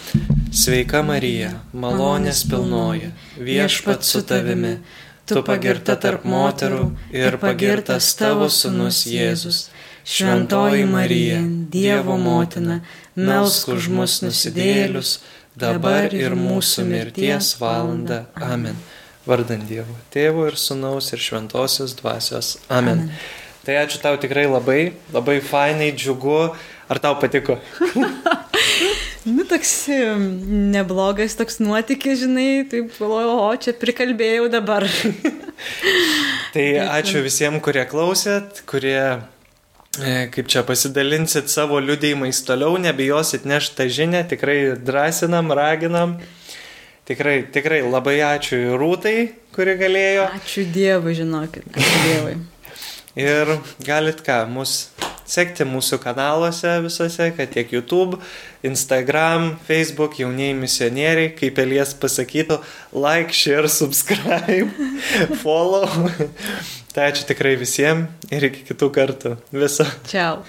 Sveika 0.51 1.05
Marija, 1.07 1.53
malonės 1.70 2.40
pilnoji, 2.51 3.12
viešpat 3.38 4.03
su 4.03 4.24
tavimi, 4.26 4.80
tu 5.29 5.43
pagirta 5.47 5.97
tarp 6.01 6.25
moterų 6.29 6.89
ir 7.14 7.39
pagirtas 7.43 8.12
tavo 8.18 8.51
Sūnus 8.53 9.05
Jėzus. 9.09 9.68
Šventoji 10.05 10.85
Marija, 10.85 11.39
Dievo 11.72 12.18
motina, 12.20 12.83
melsk 13.16 13.70
už 13.72 13.89
mus 13.89 14.18
nusidėlius, 14.20 15.14
dabar 15.57 16.12
ir 16.12 16.37
mūsų 16.37 16.85
mirties 16.91 17.55
valanda. 17.57 18.27
Amen. 18.37 18.77
Vardant 19.25 19.64
Dievo, 19.64 19.97
Tėvo 20.12 20.45
ir 20.51 20.61
Sūnaus 20.61 21.09
ir 21.16 21.25
Šventosios 21.25 21.97
Dvasios. 21.97 22.59
Amen. 22.68 23.07
Amen. 23.07 23.25
Tai 23.64 23.79
ačiū 23.81 24.03
tau 24.03 24.18
tikrai 24.20 24.45
labai, 24.45 24.93
labai 25.14 25.39
fainai, 25.41 25.95
džiugu. 25.97 26.53
Ar 26.93 27.01
tau 27.01 27.16
patiko? 27.16 27.57
nu, 29.25 29.45
toks 29.49 29.72
neblogas 30.72 31.37
toks 31.39 31.61
nuotykis, 31.62 32.20
žinai, 32.25 32.64
taip 32.68 32.93
galvoju, 32.99 33.37
o 33.45 33.51
čia 33.57 33.75
prikalbėjau 33.81 34.51
dabar. 34.53 34.87
tai 36.55 36.66
ačiū 36.85 37.25
visiems, 37.25 37.62
kurie 37.64 37.85
klausėt, 37.89 38.62
kurie, 38.68 39.25
e, 39.99 40.14
kaip 40.35 40.51
čia 40.53 40.64
pasidalinsit 40.68 41.53
savo 41.53 41.81
liudėjimais 41.81 42.43
toliau, 42.47 42.77
nebijosit 42.81 43.49
nešti 43.49 43.81
tą 43.81 43.89
žinę, 43.99 44.25
tikrai 44.33 44.59
drąsinam, 44.81 45.53
raginam. 45.57 46.18
Tikrai, 47.05 47.43
tikrai 47.53 47.83
labai 47.85 48.16
ačiū 48.25 48.79
Rūtai, 48.81 49.18
kuri 49.53 49.75
galėjo. 49.77 50.25
Ačiū 50.39 50.64
Dievui, 50.72 51.12
žinokit, 51.18 51.66
ačiū 51.68 52.05
Dievui. 52.09 52.39
Ir 53.29 53.59
galit 53.85 54.25
ką, 54.25 54.39
mus 54.49 54.87
sekti 55.29 55.66
mūsų 55.68 55.99
kanaluose 56.03 56.77
visose, 56.85 57.31
kad 57.37 57.53
tiek 57.55 57.72
YouTube, 57.72 58.20
Instagram, 58.64 59.55
Facebook, 59.66 60.18
jaunieji 60.20 60.57
misionieriai, 60.59 61.33
kaip 61.37 61.59
Elies 61.64 61.95
pasakytų, 62.01 62.61
like, 62.97 63.35
share, 63.37 63.68
subscribe, 63.68 64.70
follow. 65.43 65.89
tai 66.95 67.11
ačiū 67.11 67.27
tikrai 67.29 67.57
visiems 67.61 68.31
ir 68.33 68.49
iki 68.51 68.64
kitų 68.70 68.91
kartų. 68.95 69.37
Viso. 69.55 69.87
Čiau. 70.09 70.45